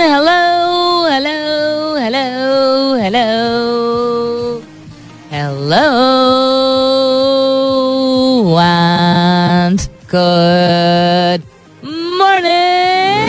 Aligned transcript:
Hello, 0.00 1.04
hello, 1.12 1.40
hello, 2.04 2.26
hello. 3.04 3.28
Hello. 5.30 5.88
And 8.56 9.80
good 10.08 11.42
morning. 12.20 13.28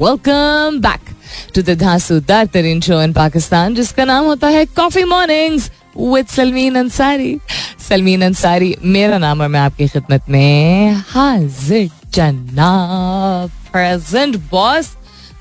welcome 0.00 0.80
back 0.80 1.01
to 1.54 1.62
the 1.62 1.78
धांसूदार 1.78 2.46
तरीन 2.46 2.80
show 2.80 3.00
in 3.02 3.12
Pakistan 3.12 3.74
जिसका 3.74 4.04
नाम 4.04 4.24
होता 4.24 4.48
है 4.48 4.64
coffee 4.66 5.04
mornings 5.04 5.70
with 5.98 6.26
Salmeen 6.26 6.74
Ansari 6.74 7.36
Salmeen 7.88 8.22
Ansari 8.22 8.74
मेरा 8.84 9.18
नाम 9.18 9.40
और 9.40 9.48
मैं 9.48 9.60
आपकी 9.60 9.88
खिदमत 9.88 10.30
में 10.30 10.92
हाजिर 11.08 11.90
जनाब 12.14 13.50
प्रेजेंट 13.72 14.36
बॉस 14.50 14.94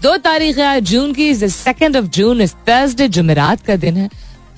दो 0.04 0.16
तारीख 0.18 0.58
है 0.58 0.82
जून 0.82 1.13
की 1.13 1.34
सेकेंड 1.35 1.98
ऑफ़ 1.98 2.05
जून 2.05 2.41
इस 2.41 2.54
थर्सडे 2.70 3.07
जुमेरात 3.07 3.66
का 3.66 3.76
दिन 3.76 3.98
है। 3.98 4.09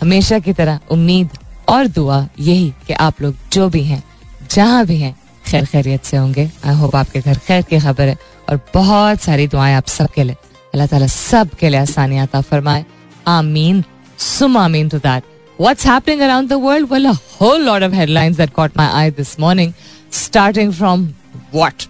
हमेशा 0.02 0.40
की 0.40 0.54
तरह 0.54 0.80
उम्मीद 0.92 1.30
और 1.70 1.88
दुआ 1.88 2.28
यही 2.40 2.74
कि 2.88 2.94
आप 2.94 3.22
लोग 3.22 3.36
जो 3.54 3.70
भी 3.70 3.84
हैं, 3.84 4.04
जहाँ 4.52 4.86
भी 4.86 4.98
हैं, 4.98 5.16
खैर 5.48 5.66
खैरियत 5.66 6.04
से 6.04 6.18
होंगे। 6.18 6.50
आई 6.66 6.76
होप 6.76 6.96
आपके 6.96 7.20
घर 7.20 7.38
खैर 7.38 7.62
की 7.62 7.80
खबर 7.80 8.08
है 8.08 8.18
और 8.50 8.60
बहुत 8.74 9.22
सारी 9.22 9.48
दुआएँ 9.48 9.76
आप 9.76 9.88
सबके 9.88 10.24
लिए। 10.24 10.36
अल्लाह 10.74 10.88
ताला 10.88 11.08
सब 11.08 11.50
के 11.60 11.70
लिए 11.70 11.80
आसानियाँ 11.80 12.26
अता 12.28 12.42
फरमाए 12.42 12.86
आमीन 13.28 13.84
सुम 14.20 14.58
आमीन 14.58 14.90
to 14.90 14.98
that 15.00 15.24
What's 15.60 15.84
happening 15.84 16.22
around 16.22 16.50
the 16.50 16.58
world? 16.58 16.90
Well, 16.90 17.06
a 17.06 17.14
whole 17.14 17.62
lot 17.62 17.84
of 17.84 17.94
headlines 17.94 18.38
that 18.38 18.54
caught 18.54 18.76
my 18.76 18.86
eye 18.92 19.12
this 19.12 19.38
morning. 19.38 19.74
Starting 20.12 20.72
from 20.72 21.04
what? 21.52 21.86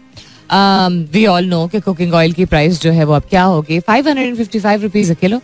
Um, 0.50 0.98
we 1.14 1.26
all 1.28 1.48
know 1.52 1.62
कि 1.72 1.80
कुकिंग 1.80 2.14
ऑयल 2.14 2.34
की 2.34 2.46
प्राइस 2.46 2.82
जो 2.82 2.92
है 2.92 3.04
वो 3.04 3.14
अब 3.14 3.24
क्या 3.30 3.44
होगी 3.44 3.80
five 3.88 4.08
hundred 4.08 4.28
and 4.28 4.38
fifty 4.38 4.60
five 4.60 4.82
rupees 4.82 5.12
a 5.12 5.16
kilo 5.22 5.42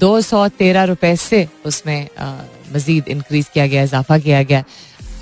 दो 0.00 0.20
सौ 0.20 0.46
तेरह 0.58 0.84
रुपए 0.92 1.14
से 1.16 1.46
उसमें 1.66 2.08
मजीद 2.74 3.08
इंक्रीज 3.08 3.48
किया 3.54 3.66
गया 3.66 3.82
इजाफा 3.82 4.18
किया 4.18 4.42
गया 4.42 4.62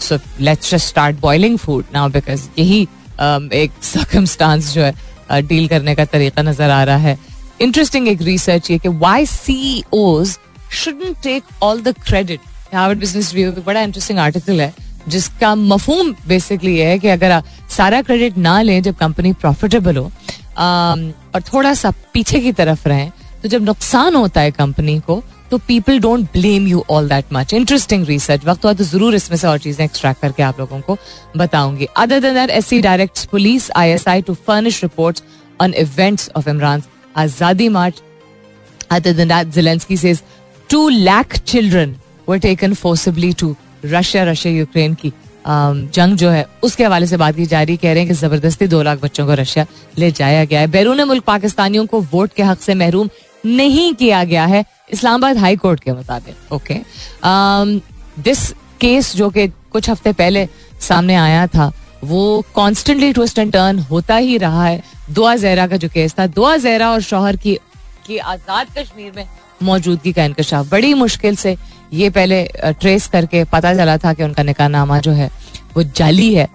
so 0.09 0.19
let's 0.41 0.75
start 0.87 1.21
boiling 1.21 1.59
food 1.59 1.85
now 1.95 2.09
because 2.11 2.49
यही 2.59 2.87
um, 2.87 3.53
एक 3.53 3.71
जो 3.83 4.83
है 4.83 4.95
डील 5.41 5.69
करने 5.69 5.95
का 5.95 6.05
तरीका 6.05 6.43
नज़र 6.43 6.71
आ 6.71 6.83
रहा 6.85 6.97
है। 6.99 7.19
इंटरेस्टिंग 7.61 8.09
एक 8.09 8.23
रिसर्च 8.23 8.71
ये 8.71 8.79
कि 8.79 8.89
why 8.91 9.27
CEOs 9.95 10.37
shouldn't 10.75 11.17
take 11.23 11.63
all 11.63 11.83
the 11.83 11.95
credit 11.99 12.41
Harvard 12.75 12.99
business 12.99 13.33
review 13.35 13.63
बड़ा 13.63 13.81
इंटरेस्टिंग 13.83 14.19
आर्टिकल 14.19 14.61
है, 14.61 14.73
जिसका 15.09 15.55
मफहूम 15.55 16.15
बेसिकली 16.29 16.79
है 16.79 16.99
कि 16.99 17.09
अगर 17.09 17.43
सारा 17.71 18.01
क्रेडिट 18.03 18.37
ना 18.39 18.61
लें, 18.63 18.83
जब 18.83 18.97
कंपनी 18.97 19.33
प्रॉफिटेबल 19.35 19.97
हो 19.97 20.11
और 20.59 21.43
थोड़ा 21.43 21.75
सा 21.75 21.93
पीछे 22.13 22.41
की 22.41 22.53
तरफ़ 22.53 22.89
रहें 22.89 23.11
तो 23.43 23.49
जब 23.49 23.63
नुकसान 23.63 24.15
होता 24.15 24.41
है 24.41 24.51
कंपनी 24.53 24.99
को 25.01 25.23
तो 25.53 25.59
people 25.59 25.99
don't 26.01 26.21
blame 26.33 26.67
you 26.67 26.83
all 26.91 27.09
that 27.09 27.33
much 27.33 27.53
interesting 27.55 28.07
research 28.07 28.45
वक्त 28.45 28.65
हुआ 28.65 28.73
तो 28.73 28.85
ज़रूर 28.85 29.15
इसमें 29.15 29.37
से 29.39 29.47
और 29.47 29.59
चीज़ें 29.59 29.85
एक्सट्रैक्ट 29.85 30.21
करके 30.21 30.43
आप 30.43 30.61
लोगों 30.61 30.81
को 30.81 30.97
बताऊँगी। 31.37 31.87
Other 31.97 32.21
than 32.21 32.35
that 32.35 32.51
S 32.51 32.67
C 32.67 32.81
direct 32.83 33.25
police 33.31 33.71
I 33.77 33.91
S 33.91 34.07
I 34.09 34.23
to 34.23 34.35
furnish 34.47 34.83
reports 34.83 35.23
on 35.61 35.75
events 35.79 36.31
of 36.37 36.49
Imran 36.49 36.83
Azadi 37.17 37.69
March 37.71 38.03
other 38.91 39.13
than 39.13 39.29
that 39.29 39.49
Zelensky 39.55 39.97
says 39.97 40.23
two 40.71 40.89
lakh 40.89 41.37
children 41.39 41.95
were 42.29 42.39
taken 42.41 42.75
forcibly 42.75 43.33
to 43.41 43.55
Russia 43.85 44.25
Russia 44.25 44.53
Ukraine 44.55 44.95
की 44.95 45.13
जंग 45.47 46.17
जो 46.17 46.29
है, 46.31 46.47
उसके 46.63 46.85
हवाले 46.85 47.07
से 47.07 47.17
बात 47.17 47.37
की 47.37 47.47
जा 47.47 47.63
रही 47.63 47.77
कह 47.77 47.93
रहे 47.93 48.03
हैं 48.03 48.09
कि 48.09 48.15
ज़बरदस्ती 48.15 48.67
दो 48.69 48.83
लाख 48.83 49.01
बच्चों 49.01 49.27
को 49.27 49.35
रशिया 49.35 49.67
ले 49.99 50.11
जाया 50.13 50.45
गया 50.45 50.61
है। 50.61 50.67
बैरून 50.71 51.03
मुल्क 51.05 51.25
पाकिस्तानियों 51.25 51.87
को 51.87 52.01
वोट 52.13 52.33
के 52.33 52.43
हक 52.43 52.61
से 52.61 52.75
महरूम 52.75 53.09
नहीं 53.45 53.93
किया 53.95 54.23
गया 54.25 54.45
है, 54.47 54.65
इस्लामाबाद 54.93 55.39
हाई 55.39 55.57
कोर्ट 55.57 55.81
के 55.81 55.93
मुताबिक 55.93 56.53
ओके 56.53 56.81
दिस 58.23 58.51
केस 58.81 59.15
जो 59.17 59.29
कि 59.31 59.47
कुछ 59.49 59.89
हफ़्ते 59.91 60.13
पहले 60.13 60.49
सामने 60.81 61.15
आया 61.17 61.47
था, 61.47 61.73
वो 62.05 62.45
कॉन्स्टेंटली 62.55 63.13
ट्विस्ट 63.13 63.39
एंड 63.39 63.53
टर्न 63.53 63.79
होता 63.81 64.17
ही 64.17 64.37
रहा 64.39 64.65
है। 64.65 64.83
दुआ 65.11 65.35
जहरा 65.37 65.67
का 65.67 65.77
जो 65.77 65.89
केस 65.89 66.15
था, 66.19 66.27
दुआ 66.29 66.57
जहरा 66.57 66.91
और 66.91 67.01
शोहर 67.03 67.37
की 67.37 67.59
की 68.07 68.19
आज़ाद 68.19 68.67
कश्मीर 68.79 69.13
में 69.17 69.27
मौजूदगी 69.63 70.13
का 70.13 70.25
इंकशाफ 70.25 70.71
बड़ी 70.71 70.95
मुश्किल 70.95 71.37
से 71.37 71.57
ये 71.93 72.09
पहले 72.11 72.43
ट्रेस 72.57 73.07
करके 73.09 73.45
पता 73.45 73.75
चला 73.75 73.97
था 73.99 74.13
कि 74.15 74.23
उनका 74.25 74.43
निकाह 74.43 74.69
नामा 74.69 74.99
जो 75.01 75.13
है, 75.13 75.31
वो 75.77 75.83
जाली 75.83 76.33
है। 76.35 76.49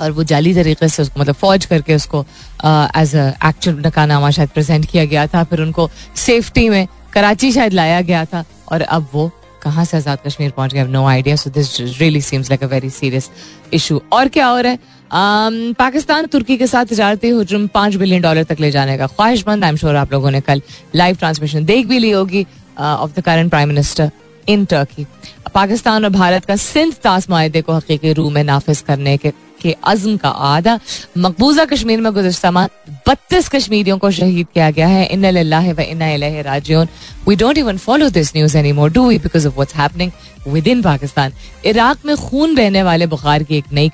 और 0.00 0.10
वो 0.12 0.22
जाली 0.24 0.54
तरीके 0.54 0.88
से 0.88 1.02
उसको 1.02 1.20
मतलब 1.20 1.34
फौज 1.34 1.66
करके 1.66 1.94
उसको 1.94 2.20
एज 2.20 3.16
अ 3.16 3.26
एक्चुअल 3.48 3.76
नकानामा 3.86 4.30
शायद 4.30 4.48
प्रेजेंट 4.50 4.86
किया 4.86 5.04
गया 5.04 5.26
था। 5.26 5.44
फिर 5.44 5.60
उनको 5.60 5.90
सेफ्टी 6.16 6.68
में 6.68 6.86
कराची 7.12 7.52
शायद 7.52 7.72
लाया 7.72 8.00
गया 8.00 8.24
था। 8.24 8.44
और 8.72 8.82
अब 8.82 9.08
वो 9.12 9.30
कहाँ 9.62 9.84
से 9.84 9.96
आज़ाद 9.96 10.18
कश्मीर 10.26 10.50
पहुँच 10.50 10.74
गए? 10.74 10.84
No 10.84 11.04
idea 11.06 11.36
so 11.36 11.50
this 11.50 11.80
really 11.80 12.20
seems 12.20 12.50
like 12.50 12.62
a 12.64 12.66
very 12.66 12.90
serious 12.90 13.30
issue 13.74 14.00
और 14.12 14.28
क्या 14.28 14.58
रहा 14.60 14.72
है? 14.72 14.78
Um, 15.10 15.54
पाकिस्तान 15.78 16.26
तुर्की 16.32 16.56
के 16.56 16.66
साथ 16.66 16.84
तजारती 16.86 17.28
हजम 17.30 17.66
पाँच 17.74 17.94
बिलियन 17.96 18.22
डॉलर 18.22 18.44
तक 18.44 18.60
ले 18.60 18.70
जाने 18.70 18.96
का 18.98 19.06
ख्वाहिशमंद। 19.06 19.64
आई 19.64 19.70
एम 19.70 19.76
श्योर 19.76 19.96
आप 19.96 20.12
लोगों 20.12 20.30
ने 20.30 20.40
कल 20.40 20.62
लाइव 20.94 21.16
ट्रांसमिशन 21.16 21.64
देख 21.64 21.86
भी 21.86 21.98
ली 21.98 22.10
होगी 22.10 22.46
of 22.78 23.10
the 23.16 23.20
current 23.20 23.50
prime 23.50 23.68
minister 23.68 24.10
in 24.48 24.64
Turkey 24.64 25.06
Pakistan 25.54 26.04
और 26.04 26.10
भारत 26.10 26.44
का 26.44 26.56
सिंध 26.56 26.94
तास 27.02 27.28
माहे 27.30 27.62
को 27.62 27.72
हकीकी 27.72 28.12
रूह 28.12 28.30
में 28.32 28.42
नाफिज 28.44 28.80
करने 28.80 29.16
के 29.16 29.32
के 29.62 29.74
अज़म 29.84 30.16
का 30.16 30.28
आदा। 30.28 30.78
मकबूजा 31.18 31.64
कश्मीर 31.64 32.00
में 32.00 32.12
गुजशत 32.14 32.46
माह 32.46 32.66
बत्तीस 33.08 33.48
कश्मीरियों 33.48 33.98
को 33.98 34.10
शहीद 34.10 34.46
किया 34.54 34.70
गया 34.70 34.86
है। 34.88 35.04
इन 35.06 35.26
व 35.72 35.80
इन्ना 35.80 36.42
राजियोन 36.42 36.88
we 37.28 37.36
don't 37.36 37.58
even 37.58 37.78
follow 37.78 38.08
this 38.10 38.34
news 38.36 38.56
anymore 38.72 38.90
do 38.92 39.08
because 39.10 39.46
of 39.48 39.54
what's 39.54 39.74
happening 39.76 40.12
within 40.68 40.82
Pakistan 40.82 41.32
Iraq 41.66 42.04
में 42.06 42.16
खून 42.16 42.54
बहने 42.54 42.82
वाले 42.82 43.06
बुखार 43.06 43.42
की 43.42 43.56
एक 43.56 43.72
नई 43.72 43.90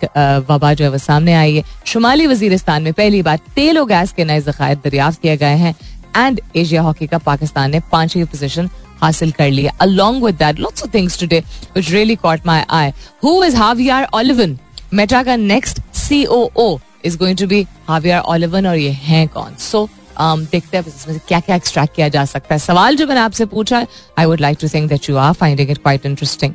वबा 0.50 0.72
जो 0.74 0.84
है 0.84 0.90
वो 0.90 0.98
सामने 0.98 1.34
आई 1.34 1.56
है। 1.56 1.62
शुमाली 1.86 2.26
वजीरिस्तान 2.26 2.82
में 2.82 2.92
पहली 2.92 3.22
बार 3.22 3.38
तेल 3.54 3.78
और 3.78 3.86
गैस 3.88 4.12
के 4.12 4.24
नए 4.24 4.40
जखायर 4.40 4.76
दरियाफ्त 4.84 5.22
किए 5.22 5.36
गए 5.36 5.56
हैं। 5.56 5.74
एंड 6.16 6.40
एशिया 6.56 6.82
हॉकी 6.82 7.06
का 7.06 7.18
पाकिस्तान 7.18 7.70
ने 7.70 7.80
पांचवी 7.92 8.24
पोजीशन 8.24 8.68
हासिल 9.00 9.30
कर 9.30 9.50
लिया 9.50 9.72
along 9.84 10.20
with 10.20 10.36
that, 10.38 10.60
lots 10.66 10.84
of 10.84 10.90
things 10.92 11.16
today, 11.22 11.40
which 11.74 11.90
really 11.94 12.16
caught 12.16 12.46
my 12.46 12.60
eye. 12.76 12.92
Who 13.24 13.32
is 13.42 13.54
Javier 13.54 13.98
Olivan 14.20 14.54
Meta 14.94 15.22
का 15.22 15.36
next 15.36 15.80
C 15.96 16.24
O 16.24 16.48
O 16.56 16.78
is 17.04 17.16
going 17.18 17.38
to 17.38 17.46
be 17.46 17.66
Javier 17.88 18.18
Olivan 18.18 18.66
और 18.66 18.76
ये 18.76 18.90
हैं 18.90 19.26
कौन? 19.28 19.54
सो 19.58 19.88
um, 20.20 20.50
देखते 20.52 20.76
हैं 20.76 20.84
इसमें 20.86 21.14
से 21.14 21.20
क्या 21.28 21.40
क्या 21.40 21.56
एक्सट्रैक्ट 21.56 21.94
किया 21.96 22.08
जा 22.08 22.24
सकता 22.24 22.54
है। 22.54 22.58
सवाल 22.58 22.96
जो 22.96 23.06
मैंने 23.06 23.20
आपसे 23.20 23.46
पूछा 23.46 23.78
है 23.78 23.86
I 24.18 24.24
would 24.26 24.40
like 24.40 24.58
to 24.60 24.68
think 24.68 24.88
that 24.90 25.08
you 25.10 25.16
are 25.16 25.32
finding 25.32 25.70
it 25.70 25.78
quite 25.78 26.06
interesting 26.06 26.52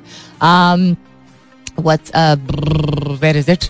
where 3.22 3.38
is 3.38 3.52
it 3.52 3.70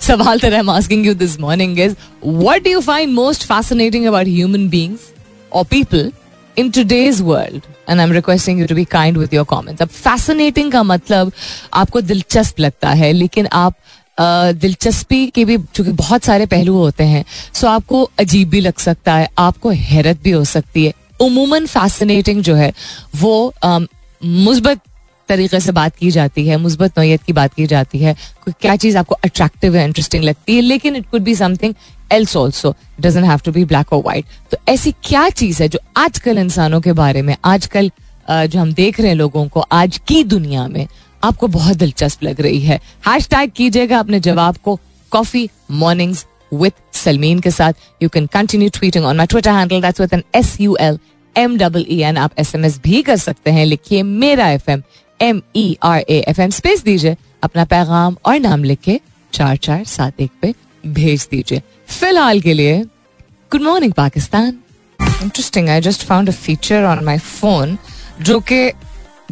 सवाल 0.00 0.40
that 0.40 0.54
I'm 0.56 0.68
asking 0.68 1.04
you 1.04 1.14
this 1.20 1.34
morning 1.44 1.76
is 1.84 1.94
what 2.40 2.64
do 2.64 2.70
you 2.70 2.80
find 2.88 3.14
most 3.18 3.46
fascinating 3.52 4.06
about 4.08 4.26
human 4.32 4.66
beings 4.74 5.06
or 5.52 5.64
people 5.64 6.10
in 6.58 7.20
world 7.20 7.62
and 7.90 8.00
I 8.00 8.06
am 8.06 8.12
requesting 8.12 8.60
you 8.60 8.66
to 8.66 8.74
be 8.74 8.84
kind 8.90 9.18
with 9.18 9.34
your 9.34 9.44
comments 9.46 9.82
अब 9.82 9.88
fascinating 9.88 10.72
का 10.72 10.82
मतलब 10.82 11.32
आपको 11.74 12.00
दिलचस्प 12.00 12.60
लगता 12.60 12.90
है, 12.90 13.12
लेकिन 13.12 13.46
आप 13.46 13.74
दिलचस्पी 14.18 15.26
के 15.26 15.44
भी 15.44 15.56
चूँकि 15.74 15.92
बहुत 15.92 16.24
सारे 16.24 16.46
पहलू 16.46 16.74
होते 16.76 17.04
हैं 17.04 17.24
सो 17.54 17.66
आपको 17.66 18.02
अजीब 18.18 18.48
भी 18.48 18.60
लग 18.60 18.78
सकता 18.78 19.14
है, 19.14 19.28
आपको 19.38 19.70
हैरत 19.70 20.22
भी 20.22 20.30
हो 20.30 20.44
सकती 20.46 20.84
है। 20.84 20.92
उमूमन 21.20 21.66
फैसिनेटिंग 21.66 22.42
जो 22.42 22.54
है, 22.54 22.72
वो 23.16 23.52
मुस्बत 24.22 24.80
तरीके 25.28 25.60
से 25.60 25.72
बात 25.72 25.96
की 25.96 26.10
जाती 26.10 26.46
है, 26.46 26.56
मुस्बत 26.56 26.98
नोयत 26.98 27.22
की 27.22 27.32
बात 27.32 27.54
की 27.54 27.66
जाती 27.66 27.98
है 27.98 28.14
क्या 28.50 28.76
चीज़ 28.76 28.98
आपको 28.98 29.14
अट्रैक्टिव 29.24 29.76
है 29.76 29.84
इंटरेस्टिंग 29.84 30.24
लगती 30.24 30.56
है, 30.56 30.60
लेकिन 30.62 30.96
it 30.96 31.08
could 31.10 31.22
be 31.22 31.34
something 31.34 31.74
else 32.12 32.36
also 32.36 32.74
doesn't 33.00 33.24
have 33.26 33.40
to 33.44 33.52
be 33.52 33.64
black 33.64 33.92
और 33.92 34.02
वाइट 34.04 34.24
तो 34.50 34.56
ऐसी 34.68 34.92
क्या 35.04 35.28
चीज़ 35.30 35.62
है 35.62 35.68
जो 35.68 35.78
आजकल 35.96 36.38
इंसानों 36.38 36.80
के 36.80 36.92
बारे 36.94 37.22
में, 37.22 37.36
आजकल 37.44 37.90
जो 38.30 38.60
हम 38.60 38.72
देख 38.74 39.00
रहे 39.00 39.08
हैं 39.08 39.16
लोगों 39.16 39.46
को 39.48 39.60
आज 39.60 40.00
की 40.08 40.22
दुनिया 40.26 40.66
में, 40.68 40.86
आपको 41.22 41.46
बहुत 41.48 41.76
दिलचस्प 41.76 42.22
लग 42.22 42.40
रही 42.40 42.60
है। 42.60 42.80
हैश 43.06 43.28
टैग 43.28 43.50
कीजिएगा 43.56 43.98
अपने 43.98 44.20
जवाब 44.20 44.56
को 44.64 44.78
कॉफ़ी 45.12 45.48
मॉर्निंग्स 45.72 46.24
विद 46.52 46.72
सलमीन 46.94 47.40
के 47.40 47.50
साथ। 47.50 47.72
You 48.02 48.08
can 48.08 48.26
continue 48.32 48.68
tweeting 48.70 49.04
on 49.04 49.16
my 49.16 49.26
Twitter 49.26 49.52
handle 49.52 49.80
that's 49.82 50.00
with 50.00 50.14
N 50.14 50.22
S 50.34 50.56
U 50.60 50.76
L 50.80 50.98
M 51.36 51.56
double 51.58 51.86
E 51.90 52.00
N 52.02 52.16
आप 52.16 52.32
एस 52.38 52.54
एम 52.54 52.64
एस 52.64 52.80
भी 52.84 53.02
कर 53.02 53.16
सकते 53.18 53.50
हैं, 53.50 53.66
लिखिए 53.66 54.02
मेरा 54.02 54.48
F 54.50 54.70
M 54.70 54.82
M 55.20 55.40
E 55.56 55.76
R 55.82 55.98
A 56.00 56.18
F 56.28 56.40
M 56.40 56.50
space 56.50 56.82
दीजिए। 56.84 57.16
अपना 57.42 57.64
पैगाम 57.64 58.16
और 58.26 58.38
नाम 58.40 58.64
लिख 58.64 58.80
के 58.80 59.00
चार 59.32 59.56
चार 59.56 59.84
सात 59.84 60.20
एक 60.20 60.30
पे 60.42 60.54
भेज 60.84 61.26
दीजिए। 61.30 61.62
फ़िलहाल 61.88 62.40
के 62.40 62.52
लिए 62.54 62.82
good 63.52 63.62
morning 63.62 63.92
Pakistan. 63.92 64.58
Interesting 65.22 65.68
I 65.68 65.80
just 65.80 66.02
found 66.06 66.28
a 66.28 66.32
feature 66.32 66.84
on 66.84 67.04
my 67.04 67.18
phone 67.18 67.76
जो 68.22 68.38
कि 68.40 68.70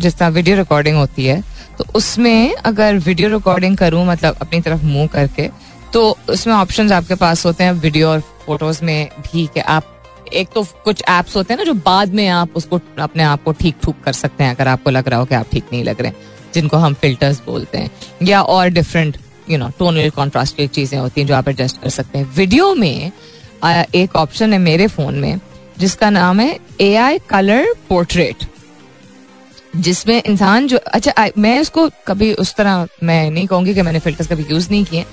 जिस 0.00 0.16
तरह 0.18 0.28
वीडियो 0.28 0.56
रिकॉर्डिंग 0.56 0.96
होती 0.96 1.24
है 1.26 1.42
तो 1.78 1.84
उसमें 1.94 2.54
अगर 2.54 2.96
वीडियो 2.98 3.28
रिकॉर्डिंग 3.28 3.76
करूँ 3.76 4.04
मतलब 4.06 4.36
अपनी 4.42 4.60
तरफ़ 4.60 4.84
मुँह 4.84 5.06
करके 5.06 5.48
तो 5.92 6.16
उसमें 6.30 6.54
ऑप्शंस 6.54 6.92
आपके 6.92 7.14
पास 7.14 7.44
होते 7.46 7.64
हैं 7.64 7.72
वीडियो 7.72 8.08
और 8.08 8.20
फ़ोटोज़ 8.46 8.84
में 8.84 9.08
भी 9.22 9.46
कि 9.54 9.60
आप 9.60 9.95
एक 10.32 10.48
तो 10.54 10.62
कुछ 10.84 11.02
एप्स 11.10 11.36
होते 11.36 11.54
हैं 11.54 11.58
ना 11.58 11.64
जो 11.64 11.74
बाद 11.84 12.14
में 12.14 12.26
आप 12.28 12.56
उसको 12.56 12.80
अपने 12.98 13.22
आप 13.22 13.42
को 13.42 13.52
ठीक 13.52 13.76
ठूक 13.82 14.00
कर 14.04 14.12
सकते 14.12 14.44
हैं 14.44 14.54
अगर 14.54 14.68
आपको 14.68 14.90
लग 14.90 15.08
रहा 15.08 15.18
हो 15.20 15.26
कि 15.26 15.34
आप 15.34 15.50
ठीक 15.52 15.64
नहीं 15.72 15.84
लग 15.84 16.00
रहे 16.00 16.12
जिनको 16.54 16.76
हम 16.76 16.94
फिल्टर्स 16.94 17.40
बोलते 17.46 17.78
हैं 17.78 17.90
या 18.22 18.42
और 18.42 18.68
different 18.68 19.16
you 19.50 19.58
know 19.58 19.68
tonal 19.78 20.10
contrast 20.10 20.56
की 20.56 20.66
चीज़ें 20.68 20.98
होती 20.98 21.20
हैं 21.20 21.28
जो 21.28 21.34
आप 21.34 21.48
एडजस्ट 21.48 21.80
कर 21.82 21.88
सकते 21.90 22.18
हैं। 22.18 22.32
वीडियो 22.36 22.74
में 22.74 23.12
एक 23.94 24.16
ऑप्शन 24.16 24.52
है 24.52 24.58
मेरे 24.58 24.86
फ़ोन 24.88 25.14
में 25.14 25.38
जिसका 25.78 26.10
नाम 26.10 26.40
है 26.40 26.58
ए 26.80 26.94
आई 26.96 27.18
कलर 27.28 27.74
पोर्ट्रेट 27.88 28.44
जिसमें 29.76 30.22
इंसान 30.22 30.66
जो 30.68 30.78
अच्छा 30.78 31.10
आ, 31.12 31.26
मैं 31.38 31.60
इसको 31.60 31.88
कभी 32.06 32.32
उस 32.34 32.54
तरह 32.54 32.86
मैं 33.02 33.30
नहीं 33.30 33.46
कहूँगी 33.46 33.74
कि 33.74 33.82
मैंने 33.82 33.98
फिल्टर्स 33.98 34.28
कभी 34.28 34.44
यूज़ 34.50 34.70
नहीं 34.70 34.84
किए 34.84 35.04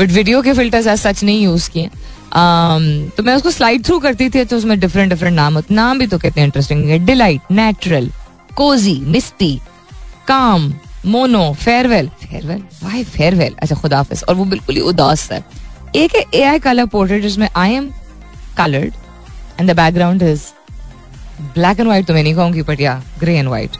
बट 0.00 0.10
वीडियो 0.10 0.42
के 0.42 0.52
फिल्टर्स 0.52 0.86
आज 0.88 0.98
सच 0.98 1.22
नहीं 1.24 1.42
यूज़ 1.42 1.70
किए। 1.70 1.88
तो 2.32 3.22
मैं 3.22 3.34
उसको 3.34 3.50
स्लाइड 3.50 3.84
थ्रू 3.84 3.98
करती 3.98 4.28
थी 4.30 4.44
तो 4.44 4.56
उसमें 4.56 4.78
डिफरेंट 4.80 5.10
डिफरेंट 5.10 5.34
नाम 5.36 5.54
होते 5.54 5.74
नाम 5.74 5.98
भी 5.98 6.06
तो 6.06 6.18
कितने 6.18 6.44
इंटरेस्टिंग 6.44 6.84
है। 6.88 6.98
Delight 7.06 7.50
natural 7.52 8.10
cozy 8.56 8.94
misty 9.06 9.54
calm 10.28 10.72
mono 11.06 11.52
farewell 11.54 12.08
farewell 12.22 12.62
why 12.82 13.04
farewell 13.04 13.54
अच्छा 13.58 13.76
खुदाफिज 13.76 14.22
और 14.28 14.34
वो 14.34 14.44
बिल्कुल 14.44 14.74
ही 14.74 14.80
उदास 14.82 15.30
है। 15.32 15.44
एक 15.96 16.14
है 16.16 16.24
ए 16.34 16.42
आई 16.44 16.58
कलर 16.58 16.86
पोर्ट्रेट 16.86 17.22
जिसमें 17.22 17.48
I 17.56 17.72
am 17.74 17.90
coloured 18.58 18.94
and 19.60 19.70
the 19.70 19.76
background 19.76 20.22
is 20.22 20.42
black 21.54 21.80
and 21.80 21.88
white 21.88 22.06
तो 22.06 22.14
मैं 22.14 22.22
नहीं 22.22 22.34
कहूँगी 22.34 22.62
बट 22.62 22.80
या 22.80 23.02
grey 23.20 23.36
and 23.38 23.48
white 23.48 23.76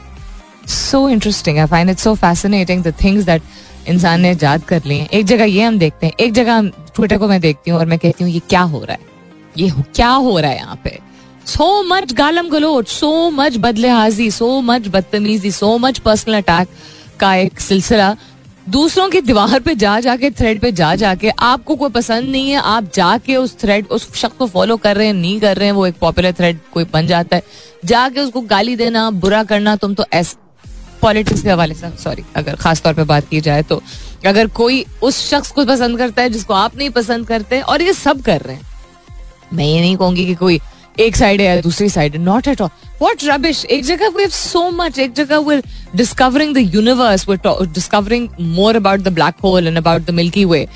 so 0.69 1.07
interesting 1.09 1.59
I 1.59 1.65
find 1.65 1.89
it 1.89 1.97
so 1.97 2.15
fascinating 2.15 2.83
the 2.83 2.93
things 3.03 3.25
that 3.25 3.41
इंसान 3.89 4.21
ने 4.21 4.37
याद 4.43 4.63
कर 4.63 4.81
लिए 4.85 5.07
एक 5.13 5.25
जगह 5.25 5.45
ये 5.45 5.63
हम 5.63 5.77
देखते 5.79 6.05
हैं। 6.05 6.13
एक 6.19 6.33
जगह 6.33 6.69
ट्विटर 6.95 7.17
को 7.17 7.27
मैं 7.27 7.39
देखती 7.41 7.71
हूँ 7.71 7.79
और 7.79 7.85
मैं 7.85 7.99
कहती 7.99 8.23
हूँ, 8.23 8.31
ये 8.31 8.41
क्या 8.49 8.61
हो 8.61 8.83
रहा 8.83 8.93
है? 8.93 9.11
ये 9.57 9.69
क्या 9.95 10.09
हो 10.09 10.39
रहा 10.39 10.51
है 10.51 10.57
यहाँ 10.57 10.79
पे? 10.83 10.99
सो 11.47 11.81
मच 11.83 12.13
गालम 12.13 12.49
गलोच 12.49 12.87
सो 12.87 13.29
मच 13.31 13.57
बदलेहाजी 13.57 14.29
सो 14.31 14.59
मच 14.61 14.87
बदतमीजी 14.87 15.51
सो 15.51 15.77
मच 15.77 15.99
पर्सनल 15.99 16.37
अटैक 16.37 16.67
का 17.19 17.33
एक 17.35 17.59
सिलसिला। 17.59 18.15
दूसरों 18.69 19.09
की 19.09 19.19
दीवार 19.21 19.59
पे 19.59 19.73
जा, 19.75 19.99
जाके 19.99 20.29
थ्रेड 20.31 20.59
पे 20.61 20.71
जा, 20.71 20.93
जाके, 20.95 21.29
आपको 21.29 21.75
कोई 21.75 21.89
पसंद 21.89 22.29
नहीं 22.29 22.51
है, 22.51 22.57
आप 22.57 22.91
जाके 22.93 23.35
उस 23.35 23.57
थ्रेड 23.59 23.87
उस 23.87 24.07
शख्स 24.15 24.37
को 24.37 24.45
फॉलो 24.47 24.77
कर 24.77 24.95
रहे 24.97 25.07
हैं, 25.07 25.13
नहीं 25.13 25.39
कर 25.39 25.57
रहे 25.57 25.65
हैं, 25.65 25.73
वो 25.73 25.85
एक 25.87 25.97
पॉपुलर 25.99 26.31
थ्रेड 26.31 26.59
कोई 26.73 26.83
बन 26.83 27.07
जाता 27.07 27.35
है। 27.35 27.43
जाके 27.85 28.19
उसको 28.19 28.41
गाली 28.41 28.75
देना, 28.75 29.09
बुरा 29.11 29.43
करना, 29.43 29.75
तुम 29.75 29.93
तो 29.93 30.05
ऐसा 30.13 30.37
पॉलिटिक्स 31.03 31.41
के 31.41 31.49
हवाले 31.49 31.73
से 31.75 31.89
सॉरी 32.03 32.23
अगर 32.35 32.55
खास 32.55 32.81
तौर 32.81 32.93
पे 32.93 33.03
बात 33.05 33.27
की 33.29 33.41
जाए 33.41 33.63
तो। 33.63 33.81
अगर 34.27 34.47
कोई 34.59 34.85
उस 35.03 35.29
शख्स 35.29 35.51
को 35.51 35.65
पसंद 35.65 35.97
करता 35.97 36.21
है 36.21 36.29
जिसको 36.29 36.53
आप 36.53 36.77
नहीं 36.77 36.89
पसंद 36.99 37.27
करते 37.27 37.61
और 37.61 37.81
ये 37.81 37.93
सब 37.93 38.21
कर 38.23 38.41
रहे 38.41 38.55
हैं। 38.55 38.71
मैं 39.53 39.65
ये 39.65 39.81
नहीं 39.81 39.95
कहूँगी 39.97 40.25
कि 40.25 40.35
कोई 40.35 40.59
एक 40.99 41.15
साइड 41.15 41.41
है 41.41 41.47
या 41.47 41.61
दूसरी 41.61 41.89
साइड 41.89 42.15
है 42.15 42.21
not 42.23 42.47
at 42.47 42.61
all 42.61 42.69
what 43.01 43.23
rubbish 43.23 43.63
एक 43.65 43.83
जगह 43.85 44.09
वी 44.15 44.21
हैव 44.23 44.29
सो 44.29 44.69
मच 44.71 44.99
एक 44.99 45.13
जगह 45.13 45.37
we 45.47 45.55
discovering 45.95 46.53
the 46.55 46.57
universe 46.75 47.25
discovering 47.29 48.27
more 48.55 48.75
about 48.75 48.99
the 48.99 49.13
black 49.13 49.35
hole 49.43 49.67
and 49.67 49.77
about 49.77 50.05
the 50.05 50.09
Milky 50.19 50.45
Way 50.45 50.67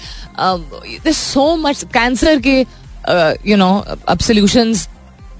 so 1.13 1.55
much 1.57 1.83
cancer 1.93 2.41
के 2.47 2.59
यू 3.49 3.57
नो 3.57 3.69
अब 4.07 4.19
सोल्यूशंस 4.19 4.87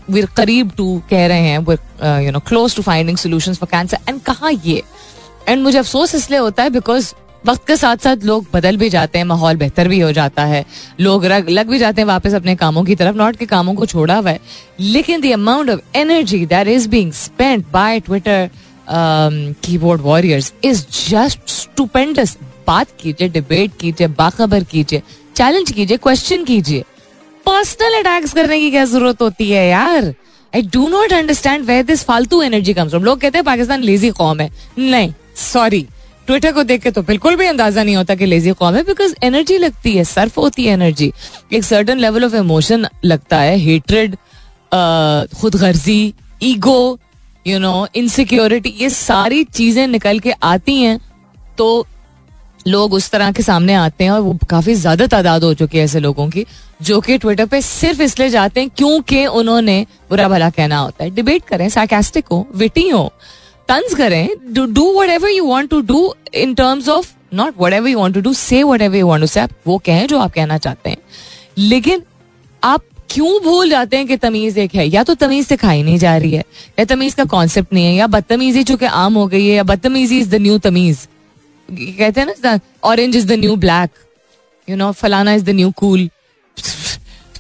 वीर 0.10 0.26
करीब 0.38 0.72
to 0.78 1.02
कह 1.10 1.26
रहे 1.28 1.40
हैं 1.42 2.24
you 2.26 2.32
know 2.32 2.40
close 2.48 2.76
to 2.76 2.82
finding 2.82 3.18
solution 3.18 3.54
for 3.54 3.70
cancer 3.72 3.98
and 4.10 4.22
कहा 4.22 4.50
ये? 4.66 4.82
And 5.48 5.64
मुझे 5.64 5.78
अफसोस 5.80 6.16
इसलिए 6.16 6.40
होता 6.40 6.64
है 6.64 6.70
बिकॉज़ 6.70 7.14
वक्त 7.46 7.66
के 7.68 7.76
साथ 7.78 7.98
साथ 7.98 8.24
लोग 8.26 8.46
बदल 8.54 8.78
भी 8.78 8.90
जाते 8.90 9.18
हैं, 9.18 9.26
माहौल 9.26 9.56
बेहतर 9.56 9.88
भी 9.88 10.00
हो 10.00 10.12
जाता 10.12 10.46
है। 10.46 10.66
लोग 11.00 11.26
रग, 11.26 11.50
लग 11.50 11.68
भी 11.70 11.80
जाते 11.80 12.02
हैं 12.02 12.08
वापस 12.08 12.34
अपने 12.34 12.56
कामों 12.56 12.84
की 12.84 12.96
तरफ़ 12.96 13.16
नॉट 13.18 13.36
के 13.36 13.46
कामों 13.46 13.74
को 13.74 13.86
छोड़ा 13.86 14.16
हुआ 14.16 14.30
है। 14.30 14.40
लेकिन 14.80 15.22
the 15.22 15.32
amount 15.34 15.70
of 15.70 15.98
energy 15.98 16.46
that 16.46 16.68
is 16.68 16.90
being 16.90 17.12
spent 17.14 17.66
by 17.72 18.00
Twitter 18.00 18.50
keyboard 19.64 20.02
warriors 20.02 20.54
is 20.64 20.86
just 21.08 21.50
stupendous 21.50 22.38
बात 22.68 22.88
कीजिए 23.02 23.30
डिबेट 23.30 23.72
कीजिए, 23.80 24.08
बाखबर 24.08 24.64
कीजिए 24.64 25.02
चैलेंज 25.36 25.72
कीजिए 25.72 25.98
क्वेश्चन 25.98 26.44
कीजिए। 26.44 26.84
पर्सनल 27.48 28.00
अटैक्स 28.00 28.34
करने 28.34 28.60
की 28.60 28.72
क्या 28.72 28.86
ज़रूरत 28.86 29.22
होती 29.22 29.50
है 29.50 29.68
यार? 29.68 30.14
I 30.54 30.62
do 30.74 30.88
not 30.90 31.14
understand 31.14 31.66
where 31.66 31.84
this 31.86 32.04
फालतू 32.06 32.42
एनर्जी 32.42 32.74
कम्स 32.74 32.90
फ्रॉम 32.92 33.04
लोग 33.04 33.20
कहते 33.22 33.38
हैं 33.38 33.46
पाकिस्तान 33.46 33.84
लेजी 33.84 34.10
कौम 34.18 34.40
है। 34.42 34.50
नहीं 34.80 35.14
सॉरी 35.38 35.86
ट्विटर 36.28 36.52
को 36.52 36.64
देख 36.64 36.82
के 36.84 36.92
तो 36.92 37.02
बिल्कुल 37.02 37.36
भी 37.36 37.46
अंदाज़ा 37.46 37.84
नहीं 37.84 37.96
होता 37.96 38.16
कि 38.16 38.26
लेजी 38.26 38.52
कौम 38.60 38.76
है 38.76 38.84
बिकॉज़ 38.84 39.14
एनर्जी 39.24 39.58
लगती 39.58 39.96
है 39.98 40.04
सर्फ 40.04 40.38
होती 40.38 40.66
है 40.66 40.74
एनर्जी 40.74 41.12
एक 41.54 41.64
सर्टन 41.64 41.98
लेवल 41.98 42.26
ऑफ़ 42.26 42.36
इमोशन 42.36 42.88
लगता 43.06 43.40
है 43.40 43.58
हेटरेड 43.60 44.16
खुद 45.42 45.56
गर्जी 45.56 46.14
ईगो 46.44 47.00
यू 47.48 47.60
नो 47.60 47.88
इनसिक्योरिटी 47.96 48.76
ये 48.80 48.90
सारी 48.90 49.44
चीज़ें 49.44 49.86
निकल 49.88 50.20
के 50.20 50.32
आती 50.44 50.82
हैं 50.82 51.00
तो 51.58 51.86
लोग 52.66 52.94
उस 52.94 53.10
तरह 53.12 53.32
के 53.32 53.44
सामने 53.44 53.74
आते 53.76 54.04
हैं 54.04 54.12
और 54.12 54.22
वो 54.22 54.38
काफ़ी 54.50 54.74
ज़्यादा 54.76 55.08
तादाद 55.08 55.44
हो 55.44 55.54
चुकी 55.54 55.78
है 55.78 55.84
ऐसे 55.84 56.00
लोगों 56.00 56.28
की, 56.30 56.46
जो 56.82 57.00
कि 57.02 57.18
ट्विटर 57.18 57.46
पे 57.46 57.62
सिर्फ़ 57.62 58.02
इसलिए 58.02 58.30
जाते 58.30 58.62
हैं 58.62 58.70
क्योंकि 58.70 59.26
उन्होंने 59.28 59.86
बुरा 60.10 60.28
भला 60.30 60.50
कहना 60.50 60.78
होता 60.78 61.04
है। 61.04 61.10
डिबेट 61.12 61.46
करें 61.46 61.68
सार्केस्टिक 61.70 62.26
हो 62.32 62.46
विटी 62.56 62.88
हो, 62.90 63.12
तंज 63.70 63.94
करें 63.94 64.30
do 64.54 64.92
whatever 65.10 65.30
you 65.30 65.46
want 65.46 65.70
to 65.70 65.82
do 65.84 66.14
in 66.36 66.54
terms 66.56 66.90
of 66.90 67.14
not 67.34 67.54
whatever 67.74 67.90
you 67.90 68.00
want 68.00 68.16
to 68.16 68.22
do 68.22 68.34
say 68.36 68.62
whatever 68.82 68.96
you 68.96 69.08
want 69.08 69.24
to 69.24 69.28
say 69.28 69.44
वो 69.68 69.78
कहें 69.86 70.06
जो 70.08 70.20
आप 70.20 70.34
कहना 70.34 70.58
चाहते 70.58 70.90
हैं। 70.90 70.98
लेकिन 71.60 72.04
आप 72.64 72.84
क्यों 73.10 73.40
भूल 73.44 73.70
जाते 73.70 73.98
हैं 73.98 74.08
कि 74.08 74.16
तमीज 74.18 74.58
एक 74.58 74.74
है? 74.76 74.88
या 74.88 75.04
तो 75.04 75.14
तमीज 75.16 75.46
सिखाई 75.48 75.84
नहीं 75.84 75.98
जा 75.98 76.16
रही 76.18 76.32
है, 76.32 76.44
या 76.80 76.86
तमीज 76.86 77.14
का 77.14 77.24
कॉन्सेप्ट 77.26 77.74
नहीं 77.74 77.86
है, 77.86 77.94
या 77.94 78.08
बदतमीजी 78.08 78.64
चूँकि 78.64 78.86
आम 78.86 79.14
हो 79.14 79.26
गई 79.28 79.46
है, 79.46 79.56
या 79.56 79.64
बदतमीजी 79.66 80.20
इज़ 80.20 80.30
द 80.30 80.42
न्यू 80.42 80.58
तमीज। 80.60 81.08
कहते 81.70 82.22
हैं 82.22 82.28
ना 82.44 82.60
orange 82.84 83.16
is 83.16 83.28
the 83.28 83.40
new 83.40 83.56
black 83.58 83.90
you 84.68 84.76
know 84.76 84.92
फलाना 84.94 85.34
is 85.34 85.44
the 85.44 85.50
new 85.56 85.72
cool 85.78 86.10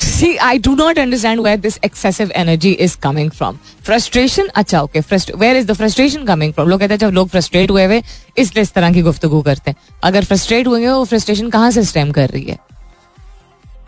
see 0.02 0.36
I 0.38 0.60
do 0.60 0.76
not 0.76 1.00
understand 1.00 1.40
where 1.42 1.58
this 1.60 1.80
excessive 1.86 2.32
energy 2.36 2.72
is 2.72 2.98
coming 3.04 3.32
from 3.32 3.58
frustration 3.86 4.48
अच्छा 4.56 4.82
okay 4.82 5.00
where 5.00 5.56
is 5.56 5.66
the 5.68 5.74
frustration 5.74 6.24
coming 6.26 6.54
from 6.54 6.70
लोग 6.70 6.80
कहते 6.80 6.94
हैं, 6.94 7.00
जब 7.00 7.12
लोग 7.14 7.30
frustrate 7.30 7.72
हुए 7.72 7.86
हुए, 7.86 8.02
इसलिए 8.38 8.64
इस 8.64 8.74
तरह 8.74 8.92
की 8.94 9.02
गुफ्तगु 9.02 9.42
करते 9.42 9.72
हैं। 9.72 9.78
अगर 10.04 10.26
फ्रस्ट्रेट 10.26 10.68
हुए 10.68 10.88
वो 10.88 11.04
फ्रस्ट्रेशन 11.06 11.50
कहाँ 11.50 11.72
से 11.72 11.84
स्टेम 11.84 12.12
कर 12.12 12.30
रही 12.30 12.44
है? 12.44 12.58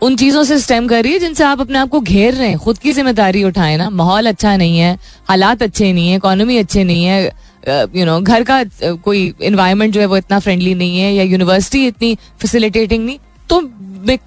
उन 0.02 0.16
चीज़ों 0.16 0.42
से 0.44 0.58
स्टेम 0.58 0.86
कर 0.88 1.02
रही 1.04 1.12
है 1.12 1.18
जिनसे 1.18 1.44
आप 1.44 1.60
अपने 1.60 1.78
आप 1.78 1.88
को 1.88 2.00
घेर 2.00 2.34
रहे 2.34 2.48
हैं। 2.48 2.58
खुद 2.58 2.78
की 2.78 2.92
ज़िम्मेदारी 2.92 3.42
उठाए 3.44 3.76
ना। 3.76 3.88
माहौल 3.90 4.26
अच्छा 4.28 4.56
नहीं 4.56 4.78
है, 4.78 4.98
हालात 5.28 5.62
अच्छे 5.62 5.92
नहीं 5.92 6.08
है 6.08 6.16
इकोनॉमी 6.16 6.56
अच्छे 6.58 6.84
नहीं 6.84 7.04
है 7.04 7.32
यू 7.68 8.04
नो 8.06 8.20
घर 8.20 8.42
का 8.50 8.62
कोई 9.04 9.32
इन्वायरमेंट 9.42 9.92
जो 9.94 10.00
है 10.00 10.06
वो 10.06 10.16
इतना 10.16 10.38
फ्रेंडली 10.38 10.74
नहीं 10.74 10.98
है 11.00 11.12
या 11.14 11.24
यूनिवर्सिटी 11.24 11.86
इतनी 11.86 12.14
फैसिलिटेटिंग 12.40 13.04
नहीं 13.06 13.18
तो 13.50 13.60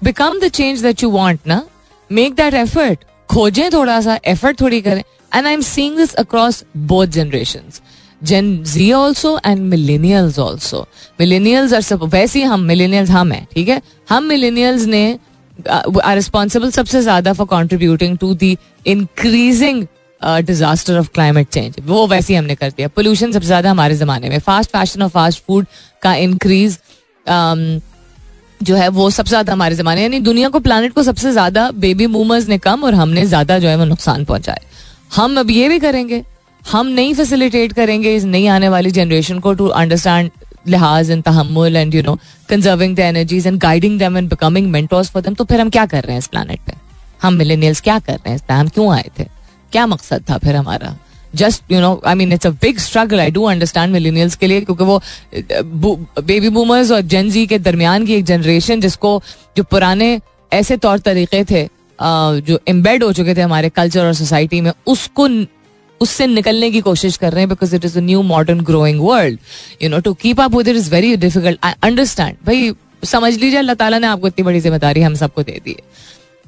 become 0.04 0.38
the 0.40 0.48
change 0.50 0.82
that 0.82 1.02
you 1.02 1.10
want 1.10 1.40
ना? 1.46 1.62
मेक 2.10 2.34
दैट 2.34 2.54
एफर्ट 2.54 3.04
खोजें 3.28 3.70
थोड़ा 3.72 4.00
सा 4.00 4.18
एफर्ट 4.26 4.60
थोड़ी 4.60 4.80
करें. 4.80 5.02
And 5.34 5.46
I 5.46 5.52
am 5.52 5.60
seeing 5.62 5.96
this 5.96 6.14
across 6.14 6.64
both 6.76 7.06
generation 7.06 7.70
Gen 8.22 8.62
Z 8.64 8.90
also 8.92 9.38
and 9.46 9.60
millennials 9.60 10.38
also 10.38 10.86
millennials 11.20 11.72
are 11.74 11.80
सब 11.82 12.02
वैसे 12.12 12.38
ही 12.38 12.44
हम 12.44 12.60
मिलेनियल्स 12.62 13.10
हम 13.10 13.32
हैं, 13.32 13.46
ठीक 13.54 13.68
है? 13.68 13.80
हम 14.10 14.24
मिलेनियल्स 14.24 14.84
ने 14.86 15.18
आर 16.04 16.14
रिस्पॉन्सिबल 16.16 16.70
सबसे 16.70 17.02
ज़्यादा 17.02 17.32
for 17.32 17.46
contributing 17.46 18.16
to 18.18 18.34
the 18.34 18.56
increasing 18.86 19.84
disaster 20.24 20.98
of 20.98 21.08
climate 21.14 21.48
change 21.48 21.74
वो 21.86 22.06
वैसे 22.06 22.32
ही 22.32 22.38
हमने 22.38 22.54
कर 22.54 22.70
दिया। 22.70 22.88
पोल्यूशन 22.90 23.32
सबसे 23.32 23.46
ज़्यादा 23.46 23.70
हमारे 23.70 23.96
जमाने 23.96 24.28
में। 24.28 24.38
फास्ट 24.40 24.70
फ़ैशन 24.70 25.02
और 25.02 25.08
फास्ट 25.10 25.42
फ़ूड 25.46 25.66
का 26.02 26.14
इंक्रीज 26.16 26.78
um, 27.26 27.80
जो 28.60 28.76
है 28.76 28.88
वो 28.90 29.08
सबसे 29.10 29.28
ज़्यादा 29.28 29.52
हमारे 29.52 29.74
जमाने 29.74 30.02
यानी 30.02 30.20
दुनिया 30.20 30.48
को 30.48 30.60
प्लानट 30.60 30.92
को 30.94 31.02
सबसे 31.02 31.32
ज़्यादा 31.32 31.70
बेबी 31.72 32.06
बूमर्स 32.08 32.48
ने 32.48 32.58
कम 32.58 32.84
और 32.84 32.94
हमने 32.94 33.24
ज़्यादा 33.26 33.58
जो 33.58 33.68
है 33.68 33.76
वो 33.76 33.84
नुकसान 33.84 34.24
पहुँचाए 34.24 34.60
हम 35.14 35.38
अब 35.40 35.50
ये 35.50 35.68
भी 35.68 35.78
करेंगे। 35.78 36.22
हम 36.64 36.86
नहीं 36.88 37.12
फैसिलिटेट 37.14 37.72
करेंगे 37.72 38.14
इस 38.16 38.24
नई 38.24 38.46
आने 38.46 38.68
वाली 38.68 38.90
जनरेशन 38.90 39.38
को 39.38 39.52
टू 39.54 39.66
अंडरस्टैंड 39.80 40.30
लिहाज 40.66 41.10
and 41.10 41.22
तहमुल 41.22 41.76
and 41.76 41.94
you 41.94 42.02
know 42.02 42.14
conserving 42.48 42.96
the 42.96 43.00
energies 43.00 43.46
and 43.46 43.58
guiding 43.60 43.98
them 43.98 44.16
and 44.16 44.28
becoming 44.28 44.70
mentors 44.70 45.10
for 45.10 45.22
them 45.22 45.34
तो 45.34 45.44
फिर 45.44 45.60
हम 45.60 45.70
क्या 45.70 45.86
कर 45.86 46.02
रहे 46.02 46.12
हैं 46.12 46.18
इस 46.18 46.26
प्लानट 46.26 46.60
पे? 46.66 46.72
हम 47.22 47.34
मिलेनियल्स 47.34 47.80
क्या 47.80 47.98
कर 47.98 48.14
रहे 48.16 48.32
हैं 48.32 48.40
हम 48.50 48.68
क्यों 48.68 48.92
आए 48.94 49.10
थे? 49.18 49.26
क्या 49.74 49.86
मकसद 49.86 50.24
था 50.30 50.38
फिर 50.38 50.56
हमारा? 50.56 50.96
Just 51.34 51.72
you 51.72 51.80
know 51.80 52.00
I 52.06 52.14
mean 52.14 52.32
it's 52.32 52.46
a 52.46 52.50
big 52.62 52.78
struggle 52.78 53.20
I 53.20 53.30
do 53.30 53.44
understand 53.44 53.92
millennials 53.92 54.36
के 54.36 54.46
लिए, 54.46 54.60
क्योंकि 54.60 54.84
वो 54.84 55.96
बेबी 56.22 56.48
बूमर्स 56.50 56.90
और 56.90 57.00
जेनजी 57.02 57.46
के 57.46 57.58
दरमियान 57.60 58.06
की 58.06 58.14
एक 58.14 58.24
जनरेशन 58.24 58.80
जिसको 58.80 59.22
जो 59.56 59.62
पुराने 59.64 60.20
ऐसे 60.52 60.76
तौर 60.78 60.98
तरीके 61.00 61.44
थे 61.44 61.66
जो 61.98 62.58
एम्बेड 62.68 63.04
हो 63.04 63.12
चुके 63.12 63.34
थे 63.34 63.40
हमारे 63.40 63.68
कल्चर 63.70 64.04
और 64.04 64.14
सोसाइटी 64.14 64.60
में, 64.60 64.72
उसको 64.86 65.28
उससे 66.00 66.26
निकलने 66.26 66.70
की 66.70 66.80
कोशिश 66.82 67.16
कर 67.16 67.32
रहे 67.32 67.40
हैं 67.40 67.48
because 67.48 67.74
it 67.76 67.84
is 67.84 67.98
a 67.98 68.00
new 68.02 68.22
modern 68.24 68.60
growing 68.62 69.00
world 69.02 69.38
you 69.82 69.88
know 69.90 70.00
to 70.00 70.12
keep 70.22 70.40
up 70.40 70.54
with 70.54 70.68
it 70.68 70.76
is 70.76 70.90
very 70.90 71.16
difficult 71.16 71.58
I 71.64 71.72
understand 71.82 72.36
भाई, 72.46 72.72
समझ 73.04 73.32
लीजिए, 73.32 73.58
अल्लाह 73.58 73.74
ताला 73.74 73.98
ने 73.98 74.06
आपको 74.06 74.28
इतनी 74.28 74.44
बड़ी 74.44 74.60
ज़िम्मेदारी 74.60 75.02
हम 75.02 75.14
सबको 75.16 75.42
दे 75.42 75.60
दी 75.64 75.70
है। 75.70 75.82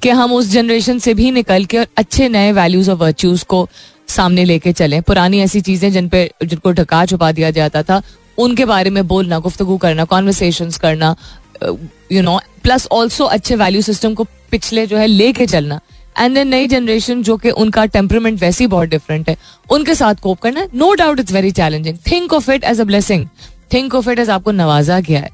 कि 0.02 0.10
हम 0.10 0.32
उस 0.32 0.50
जनरेशन 0.50 0.98
से 0.98 1.14
भी 1.14 1.30
निकल 1.30 1.64
के 1.64 1.78
और 1.78 1.86
अच्छे 1.96 2.28
नए 2.28 2.52
वैल्यूज़ 2.52 2.90
और 2.90 2.96
वर्च्यूज 2.96 3.42
को 3.44 3.68
सामने 4.08 4.44
लेके 4.44 4.72
चलें। 4.72 5.00
पुरानी 5.02 5.40
ऐसी 5.40 5.60
चीज़ें 5.60 5.90
जिन 5.92 6.08
पे, 6.08 6.30
जिनको 6.44 6.72
ढका 6.72 7.04
छुपा 7.06 7.30
दिया 7.32 7.50
जाता 7.52 7.82
था, 7.82 8.02
उनके 8.38 8.64
बारे 8.64 8.90
में 8.90 9.06
बोलना, 9.08 9.38
गुफ्तगु 9.38 9.76
करना 9.76 10.04
कॉन्वर्सेशन 10.06 10.70
करना 10.80 11.14
यू 12.12 12.22
नो 12.22 12.38
प्लस 12.62 12.86
ऑल्सो 12.92 13.24
अच्छे 13.26 13.56
वैल्यू 13.56 13.82
सिस्टम 13.82 14.14
को 14.14 14.24
पिछले 14.50 14.86
जो 14.86 14.96
है 14.96 15.06
लेके 15.06 15.46
चलना। 15.46 15.80
एंड 16.18 16.34
देन 16.34 16.48
नई 16.48 16.66
जनरेशन 16.68 17.22
जो 17.22 17.36
कि 17.36 17.50
उनका 17.52 17.84
टेम्परमेंट 17.86 18.40
वैसे 18.40 18.64
ही 18.64 18.68
बहुत 18.68 18.88
डिफरेंट 18.88 19.28
है। 19.28 19.36
उनके 19.70 19.94
साथ 19.94 20.14
कोप 20.22 20.40
करना 20.40 20.66
no 20.74 20.92
doubt 20.94 21.20
it's 21.20 21.32
very 21.32 21.50
challenging 21.52 21.98
think 22.10 22.32
of 22.32 22.50
it 22.50 22.64
as 22.64 22.80
a 22.80 22.84
blessing 22.84 23.26
think 23.72 23.94
of 23.94 24.10
it 24.10 24.18
as 24.18 24.30
आपको 24.30 24.52
नवाजा 24.52 25.00
गया 25.00 25.20
है। 25.20 25.30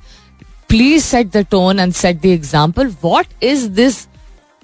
Please 0.68 1.04
set 1.04 1.36
the 1.36 1.44
tone 1.50 1.80
and 1.80 1.92
set 1.94 2.20
the 2.22 2.26
example 2.26 2.94
what 3.02 3.26
is 3.42 3.66
this 3.70 4.06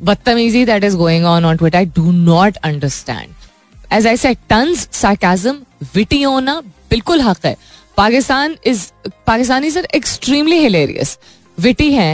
बदतमीजी 0.01 0.65
that 0.65 0.85
is 0.85 0.97
going 0.97 1.25
on 1.27 1.45
on 1.45 1.57
Twitter 1.57 1.79
I 1.79 1.87
do 1.97 2.11
not 2.13 2.57
understand 2.65 3.93
as 3.93 4.07
I 4.07 4.17
said 4.17 4.39
tons 4.51 4.89
sarcasm 4.93 5.57
witty 5.95 6.23
होना 6.23 6.61
बिल्कुल 6.91 7.21
हक 7.21 7.47
है 7.47 7.57
Pakistan 7.97 8.57
is 8.67 8.87
Pakistani 9.27 9.71
sir 9.71 9.89
extremely 9.95 10.59
hilarious 10.59 11.19
witty 11.59 11.93
है 11.93 12.13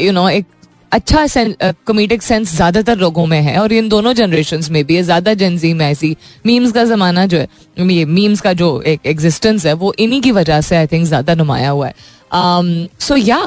you 0.00 0.12
know 0.12 0.28
एक 0.28 0.46
अच्छा 0.92 1.26
comedic 1.86 2.22
sense 2.22 2.54
ज़्यादातर 2.54 2.98
लोगों 2.98 3.24
में 3.26 3.40
है 3.42 3.56
और 3.60 3.72
इन 3.72 3.88
दोनों 3.88 4.12
जनरेशन 4.14 4.60
में 4.70 4.84
भी 4.86 4.96
है। 4.96 5.02
ज़्यादा 5.02 5.32
जेंजी 5.34 5.72
में 5.74 5.84
ऐसी 5.86 6.16
मीम्स 6.46 6.72
का 6.72 6.84
जमाना 6.84 7.24
जो 7.26 7.38
है, 7.38 7.48
ये 7.78 8.04
मीम्स 8.04 8.40
का 8.40 8.52
जो 8.52 8.68
एक 8.82 9.06
एग्जिस्टेंस 9.06 9.66
है, 9.66 9.72
वो 9.72 9.92
इन्हीं 9.98 10.20
की 10.22 10.32
वजह 10.32 10.60
से 10.60 10.76
आई 10.76 10.86
थिंक 10.86 11.06
ज़्यादा 11.06 11.34
नुमाया 11.34 11.70
हुआ 11.70 11.86
है। 11.86 11.94
So 13.00 13.16
yeah 13.16 13.42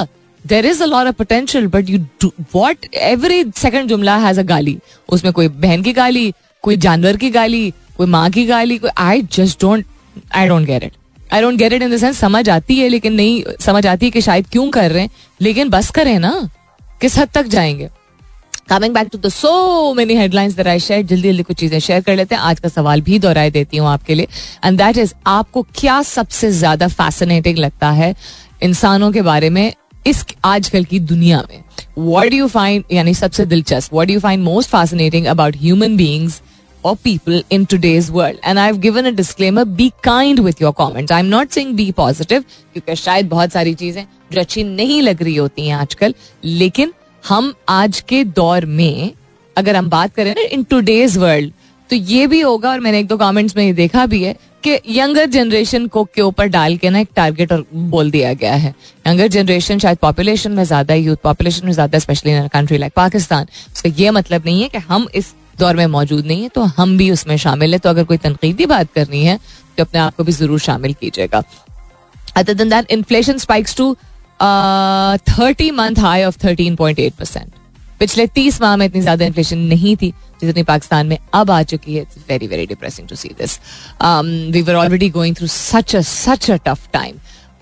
there 0.47 0.65
is 0.65 0.83
a 0.83 0.87
of 0.87 1.15
potential 1.15 1.67
but 1.67 1.89
you 1.89 2.31
what 2.55 2.85
every 2.95 3.43
second 3.55 3.89
जुमला 3.89 4.17
हैज़ 4.17 4.39
अ 4.39 4.43
गाली 4.45 4.77
उसमें 5.09 5.33
कोई 5.33 5.47
बहन 5.47 5.83
की 5.83 5.93
गाली 5.93 6.31
कोई 6.63 6.77
जानवर 6.77 7.17
की 7.17 7.29
गाली 7.31 7.69
कोई 7.97 8.07
माँ 8.07 8.29
की 8.29 8.45
गाली 8.45 8.77
कोई 8.77 8.91
I 8.97 9.21
just 9.33 9.61
don't 9.61 9.85
I 10.35 10.47
don't 10.47 10.65
get 10.67 10.83
it 10.83 10.93
I 11.33 11.41
don't 11.41 11.57
get 11.57 11.73
it 11.73 11.81
in 11.81 11.91
the 11.91 11.97
sense 11.97 12.17
समझ 12.17 12.49
आती 12.49 12.75
है, 12.75 12.87
लेकिन 12.89 13.13
नहीं, 13.13 13.43
समझ 13.61 13.85
आती 13.87 14.05
है 14.05 14.11
कि 14.11 14.21
शायद 14.21 14.45
क्यों 14.51 14.69
कर 14.71 14.91
रहे 14.91 15.01
हैं। 15.01 15.09
लेकिन 15.41 15.69
बस 15.69 15.89
करें 15.91 16.17
ना, 16.19 16.49
किस 17.01 17.17
हद 17.17 17.29
तक 17.33 17.47
जाएँगे। 17.47 17.89
Coming 18.69 18.93
back 18.93 19.07
to 19.11 19.17
the 19.17 19.29
so 19.29 19.93
many 19.93 20.15
headlines 20.15 20.53
that 20.55 20.67
I 20.67 20.79
share 20.79 21.01
जल्दी 21.01 21.27
जल्दी 21.29 21.43
कुछ 21.43 21.57
चीज़ें 21.57 21.79
शेयर 21.79 22.01
कर 22.01 22.15
लेते 22.15 22.35
हैं। 22.35 22.41
आज 22.41 22.59
का 22.59 22.69
सवाल 22.69 23.01
भी 23.01 23.19
दोहराई 23.19 23.51
देती 23.51 23.77
हूँ 23.77 23.87
आपके 23.87 24.15
लिए। 24.15 24.27
एंड 24.65 24.77
दैट 24.77 24.97
इज़ 24.97 25.13
आपको 25.27 25.65
क्या 25.75 26.01
सबसे 26.03 26.51
ज़्यादा 26.51 26.87
फैसिनेटिंग 26.87 27.57
लगता 27.57 27.89
है 27.91 28.13
इंसानों 28.63 29.11
के 29.11 29.21
बारे 29.21 29.49
में? 29.49 29.73
इस 30.05 30.25
आजकल 30.45 30.83
की 30.83 30.99
दुनिया 30.99 31.43
में 31.49 31.63
वॉट 31.97 32.33
यू 32.33 32.47
फाइंड 32.47 32.83
यानी 32.91 33.13
सबसे 33.13 33.45
दिलचस्प 33.45 33.93
what 33.93 34.09
you 34.09 34.19
find 34.19 34.43
most 34.43 34.69
fascinating 34.69 35.25
about 35.25 35.57
human 35.57 35.97
beings 35.97 36.41
or 36.83 36.95
people 36.97 37.41
in 37.49 37.65
today's 37.65 38.09
world. 38.11 38.39
And 38.43 38.59
I've 38.59 38.79
given 38.81 39.05
a 39.05 39.11
disclaimer, 39.11 39.65
be 39.65 39.91
kind 40.01 40.39
with 40.39 40.61
your 40.61 40.73
comments. 40.73 41.11
I'm 41.11 41.29
not 41.29 41.51
saying 41.51 41.75
be 41.75 41.87
positive, 41.93 42.43
क्योंकि 42.73 42.95
शायद 42.95 43.29
बहुत 43.29 43.51
सारी 43.51 43.73
चीज़ें 43.73 44.03
जो 44.31 44.39
अच्छी 44.39 44.63
नहीं 44.63 45.01
लग 45.01 45.23
रही 45.23 45.35
होती 45.35 45.67
हैं 45.67 45.75
आजकल 45.75 46.13
लेकिन 46.43 46.93
हम 47.23 47.53
आज 47.69 47.99
के 48.09 48.23
दौर 48.39 48.65
में 48.65 49.11
अगर 49.55 49.75
हम 49.75 49.89
बात 49.89 50.13
करें 50.15 50.33
इन 50.35 50.63
टूडेज 50.63 51.17
वर्ल्ड 51.17 51.53
तो 51.89 51.95
ये 51.95 52.27
भी 52.27 52.41
होगा 52.41 52.71
और 52.71 52.79
मैंने 52.79 52.99
एक 52.99 53.07
दो 53.07 53.17
कमेंट्स 53.17 53.55
में 53.57 53.63
ये 53.65 53.73
देखा 53.73 54.05
भी 54.05 54.23
है 54.23 54.35
कि 54.67 54.79
यंगर 54.91 55.25
जनरेशन 55.27 55.87
को 55.87 56.03
के 56.05 56.21
ऊपर 56.21 56.47
डाल 56.49 56.77
के 56.77 56.89
ना 56.89 56.99
एक 56.99 57.09
टारगेट 57.15 57.51
और 57.51 57.65
बोल 57.73 58.11
दिया 58.11 58.33
गया 58.35 58.53
है? 58.55 58.73
यंगर 59.05 59.27
जनरेशन 59.29 59.79
शायद 59.79 59.97
पॉपुलेशन 59.97 60.51
में 60.51 60.63
ज़्यादा 60.63 60.93
यूथ 60.95 61.17
पॉपुलेशन 61.23 61.65
में 61.65 61.73
ज़्यादा 61.73 61.99
specially 61.99 62.31
in 62.31 62.47
country 62.53 62.77
like 62.77 62.93
Pakistan 62.95 63.47
उसका 63.73 63.89
ये 63.97 64.11
मतलब 64.11 64.45
नहीं 64.45 64.61
है 64.61 64.69
कि 64.69 64.77
हम 64.87 65.07
इस 65.15 65.33
दौर 65.59 65.75
में 65.75 65.85
मौजूद 65.87 66.25
नहीं 66.25 66.43
है 66.43 66.49
तो 66.49 66.61
हम 66.73 66.97
भी 66.97 67.09
उसमें 67.11 67.35
शामिल 67.37 67.73
है। 67.73 67.79
तो 67.79 67.89
अगर 67.89 68.03
कोई 68.03 68.17
तनकीदी 68.19 68.65
बात 68.65 68.91
करनी 68.95 69.23
है 69.23 69.37
तो 69.77 69.83
अपने 69.83 69.99
आप 69.99 70.15
को 70.15 70.23
भी 70.23 70.31
ज़रूर 70.31 70.59
शामिल 70.59 70.93
कीजिएगा। 70.93 71.43
Other 72.35 72.53
that 72.55 72.91
inflation 72.91 73.37
spikes 73.37 73.75
to 73.75 73.93
thirty 75.29 75.69
month 75.73 75.99
high 75.99 76.23
of 76.23 76.37
thirteen 76.43 76.75
point 76.75 76.99
eight 76.99 77.13
percent 77.15 77.51
पिछले 77.99 78.27
तीस 78.29 78.61
माह 78.61 78.75
में 78.77 78.85
इतनी 78.85 79.01
ज़्यादा 79.01 79.25
इन्फ्लेशन 79.25 79.57
नहीं 79.67 79.95
थी। 79.95 80.13
जितनी 80.41 80.63
पाकिस्तान 80.63 81.07
में 81.07 81.17
अब 81.33 81.51
आ 81.51 81.61
चुकी 81.63 81.95
है 81.95 82.01
it's 82.01 82.17
very 82.29 82.47
very 82.47 82.65
depressing 82.65 83.07
to 83.07 83.15
see 83.15 83.29
this 83.41 83.59
we 84.51 84.61
were 84.61 84.75
already 84.75 85.09
going 85.09 85.35
through 85.35 85.47
such 85.47 85.95
a 85.95 86.01
such 86.01 86.49
a 86.51 86.57
tough 86.65 86.89
time 86.93 87.15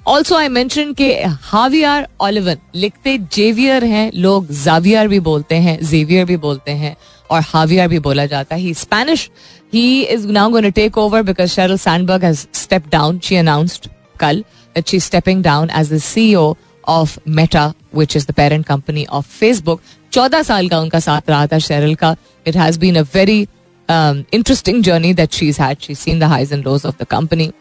also 0.07 0.35
आई 0.35 0.47
के 0.93 1.11
हावियर 1.25 2.07
ओलिवन 2.21 2.57
लिखते 2.75 3.17
जेवियर 3.33 3.83
हैं, 3.83 4.11
लोग 4.15 4.51
जावियर 4.53 5.07
भी 5.07 5.19
बोलते 5.19 5.55
हैं 5.55 5.77
जेवियर 5.85 6.25
भी 6.25 6.37
बोलते 6.37 6.71
हैं, 6.71 6.95
और 7.31 7.41
हावियर 7.41 7.87
भी 7.87 7.99
बोला 7.99 8.25
जाता 8.25 8.55
है। 8.55 8.73
Spanish 8.73 9.29
he 9.73 10.01
is 10.03 10.27
now 10.27 10.61
to 10.61 10.69
take 10.69 10.97
over 10.97 11.23
because 11.23 11.49
Sheryl 11.51 11.77
Sandberg 11.77 12.23
has 12.25 12.45
step 12.53 12.87
down 12.91 13.19
she 13.23 13.35
announced 13.35 13.87
कल 14.19 14.43
she 14.87 14.99
stepping 14.99 15.43
down 15.43 15.69
as 15.69 15.93
the 15.93 15.97
CEO 16.01 16.55
of 16.87 17.17
Meta 17.27 17.71
which 17.97 18.15
is 18.17 18.27
the 18.27 18.31
parent 18.33 18.65
company 18.65 19.05
of 19.11 19.27
Facebook 19.29 19.81
चौदह 20.13 20.41
साल 20.43 20.69
का 20.69 20.79
उनका 20.79 20.99
साथ 21.01 21.29
रहा 21.29 21.47
था 21.47 21.59
शेरल 21.59 21.95
का 21.95 22.15
it 22.45 22.57
has 22.57 22.79
been 22.79 22.95
a 22.95 23.01
very 23.13 23.41
interesting 23.89 24.83
journey 24.83 25.13
that 25.13 25.33
she 25.33 25.47
is 25.49 25.61
had 25.61 25.77
she 25.81 25.95
seen 25.95 26.19
the 26.19 26.33
highs 26.33 26.53
and 26.53 26.65
lows 26.65 26.85
of 26.85 26.95
the 27.01 27.07
company 27.07 27.51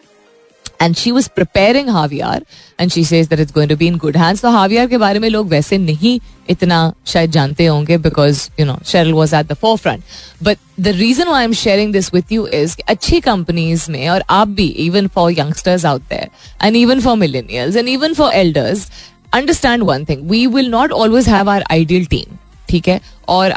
and 0.83 0.95
she 0.97 1.11
was 1.11 1.29
preparing 1.35 1.88
Javier 1.88 2.45
and 2.81 2.91
she 2.91 3.05
says 3.05 3.29
that 3.29 3.41
it's 3.41 3.53
going 3.53 3.71
to 3.71 3.76
be 3.76 3.87
in 3.87 3.97
good 3.97 4.17
hands 4.17 4.43
तो 4.43 4.50
Javier 4.50 4.87
के 4.87 4.99
बारे 4.99 5.19
में 5.19 5.29
लोग 5.29 5.49
वैसे 5.49 5.79
नहीं 5.79 6.19
इतना 6.50 6.93
शायद 7.07 7.31
जानते 7.31 7.67
होंगे 7.67 7.99
because 7.99 8.49
you 8.61 8.67
know 8.67 8.79
Sheryl 8.87 9.12
was 9.12 9.35
at 9.37 9.47
the 9.47 9.55
forefront 9.76 10.03
but 10.43 10.59
the 10.81 10.88
reason 10.97 11.29
I 11.29 11.45
am 11.45 11.53
sharing 11.53 11.93
this 11.93 12.12
with 12.14 12.33
you 12.33 12.47
is 12.55 12.76
अच्छी 12.88 13.21
कंपनीज़ 13.21 13.91
में 13.91 14.09
और 14.09 14.25
आप 14.31 14.49
भी 14.50 14.67
even 14.87 15.09
for 15.14 15.33
youngsters 15.33 15.85
out 15.85 16.03
there 16.11 16.29
and 16.62 16.76
even 16.76 17.00
for 17.00 17.17
millennials 17.17 17.76
and 17.76 17.88
even 17.88 18.14
for 18.14 18.33
elders 18.35 18.88
understand 19.35 19.83
one 19.83 20.05
thing 20.05 20.31
we 20.31 20.47
will 20.47 20.71
not 20.71 20.93
always 20.93 21.29
have 21.29 21.50
our 21.50 21.64
ideal 21.71 22.05
team 22.07 22.37
ठीक 22.69 22.88
है? 22.88 23.00
और 23.29 23.53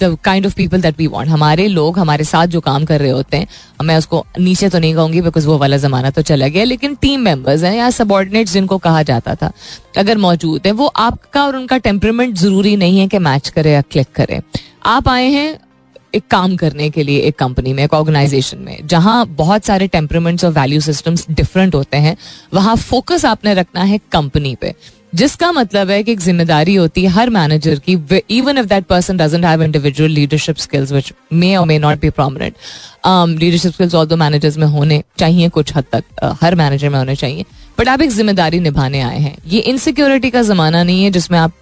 the 0.00 0.16
kind 0.24 0.46
of 0.46 0.54
people 0.56 0.80
that 0.82 0.98
we 0.98 1.06
want 1.06 1.28
हमारे 1.28 1.66
लोग 1.68 1.98
हमारे 1.98 2.24
साथ 2.24 2.46
जो 2.46 2.60
काम 2.60 2.84
कर 2.84 3.00
रहे 3.00 3.10
होते 3.10 3.36
हैं, 3.36 3.46
मैं 3.82 3.96
उसको 3.98 4.24
नीचे 4.38 4.68
तो 4.68 4.78
नहीं 4.78 4.94
कहूँगी 4.94 5.20
बिकॉज़ 5.22 5.46
वो 5.46 5.58
वाला 5.58 5.76
जमाना 5.76 6.10
तो 6.10 6.22
चला 6.22 6.48
गया, 6.48 6.64
लेकिन 6.64 6.94
टीम 6.94 7.20
मेंबर्स 7.20 7.62
हैं 7.62 7.74
या 7.76 7.90
सबॉर्डिनेट्स 7.92 8.52
जिनको 8.52 8.78
कहा 8.78 9.02
जाता 9.02 9.34
था, 9.34 9.50
अगर 9.98 10.18
मौजूद 10.18 10.66
है, 10.66 10.72
वो 10.72 10.86
आपका 10.86 11.44
और 11.44 11.56
उनका 11.56 11.78
टेम्परमेंट 11.80 12.34
ज़रूरी 12.36 12.76
नहीं 12.76 12.98
है 12.98 13.06
कि 13.08 13.18
मैच 13.20 13.48
करे 13.48 13.72
या 13.72 13.80
क्लिक 13.82 14.08
करे। 14.14 14.40
आप 14.86 15.08
आए 15.08 15.28
हैं 15.28 15.58
एक 16.14 16.26
काम 16.30 16.56
करने 16.56 16.88
के 16.90 17.02
लिए 17.02 17.20
एक 17.20 17.38
कंपनी 17.38 17.72
में 17.72 17.84
एक 17.84 17.94
ऑर्गेनाइजेशन 17.94 18.58
में 18.58 18.86
जहाँ 18.86 19.26
बहुत 19.36 19.64
सारे 19.64 19.86
टेम्परमेंट्स 19.88 20.44
और 20.44 20.52
वैल्यू 20.52 20.80
सिस्टम्स 20.80 21.26
डिफरेंट 21.30 21.74
होते 21.74 21.96
हैं 21.98 22.16
वहाँ 22.54 22.76
फोकस 22.78 23.24
आपने 23.24 23.54
रखना 23.54 23.82
है 23.82 24.00
कंपनी 24.12 24.54
पे। 24.54 24.74
जिसका 25.14 25.50
मतलब 25.52 25.90
है 25.90 26.02
कि 26.02 26.12
एक 26.12 26.20
ज़िम्मेदारी 26.20 26.74
होती 26.74 27.02
है 27.02 27.08
हर 27.08 27.30
मैनेजर 27.30 27.80
की 27.88 27.92
even 28.30 28.58
if 28.58 28.66
that 28.66 28.84
person 28.84 29.16
doesn't 29.16 29.44
have 29.44 29.62
individual 29.62 30.10
leadership 30.10 30.56
skills 30.56 30.92
which 30.92 31.12
may 31.32 31.54
और 31.56 31.66
may 31.66 31.78
not 31.78 32.00
be 32.00 32.10
prominent 32.10 32.54
leadership 33.40 33.72
skills 33.72 33.94
although 34.06 34.16
managers 34.16 34.56
में 34.58 34.66
होने 34.66 35.02
चाहिए 35.18 35.48
कुछ 35.48 35.74
हद 35.76 35.84
तक 35.92 36.04
uh, 36.24 36.34
हर 36.42 36.54
मैनेजर 36.54 36.88
में 36.88 36.98
होने 36.98 37.16
चाहिए 37.16 37.44
बट 37.78 37.88
आप 37.88 38.02
एक 38.02 38.10
ज़िम्मेदारी 38.10 38.60
निभाने 38.60 39.00
आए 39.00 39.18
हैं। 39.18 39.36
ये 39.46 39.60
इनसिक्योरिटी 39.60 40.30
का 40.30 40.42
जमाना 40.42 40.82
नहीं 40.82 41.04
है 41.04 41.10
जिसमें 41.10 41.38
आप 41.38 41.52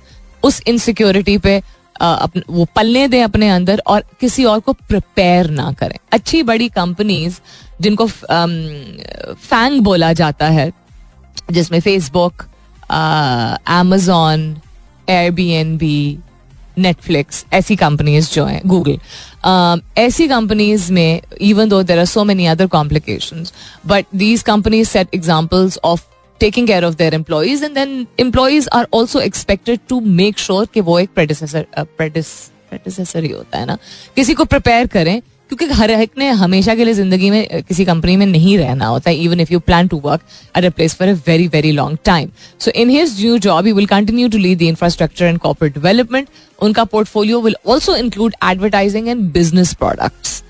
उस 0.42 0.62
इनसिक्योरिटी 0.66 1.38
पे 1.38 1.60
वो 2.02 2.64
पलने 2.76 3.06
दें 3.08 3.22
अपने 3.24 3.48
अंदर 3.50 3.82
और 3.86 4.04
किसी 4.20 4.44
और 4.44 4.60
को 4.60 4.72
प्रिपेयर 4.72 5.50
ना 5.50 5.70
करें। 5.72 5.98
अच्छी 6.12 6.42
बड़ी 6.42 6.68
कंपनीज़ 6.70 7.40
जिनको 7.80 8.06
फैंग 8.06 9.80
बोला 9.80 10.12
जाता 10.12 10.48
है, 10.48 10.72
जिसमें 11.52 11.80
फेसबुक 11.80 12.42
एमेजोन 13.70 14.56
एयरबीएनबी 15.10 16.18
नेटफ्लिक्स 16.78 17.44
ऐसी 17.52 17.76
कंपनीज़ 17.76 18.30
जो 18.32 18.44
हैं 18.44 18.60
गूगल 18.66 18.98
ऐसी 19.98 20.28
कंपनीज़ 20.28 20.92
में 20.92 21.20
even 21.40 21.68
though 21.68 21.82
there 21.82 21.98
are 21.98 22.04
so 22.04 22.24
many 22.24 22.46
other 22.46 22.66
complication 22.66 23.44
but 23.86 24.06
these 24.14 24.42
companies 24.42 24.88
set 24.88 25.14
examples 25.14 25.78
of 25.84 26.02
taking 26.40 26.66
care 26.66 26.84
of 26.84 26.94
their 26.96 27.14
employees 27.14 27.64
and 27.64 27.74
then 27.74 28.06
employees 28.20 28.68
are 28.72 28.86
also 28.94 29.20
expected 29.20 29.80
to 29.88 30.00
make 30.00 30.38
sure 30.38 30.66
कि 30.74 30.80
वो 30.80 30.98
एक 30.98 31.10
predecessor 31.14 33.24
ही 33.24 33.30
होता 33.30 33.58
है 33.58 33.66
ना। 33.66 33.76
किसी 34.16 34.34
को 34.34 34.44
प्रिपेयर 34.44 34.86
करें, 34.86 35.20
क्योंकि 35.50 35.74
हर 35.74 35.90
एक 35.90 36.10
ने 36.18 36.28
हमेशा 36.30 36.74
के 36.74 36.84
लिए 36.84 36.94
ज़िंदगी 36.94 37.30
में 37.30 37.62
किसी 37.62 37.84
कंपनी 37.84 38.16
में 38.16 38.26
नहीं 38.26 38.56
रहना 38.58 38.86
होता 38.86 39.10
है 39.10 39.16
even 39.16 39.40
if 39.40 39.52
you 39.52 39.58
plan 39.60 39.88
to 39.88 40.00
work 40.04 40.20
at 40.58 40.64
a 40.64 40.70
place 40.70 40.94
for 40.94 41.08
a 41.08 41.12
very 41.26 41.48
very 41.48 41.72
long 41.72 41.98
time 42.04 42.30
so 42.60 42.70
in 42.70 42.90
his 42.90 43.20
new 43.20 43.38
job 43.38 43.66
he 43.66 43.72
will 43.72 43.86
continue 43.86 44.28
to 44.28 44.38
lead 44.38 44.58
the 44.58 44.62
infrastructure 44.62 45.26
and 45.26 45.38
corporate 45.38 45.74
development 45.74 46.28
उनका 46.58 46.84
portfolio 46.84 47.40
will 47.40 47.56
also 47.66 47.96
include 47.96 48.34
advertising 48.44 49.08
and 49.08 49.32
business 49.32 49.74
products 49.74 50.42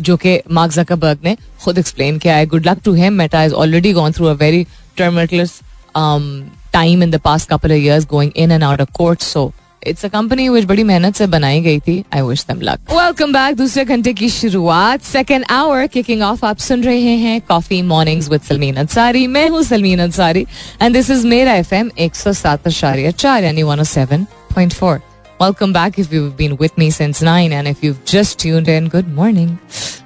जो 0.00 0.16
कि 0.16 0.38
Mark 0.50 0.72
Zuckerberg 0.72 1.18
ने 1.24 1.36
खुद 1.64 1.78
explain 1.78 2.18
किया 2.18 2.36
है। 2.36 2.46
Good 2.46 2.66
luck 2.68 2.80
to 2.84 2.94
him 2.94 3.12
Meta 3.14 3.42
is 3.44 3.52
already 3.54 3.92
gone 3.92 4.12
through 4.12 4.26
a 4.26 4.32
very 4.34 4.66
tumultuous 4.96 5.60
time 5.96 7.02
in 7.02 7.10
the 7.10 7.20
past 7.24 7.48
couple 7.48 7.72
of 7.72 7.78
years 7.78 8.06
going 8.06 8.32
in 8.36 8.52
and 8.52 8.62
out 8.64 8.80
of 8.80 8.92
court 8.94 9.22
so 9.22 9.52
it's 9.82 10.04
a 10.04 10.08
company 10.08 10.48
which 10.48 10.64
बड़ी 10.64 10.84
मेहनत 10.84 11.16
से 11.16 11.26
बनाई 11.26 11.60
गई 11.62 11.80
थी। 11.80 12.02
I 12.14 12.22
wish 12.22 12.44
them 12.48 12.60
luck 12.60 12.92
welcome 12.92 13.32
back 13.32 13.56
दूसरे 13.56 13.84
घंटे 13.84 14.12
की 14.12 14.28
शुरुआत। 14.30 15.02
सेकेंड 15.02 15.44
आवर 15.50 15.86
किकिंग 15.86 16.22
ऑफ़ 16.22 16.44
आप 16.46 16.58
सुन 16.58 16.82
रहे 16.84 17.16
हैं 17.16 17.40
coffee 17.48 17.80
mornings 17.84 18.28
with 18.30 18.40
Salmeen 18.40 18.76
Ansari 18.76 19.26
मैं 19.26 19.48
हूँ 19.48 19.62
Salmeen 19.62 20.00
Ansari 20.00 20.46
and 20.82 20.94
this 20.94 21.10
is 21.10 21.26
मेरा 21.26 21.54
एफ़ 21.54 21.74
एम 21.74 21.90
एक 21.98 22.16
सौ 22.16 22.32
सात 22.34 22.68
चार, 22.68 23.44
यानी 23.44 23.62
one 23.62 23.80
O 23.80 23.84
seven 23.84 24.26
point 24.54 24.72
four 24.72 25.00
Welcome 25.40 25.74
back 25.74 25.98
if 25.98 26.10
you've 26.10 26.34
been 26.34 26.56
with 26.56 26.78
me 26.78 26.88
since 26.88 27.20
9 27.20 27.52
and 27.52 27.68
if 27.68 27.82
you've 27.84 28.02
just 28.06 28.38
tuned 28.38 28.68
in, 28.68 28.88
good 28.88 29.06
morning. 29.08 29.58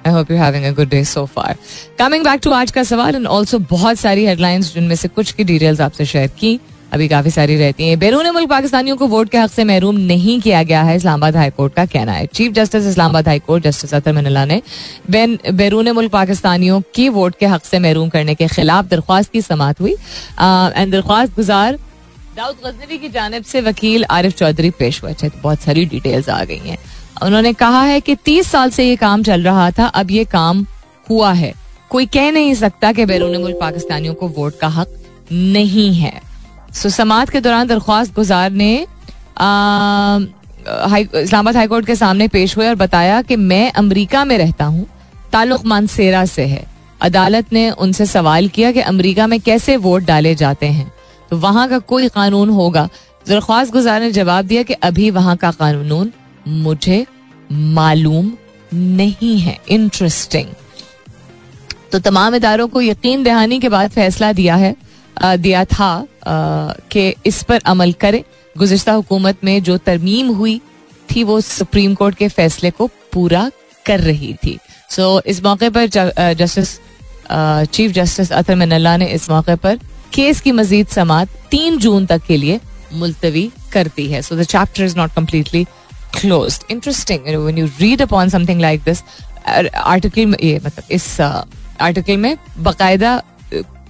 I 0.03 0.09
hope 0.09 0.27
you're 0.27 0.37
having 0.37 0.65
a 0.65 0.73
good 0.73 0.89
day 0.89 1.05
so 1.05 1.25
far. 1.25 1.55
Coming 1.97 2.21
back 2.21 2.41
to 2.41 2.53
आज 2.53 2.71
का 2.71 2.83
सवाल 2.83 3.15
and 3.15 3.27
also 3.27 3.59
बहुत 3.69 3.99
सारी 3.99 4.25
headlines 4.25 4.73
जिनमें 4.73 4.95
से 4.95 5.07
कुछ 5.07 5.31
की 5.31 5.43
details 5.43 5.81
आपसे 5.81 6.05
शेयर 6.05 6.27
की 6.39 6.59
अभी 6.93 7.07
काफ़ी 7.07 7.31
सारी 7.31 7.55
रहती 7.57 7.87
हैं 7.87 7.99
बैरून 7.99 8.29
मुल्क 8.29 8.49
पाकिस्तानियों 8.49 8.95
को 8.97 9.07
वोट 9.07 9.29
के 9.29 9.37
हक 9.37 9.51
से 9.51 9.63
महरूम 9.63 9.97
नहीं 10.07 10.39
किया 10.41 10.63
गया 10.63 10.81
है 10.83 10.95
इस्लामाबाद 10.95 11.35
हाई 11.35 11.49
कोर्ट 11.57 11.73
का 11.73 11.85
कहना 11.85 12.11
है 12.11 12.25
chief 12.33 12.51
justice 12.53 12.87
Islamabad 12.87 13.27
high 13.27 13.39
court 13.45 13.63
justice 13.63 13.93
Athar 13.93 14.13
Minallah 14.13 14.43
ने 14.45 14.61
बैरून 15.09 15.91
मुल्क 15.91 16.11
पाकिस्तानियों 16.11 16.81
की 16.95 17.07
वोट 17.19 17.35
के 17.39 17.45
हक 17.53 17.63
से 17.65 17.79
महरूम 17.79 18.09
करने 18.09 18.35
के 18.35 18.47
खिलाफ 18.47 18.89
दरख्वास्त 18.89 19.31
की 19.31 19.41
समात 19.41 19.79
हुई 19.81 19.93
एंड 19.93 20.91
दरख्वास्त 20.91 21.35
गुजार 21.35 21.79
दाऊद 22.41 22.57
गजनवी 22.65 22.97
की 22.97 23.09
जानब 23.09 23.43
से 23.45 23.59
वकील 23.61 24.05
आरिफ 24.11 24.33
चौधरी 24.35 24.69
पेश 24.77 25.01
हुए 25.03 25.13
थे। 25.13 25.27
तो 25.29 25.39
बहुत 25.41 25.59
सारी 25.61 25.85
डिटेल्स 25.85 26.29
आ 26.29 26.43
गई 26.43 26.57
हैं। 26.59 26.77
उन्होंने 27.23 27.51
कहा 27.53 27.81
है 27.83 27.99
कि 28.01 28.15
तीस 28.25 28.47
साल 28.51 28.69
से 28.69 28.83
ये 28.83 28.95
काम 28.95 29.23
चल 29.23 29.41
रहा 29.41 29.69
था, 29.71 29.85
अब 29.85 30.11
ये 30.11 30.23
काम 30.25 30.65
हुआ 31.07 31.31
है। 31.33 31.53
कोई 31.89 32.05
कह 32.07 32.31
नहीं 32.31 32.53
सकता 32.55 32.91
कि 32.91 33.05
बैरून 33.05 33.35
मुल्क 33.41 33.57
पाकिस्तानियों 33.59 34.13
को 34.13 34.27
वोट 34.29 34.57
का 34.59 34.67
हक 34.69 34.95
नहीं 35.31 35.93
है। 35.95 36.21
सो 36.73 36.89
समात 36.89 37.29
के 37.29 37.41
दौरान 37.41 37.67
दरख्वास्त 37.67 38.15
गुजार 38.15 38.49
ने 38.51 38.71
इस्लामाबाद 41.17 41.55
हाईकोर्ट 41.55 41.85
के 41.85 41.95
सामने 41.95 42.27
पेश 42.27 42.55
हुए 42.57 42.67
और 42.67 42.75
बताया 42.75 43.21
कि 43.21 43.35
मैं 43.35 43.71
अमरीका 43.73 44.23
में 44.25 44.37
रहता 44.37 44.65
हूँ, 44.65 44.85
ताल्लुक 45.31 45.65
मानसेरा 45.65 46.25
से 46.27 46.45
है। 46.45 46.63
अदालत 47.01 47.53
ने 47.53 47.69
उनसे 47.79 48.05
सवाल 48.05 48.47
किया 48.49 48.71
कि 48.71 48.79
अमरीका 48.81 49.27
में 49.27 49.39
कैसे 49.41 49.77
वोट 49.79 50.03
डाले 50.03 50.33
जाते 50.35 50.67
हैं। 50.69 50.91
तो 51.31 51.37
वहाँ 51.37 51.67
का 51.69 51.79
कोई 51.79 52.07
कानून 52.09 52.49
होगा। 52.49 52.89
दरख्वास्त 53.27 53.71
गुजार 53.73 54.01
ने 54.01 54.11
जवाब 54.11 54.45
दिया 54.45 54.63
कि 54.63 54.73
अभी 54.83 55.09
वहाँ 55.11 55.35
का 55.37 55.51
कानून 55.51 56.11
मुझे 56.47 57.05
मालूम 57.51 58.31
नहीं 58.73 59.39
है। 59.39 59.57
इंटरेस्टिंग 59.69 60.47
तो 61.91 61.99
तमाम 61.99 62.35
इदारों 62.35 62.67
को 62.67 62.81
यकीन 62.81 63.23
दहानी 63.23 63.59
के 63.59 63.69
बाद 63.69 63.91
फैसला 63.91 64.31
दिया 64.33 64.55
है 64.55 64.75
आ, 65.17 65.35
दिया 65.35 65.63
था 65.65 66.07
कि 66.27 67.13
इस 67.25 67.41
पर 67.43 67.61
अमल 67.65 67.91
करें। 67.93 68.23
गुजशत 68.55 68.89
हुकूमत 68.89 69.43
में 69.43 69.61
जो 69.63 69.77
तरमीम 69.77 70.27
हुई 70.31 70.59
थी 71.09 71.23
वो 71.23 71.39
सुप्रीम 71.41 71.95
कोर्ट 71.95 72.15
के 72.15 72.27
फैसले 72.27 72.71
को 72.71 72.87
पूरा 73.13 73.49
कर 73.85 73.99
रही 73.99 74.33
थी। 74.43 74.57
सो 74.89 75.19
so, 75.19 75.25
इस 75.25 75.43
मौके 75.43 75.69
पर 75.69 75.87
justice 76.35 76.79
chief 77.71 77.91
justice 77.91 78.31
Athar 78.31 78.55
Minallah 78.55 78.95
ने 78.97 79.05
इस 79.07 79.29
मौके 79.29 79.55
पर 79.55 79.79
केस 80.13 80.41
की 80.41 80.51
मजीद 80.51 80.87
समात 80.87 81.29
तीन 81.51 81.77
जून 81.77 82.05
तक 82.05 82.21
के 82.27 82.37
लिए 82.37 82.59
मुलतवी 82.93 83.51
करती 83.73 84.07
है। 84.11 84.21
So 84.21 84.35
the 84.35 84.43
chapter 84.43 84.83
is 84.83 84.97
not 84.97 85.13
completely 85.13 85.63
close 86.19 86.59
interesting 86.71 87.35
when 87.35 87.57
you 87.57 87.65
read 87.79 88.01
upon 88.01 88.29
something 88.29 88.61
like 88.61 88.81
this 88.81 89.03
article 89.75 90.25
में 90.25 90.37
ये 90.43 90.59
मतलब 90.65 90.83
इस 90.91 91.21
आर्टिकल 91.21 92.13
uh, 92.13 92.19
में 92.19 92.37
बाकायदा 92.57 93.21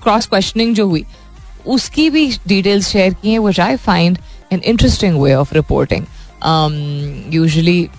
क्रॉस 0.03 0.25
क्वेश्चनिंग 0.25 0.75
जो 0.75 0.87
हुई 0.87 1.05
उसकी 1.67 2.09
भी 2.09 2.37
डिटेल्स 2.47 2.87
शेयर 2.87 3.13
की 3.13 3.31
हैं 3.31 3.39
which 3.39 3.59
I 3.59 3.75
find 3.75 4.17
an 4.51 4.61
interesting 4.65 5.21
way 5.21 5.33
of 5.33 5.53
reporting 5.55 6.05
usually 7.33 7.89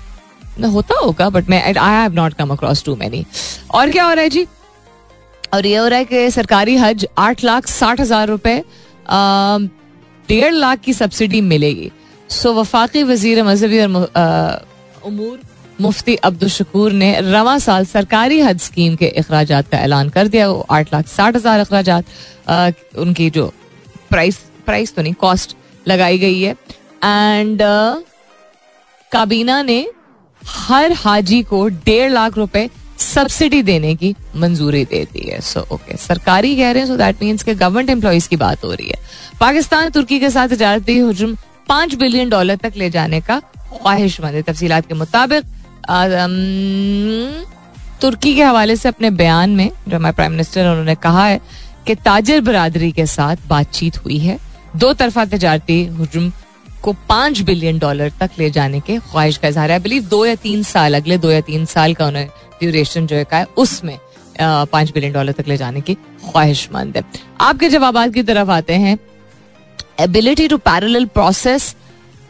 होता 0.73 0.99
होगा 1.05 1.29
बट 1.29 1.49
मैं 1.49 1.63
I 1.79 1.95
have 2.03 2.13
not 2.13 2.35
come 2.35 2.51
across 2.51 2.85
too 2.85 2.97
many 2.97 3.25
और 3.71 3.91
क्या 3.91 4.05
हो 4.05 4.13
रहा 4.13 4.23
है 4.23 4.31
जी? 4.31 4.47
और 5.53 5.67
ये 5.67 5.77
हो 5.77 5.87
रहा 5.87 5.99
है 5.99 6.05
कि 6.05 6.31
सरकारी 6.31 6.77
हज 6.77 7.07
आठ 7.19 7.45
लाख 7.45 7.67
साठ 7.69 8.01
हज़ार 8.01 8.29
रुपए 8.29 8.63
डेढ़ 10.29 10.55
लाख 10.55 10.81
की 10.81 10.93
सब्सिडी 10.95 11.41
मिलेगी। 11.43 11.91
सो 12.31 12.53
वफाकी 12.55 13.03
वज़ीर 13.05 13.43
मजहबी 13.45 13.81
और 13.81 14.67
उमूर 15.05 15.41
मुफ्ती 15.81 16.15
अब्दुलशकूर 16.25 16.93
ने 16.95 17.11
रवा 17.23 17.59
साल 17.61 17.85
सरकारी 17.87 18.41
हज 18.41 18.61
स्कीम 18.61 18.97
के 18.97 19.09
अखराज 19.11 19.53
का 19.71 19.79
ऐलान 19.79 20.09
कर 20.11 20.29
दिया। 20.29 20.49
वो 20.49 20.67
आठ 20.71 20.93
लाख 20.95 21.07
साठ 21.09 21.37
हज़ार 21.37 21.61
अखराज 21.61 21.91
उनकी 22.99 23.31
जो 23.31 23.53
प्राइस 24.11 24.39
प्राइस 24.67 24.95
तो 24.95 25.03
नहीं, 25.03 25.15
कॉस्ट 25.15 25.57
लगाई 25.87 26.19
गई 26.19 26.41
है। 26.41 26.53
एंड 27.05 27.63
काबीना 29.13 29.63
ने 29.63 29.87
हर 30.43 30.93
हाजी 30.95 31.43
को 31.45 31.67
डेढ़ 31.69 32.11
लाख 32.13 32.37
रुपए 32.39 32.69
सब्सिडी 33.03 33.63
देने 33.63 33.95
की 33.95 34.15
मंजूरी 34.37 34.85
दे 34.85 35.05
दी 35.13 35.29
है. 35.31 35.41
सो 35.41 35.67
ओके 35.73 35.97
सरकारी 35.99 36.55
कह 36.57 36.71
रहे 36.71 36.83
हैं 36.83 36.89
सो 36.89 36.97
दैट 36.97 37.23
मीन्स 37.23 37.43
के 37.43 37.55
गवर्नमेंट 37.55 37.91
एम्प्लॉयज़ 37.91 38.29
की 38.29 38.37
बात 38.37 38.65
हो 38.65 38.73
रही 38.73 38.89
है. 38.89 38.99
पाकिस्तान 39.41 39.91
तुर्की 39.91 40.21
के 40.21 40.31
साथ 40.31 40.49
तजारती 40.49 40.99
हजम 40.99 41.37
पाँच 41.69 41.95
बिलियन 41.95 42.29
डॉलर 42.29 42.57
तक 42.63 42.73
ले 42.77 42.91
जाने 42.91 43.21
का 43.21 43.41
ख्वाहिशमंद 43.73 44.35
है 44.35 44.43
तफसीत 44.43 44.87
के 44.89 44.95
मुताबिक 44.95 45.45
तुर्की 48.01 48.35
के 48.35 48.43
हवाले 48.43 48.77
से 48.77 48.89
अपने 48.89 49.11
बयान 49.13 49.51
में 49.51 49.71
जो 49.89 49.97
हमारे 49.97 50.15
प्राइम 50.15 50.33
मिनिस्टर 50.33 50.69
उन्होंने 50.69 50.95
कहा 51.03 51.27
है 51.27 51.41
कि 51.87 51.95
ताजर 51.97 52.41
बरादरी 52.41 52.91
के 52.93 53.07
साथ 53.07 53.37
बातचीत 53.49 53.97
हुई 54.05 54.19
है. 54.19 54.39
दो 54.77 54.93
तरफा 54.93 55.25
तजारती 55.25 55.85
हजम 55.99 56.31
को 56.83 56.93
पाँच 57.09 57.41
बिलियन 57.41 57.79
डॉलर 57.79 58.13
तक 58.21 58.31
ले 58.39 58.51
जाने 58.51 58.81
के 58.81 58.99
ख्वाहिश 59.01 59.37
का 59.37 59.49
इजहार 59.49 59.71
है. 59.73 59.79
बिलीव 59.79 60.03
दो 60.05 60.25
या 60.27 60.35
तीन 60.35 60.63
साल, 60.63 60.95
अगले 60.95 61.19
दो 61.19 61.31
या 61.31 61.41
तीन 61.41 61.65
साल 61.67 61.95
का 61.95 62.07
उन्हें 62.07 62.29
ड्यूरेशन 62.63 63.07
जो 63.07 63.17
है 63.33 63.45
उसमें 63.59 63.99
पाँच 64.41 64.91
बिलियन 64.93 65.13
डॉलर 65.13 65.33
तक 65.33 65.49
ले 65.49 65.57
जाने 65.57 65.81
की 65.81 65.95
ख्वाहिशमंद 65.95 66.97
है। 66.97 67.03
आपके 67.41 67.69
जवाब 67.69 68.13
की 68.15 68.23
तरफ़ 68.23 68.51
आते 68.51 68.75
हैं। 68.77 68.99
Ability 70.01 70.49
to 70.49 70.57
parallel 70.61 71.05
process 71.15 71.75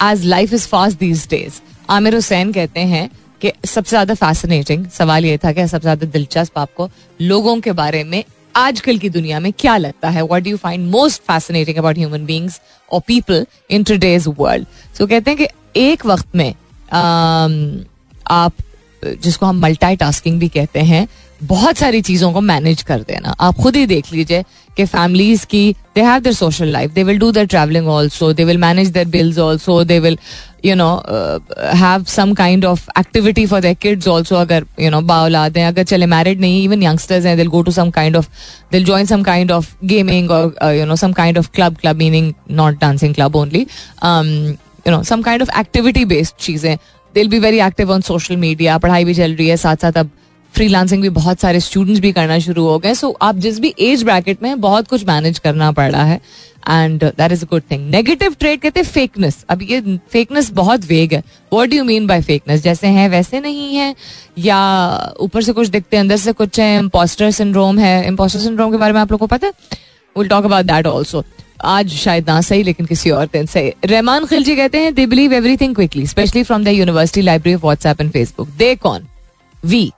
as 0.03 0.25
life 0.27 0.53
is 0.55 0.67
fast 0.69 0.99
these 0.99 1.27
days 1.31 1.61
Aamir 1.91 2.15
Hussain 2.15 2.53
कहते 2.53 2.81
हैं 2.93 3.09
कि 3.41 3.53
सबसे 3.67 3.91
ज़्यादा 3.91 4.15
फैसिनेटिंग 4.15 4.87
सवाल 4.91 5.25
ये 5.25 5.39
था 5.39 5.53
कि 5.53 5.67
सबसे 5.69 5.83
ज़्यादा 5.83 6.07
दिलचस्प 6.09 6.59
आपको 6.59 6.89
लोगों 7.21 7.59
के 7.61 7.73
बारे 7.73 8.03
में 8.05 8.23
आजकल 8.57 8.99
की 8.99 9.09
दुनिया 9.11 9.41
में 9.41 9.53
क्या 9.59 9.77
लगता 9.77 10.11
है? 10.11 10.23
What 10.23 10.47
you 10.47 10.57
find 10.57 10.91
most 10.91 11.23
fascinating 11.23 11.79
about 11.79 11.99
human 11.99 12.25
beings 12.27 12.61
और 12.91 13.01
people 13.07 13.47
in 13.71 13.85
today's 13.85 14.29
world 14.39 14.67
so 14.99 15.07
कहते 15.07 15.31
हैं 15.31 15.39
कि 15.39 15.47
एक 15.81 16.07
वक्त 16.07 16.37
में 16.37 16.55
आप 18.31 18.53
जिसको 19.05 19.47
हम 19.47 19.61
मल्टी 19.61 20.31
भी 20.31 20.49
कहते 20.49 20.81
हैं, 20.83 21.07
बहुत 21.41 21.77
सारी 21.77 22.01
चीज़ों 22.03 22.33
को 22.33 22.41
मैनेज 22.41 22.83
कर 22.83 23.01
देना। 23.03 23.35
आप 23.41 23.57
खुद 23.63 23.77
ही 23.77 23.87
देख 23.87 24.13
लीजिए 24.13 24.43
कि 24.77 24.85
फैमिलीज़ 24.85 25.45
की 25.47 25.75
they 25.95 26.03
have 26.03 26.21
their 26.23 26.35
social 26.35 26.69
life 26.73 26.91
they 26.93 27.03
will 27.05 27.19
do 27.19 27.31
their 27.33 27.47
travelling 27.47 27.89
also 27.91 28.33
they 28.33 28.45
will 28.45 28.59
manage 28.59 28.89
their 28.89 29.07
bills 29.09 29.39
also 29.39 29.83
they 29.85 29.99
will 30.01 30.19
you 30.65 30.75
know 30.75 30.95
have 31.77 32.05
some 32.09 32.35
kind 32.35 32.65
of 32.65 32.89
activity 32.99 33.47
for 33.47 33.61
their 33.61 33.75
kids 33.83 34.09
also 34.09 34.37
अगर 34.37 34.67
you 34.81 34.91
know 34.91 35.01
बाउलाद 35.03 35.59
हैं, 35.59 35.67
अगर 35.67 35.85
चले 35.85 36.07
married 36.07 36.41
नहीं 36.41 36.63
even 36.65 36.83
youngsters 36.83 37.25
हैं 37.27 37.37
they'll 37.37 37.49
go 37.49 37.63
to 37.63 37.73
some 37.73 37.91
kind 37.91 38.17
of 38.17 38.29
they'll 38.73 38.85
join 38.85 39.07
some 39.07 39.23
kind 39.23 39.53
of 39.53 39.75
gaming 39.85 40.31
और 40.31 40.75
you 40.75 40.87
know 40.87 40.97
some 40.97 41.13
kind 41.13 41.39
of 41.39 41.51
club 41.55 41.77
club 41.81 41.97
meaning 41.97 42.33
not 42.51 42.81
dancing 42.81 43.15
club 43.15 43.37
only 43.37 43.61
you 43.61 44.91
know 44.91 45.03
some 45.05 45.23
kind 45.23 45.43
of 45.43 45.59
activity 45.61 46.05
based 46.05 46.43
चीज़ें 46.45 46.77
they'll 47.15 47.29
be 47.29 47.39
very 47.39 47.61
active 47.61 47.93
on 47.93 48.01
social 48.01 48.37
media 48.37 48.79
पढ़ाई 48.79 49.05
भी 49.05 49.15
चल 49.15 49.35
रही 49.35 49.49
है 49.49 49.57
साथ 49.57 49.77
साथ 49.77 49.93
अब 49.93 50.11
फ्रीलांसिंग 50.55 51.03
भी 51.03 51.09
बहुत 51.09 51.41
सारे 51.41 51.61
स्टूडेंट्स 51.61 52.01
भी 52.01 52.13
करना 52.13 52.39
शुरू 52.39 52.65
हो 52.65 52.79
गए। 52.79 52.95
सो 52.95 53.09
so, 53.09 53.15
आप 53.23 53.37
जिस 53.37 53.59
भी 53.61 53.75
एज 53.81 54.03
ब्रैकेट 54.05 54.43
में 54.43 54.61
बहुत 54.61 54.89
कुछ 54.89 55.07
मैनेज 55.07 55.39
करना 55.39 55.71
पड़ 55.73 55.91
रहा 55.93 56.05
है। 56.05 56.21
And 56.69 57.05
that 57.05 57.33
is 57.33 57.45
a 57.45 57.49
good 57.51 57.63
thing 57.71 57.89
negative 57.91 58.35
trait 58.41 58.61
कहते 58.61 58.81
हैं 58.81 58.87
फेकनेस 58.87 59.45
अब 59.51 59.63
ये 59.63 59.81
फेकनेस 60.11 60.51
बहुत 60.51 60.85
वेग 60.85 61.15
है। 61.15 61.23
What 61.53 61.73
you 61.73 61.85
mean 61.85 62.07
by 62.07 62.23
fakeness 62.23 62.63
जैसे 62.63 62.87
है 62.87 63.09
वैसे 63.09 63.41
नहीं 63.41 63.75
है? 63.77 63.95
या 64.39 64.59
ऊपर 65.21 65.43
से 65.43 65.53
कुछ 65.53 65.69
दिखते 65.69 65.97
हैं 65.97 66.03
अंदर 66.03 66.17
से 66.17 66.33
कुछ 66.33 66.61
है? 66.61 66.79
इम्पोस्टर 66.79 67.31
सिंड्रोम 67.31 67.79
है। 67.79 68.07
इम्पोस्टर 68.07 68.39
सिंड्रोम 68.39 68.71
के 68.71 68.77
बारे 68.77 68.93
में 68.93 69.01
आप 69.01 69.11
लोग 69.11 69.21
को 69.21 69.27
पता 69.27 69.47
है? 69.47 69.53
Will 70.17 70.29
talk 70.29 70.45
about 70.45 70.65
that 70.65 70.87
also 70.87 71.25
आज 71.65 71.93
शायद 71.95 72.29
ना 72.29 72.41
सही, 72.41 72.63
लेकिन 72.63 72.87
किसी 72.87 73.11
और 73.11 73.27
दिन 73.33 73.47
सही। 73.47 73.73
रहमान 73.85 74.27
खिलजी 74.27 74.57
कहते 74.57 74.79
हैं 74.79 74.95
they 74.95 75.07
believe 75.07 75.33
everything 75.33 75.75
quickly 75.75 76.07
specially 76.07 76.43
from 76.43 76.65
the 76.65 76.69
university 76.69 77.23
library 77.23 77.55
of 77.55 77.63
WhatsApp 77.63 78.01
and 78.01 78.11
Facebook 78.13 78.49
they 78.59 78.75
कौन? 78.77 79.07
वी 79.55 79.91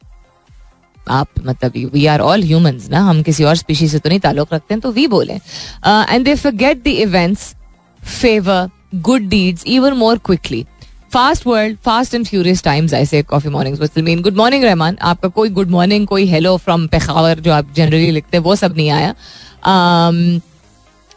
आप 1.06 1.28
मतलब 1.46 1.72
वी 1.94 2.06
आर 2.06 2.20
ऑल 2.20 2.42
ह्यूमंस 2.42 2.88
ना, 2.90 3.00
हम 3.00 3.22
किसी 3.22 3.44
और 3.44 3.56
स्पीशी 3.56 3.88
से 3.88 3.98
तो 3.98 4.08
नहीं 4.08 4.20
ताल्लुक 4.20 4.54
रखते 4.54 4.74
हैं 4.74 4.80
तो 4.80 4.92
वी 4.92 5.06
बोले। 5.06 5.34
And 5.34 6.24
they 6.24 6.34
forget 6.34 6.82
the 6.84 6.86
events 6.88 7.54
favour 8.02 8.68
good 8.94 9.28
deeds 9.28 9.64
even 9.66 9.92
more 9.94 10.18
quickly 10.26 10.64
fast 11.12 11.46
world 11.46 11.76
fast 11.84 12.14
and 12.14 12.26
furious 12.26 12.62
times 12.62 12.92
ऐसे 12.94 13.22
coffee 13.22 13.50
morning 13.50 13.88
mean 13.98 14.22
good 14.22 14.36
morning 14.36 14.64
Rahman 14.64 14.96
आपका 15.02 15.28
कोई 15.28 15.48
गुड 15.50 15.70
मॉर्निंग 15.70 16.06
कोई 16.06 16.26
हेलो 16.26 16.56
फ्रॉम 16.56 16.86
पेखावर 16.86 17.40
जो 17.40 17.52
आप 17.52 17.72
जनरली 17.76 18.10
लिखते 18.10 18.36
हैं, 18.36 18.44
वो 18.44 18.56
सब 18.56 18.76
नहीं 18.76 18.90
आया। 18.90 19.14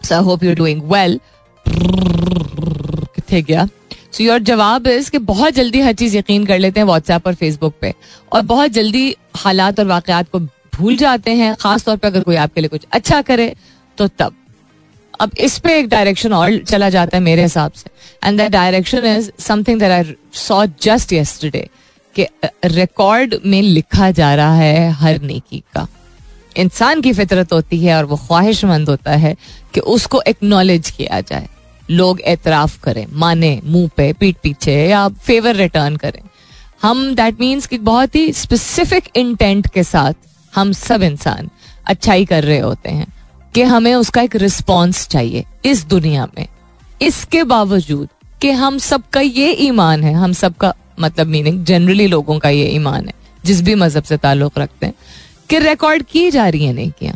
So 0.04 0.16
I 0.16 0.22
hope 0.24 0.44
you 0.44 0.56
doing 0.56 0.82
well 0.92 1.20
कितने 1.66 3.42
गया 3.42 3.68
सो 4.12 4.24
योर 4.24 4.40
जवाब 4.42 4.88
इज़ 4.88 5.10
कि 5.12 5.18
बहुत 5.18 5.54
जल्दी 5.54 5.82
हर 5.82 5.94
चीज़ 5.94 6.18
यकीन 6.18 6.46
कर 6.46 6.60
लेते 6.60 6.80
हैं 6.80 6.86
व्हाट्सएप 6.88 7.28
और 7.28 7.36
फेसबुक 7.36 7.74
पे। 7.82 7.94
और 8.34 8.42
बहुत 8.44 8.72
जल्दी 8.72 9.16
हालात 9.36 9.80
और 9.80 9.86
वाकयात 9.86 10.30
को 10.30 10.40
भूल 10.40 10.96
जाते 10.98 11.32
हैं। 11.32 11.56
खास 11.56 11.84
तौर 11.84 11.98
पे 11.98 12.08
अगर 12.08 12.22
कोई 12.22 12.36
आपके 12.36 12.62
लिए 12.62 12.68
कुछ 12.68 12.86
अच्छा 12.92 13.22
करे 13.22 13.56
तो 13.98 14.08
तब। 14.20 14.36
अब 15.20 15.32
इस 15.40 15.58
पे 15.60 15.78
एक 15.80 15.88
डायरेक्शन 15.90 16.34
और 16.34 16.58
चला 16.60 16.90
जाता 16.90 17.18
है 17.18 17.24
मेरे 17.24 17.42
हिसाब 17.42 17.72
से। 17.72 17.90
And 18.24 18.38
that 18.38 18.52
direction 18.52 19.06
is 19.08 19.30
something 19.40 19.80
that 19.80 19.92
I 19.92 20.16
saw 20.38 20.66
just 20.82 21.14
yesterday 21.14 21.68
कि 22.16 22.28
रिकॉर्ड 22.66 23.36
में 23.46 23.62
लिखा 23.62 24.12
जा 24.12 24.34
रहा 24.36 24.56
है 24.56 24.90
हर 24.92 25.22
नेकी 25.22 25.64
का। 25.74 25.88
इंसान 26.58 27.02
की 27.02 27.14
फितरत 27.14 27.54
होती 27.54 27.80
है 27.80 27.98
और 27.98 28.06
वो 28.06 28.16
ख्वाहिशमंद 28.18 28.90
होता 28.90 29.12
है 29.12 29.36
कि 29.74 29.80
उसको 29.80 30.22
एक्नॉलेज 30.28 30.90
किया 30.90 31.22
जाए। 31.22 31.48
लोग 31.90 32.22
एतराफ 32.22 32.80
करें, 32.80 33.06
माने, 33.12 33.60
मुँह 33.64 33.90
पे, 33.98 34.12
पीठ 34.14 34.38
पीछे 34.44 34.74
या 34.88 35.08
फेवर 35.08 35.56
रिटर्न 35.56 35.96
करें। 35.96 36.22
हम 36.82 37.14
दैट 37.16 37.40
मीन्स 37.40 37.68
कि 37.68 37.78
बहुत 37.78 38.16
ही 38.16 38.32
स्पेसिफिक 38.34 39.10
इंटेंट 39.16 39.68
के 39.68 39.84
साथ 39.84 40.14
हम 40.54 40.72
सब 40.72 41.04
इंसान 41.04 41.50
अच्छाई 41.86 42.26
कर 42.26 42.44
रहे 42.44 42.60
होते 42.60 42.90
हैं 42.90 43.08
कि 43.56 43.62
हमें 43.64 43.94
उसका 43.96 44.22
एक 44.22 44.36
रिस्पॉन्स 44.36 45.08
चाहिए 45.08 45.46
इस 45.66 45.86
दुनिया 45.86 46.28
में। 46.38 46.48
इसके 47.02 47.44
बावजूद 47.44 48.10
कि 48.42 48.52
हम 48.52 48.78
सबका 48.78 49.22
ये 49.22 49.52
ईमान 49.52 50.04
है, 50.04 50.14
हम 50.14 50.34
सबका 50.34 50.74
मतलब 51.00 51.28
मीनिंग 51.28 51.64
जनरली 51.66 52.08
लोगों 52.08 52.40
का 52.40 52.50
ये 52.50 52.68
ईमान 52.68 53.08
है, 53.08 53.14
जिस 53.46 53.62
भी 53.62 53.76
मज़हब 53.76 54.04
से 54.04 54.18
ताल्लुक 54.18 54.58
रखते 54.58 54.86
हैं 54.86 54.94
कि 55.50 55.60
रिकॉर्ड 55.60 56.04
की 56.06 56.30
जा 56.32 56.48
रही 56.50 56.66
है 56.66 56.74
नहीं 56.74 56.92
किया 56.92 57.16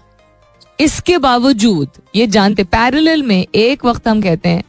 इसके 0.80 1.18
बावजूद, 1.20 1.90
ये 2.16 2.28
जानते 2.28 2.64
पैरेलल 2.66 3.24
में 3.24 3.46
एक 3.56 3.86
वक्त 3.86 4.08
हम 4.08 4.22
कहते 4.22 4.50
हैं 4.50 4.64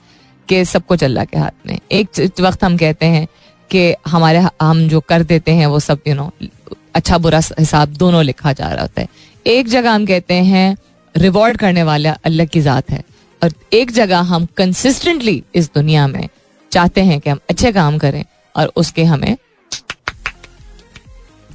कि 0.48 0.64
सब 0.64 0.87
कुछ 0.87 1.05
अल्लाह 1.05 1.25
के 1.25 1.38
हाथ 1.38 1.66
में। 1.66 1.79
एक 1.92 2.40
वक्त 2.40 2.64
हम 2.64 2.77
कहते 2.77 3.07
हैं 3.07 3.27
कि 3.70 3.94
हमारे 4.09 4.38
हम 4.62 4.87
जो 4.88 5.01
कर 5.03 5.22
देते 5.25 5.53
हैं 5.53 5.66
वो 5.66 5.79
सब 5.81 6.01
यू 6.07 6.14
नो 6.14 6.31
अच्छा 6.94 7.18
बुरा 7.18 7.40
हिसाब 7.59 7.94
दोनों 7.96 8.25
लिखा 8.25 8.53
जा 8.53 8.68
रहा 8.68 8.83
होता 8.83 9.01
है। 9.01 9.09
एक 9.46 9.68
जगह 9.68 9.92
हम 9.92 10.07
कहते 10.07 10.35
हैं 10.44 10.77
रिवॉर्ड 11.14 11.57
करने 11.59 11.83
वाला 11.83 12.16
अल्लाह 12.25 12.46
की 12.46 12.61
ज़ात 12.61 12.90
है। 12.90 13.03
और 13.42 13.53
एक 13.72 13.90
जगह 13.92 14.18
हम 14.29 14.46
कंसिस्टेंटली 14.57 15.42
इस 15.55 15.70
दुनिया 15.75 16.07
में 16.09 16.29
चाहते 16.72 17.01
हैं 17.03 17.20
कि 17.20 17.31
हम 17.31 17.38
अच्छे 17.51 17.72
काम 17.72 17.98
करें 17.98 18.25
और 18.55 18.72
उसके 18.77 19.05
हमें 19.05 19.37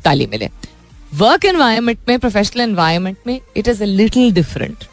ताली 0.06 0.26
मिले। 0.28 0.50
वर्क 1.18 1.46
एनवायरमेंट 1.46 1.98
में 2.08 2.20
प्रोफेशनल 2.20 2.62
एनवायरमेंट 2.62 3.18
में 3.28 3.40
it 3.58 3.68
is 3.68 3.82
a 3.84 3.86
little 3.86 4.32
different 4.32 4.84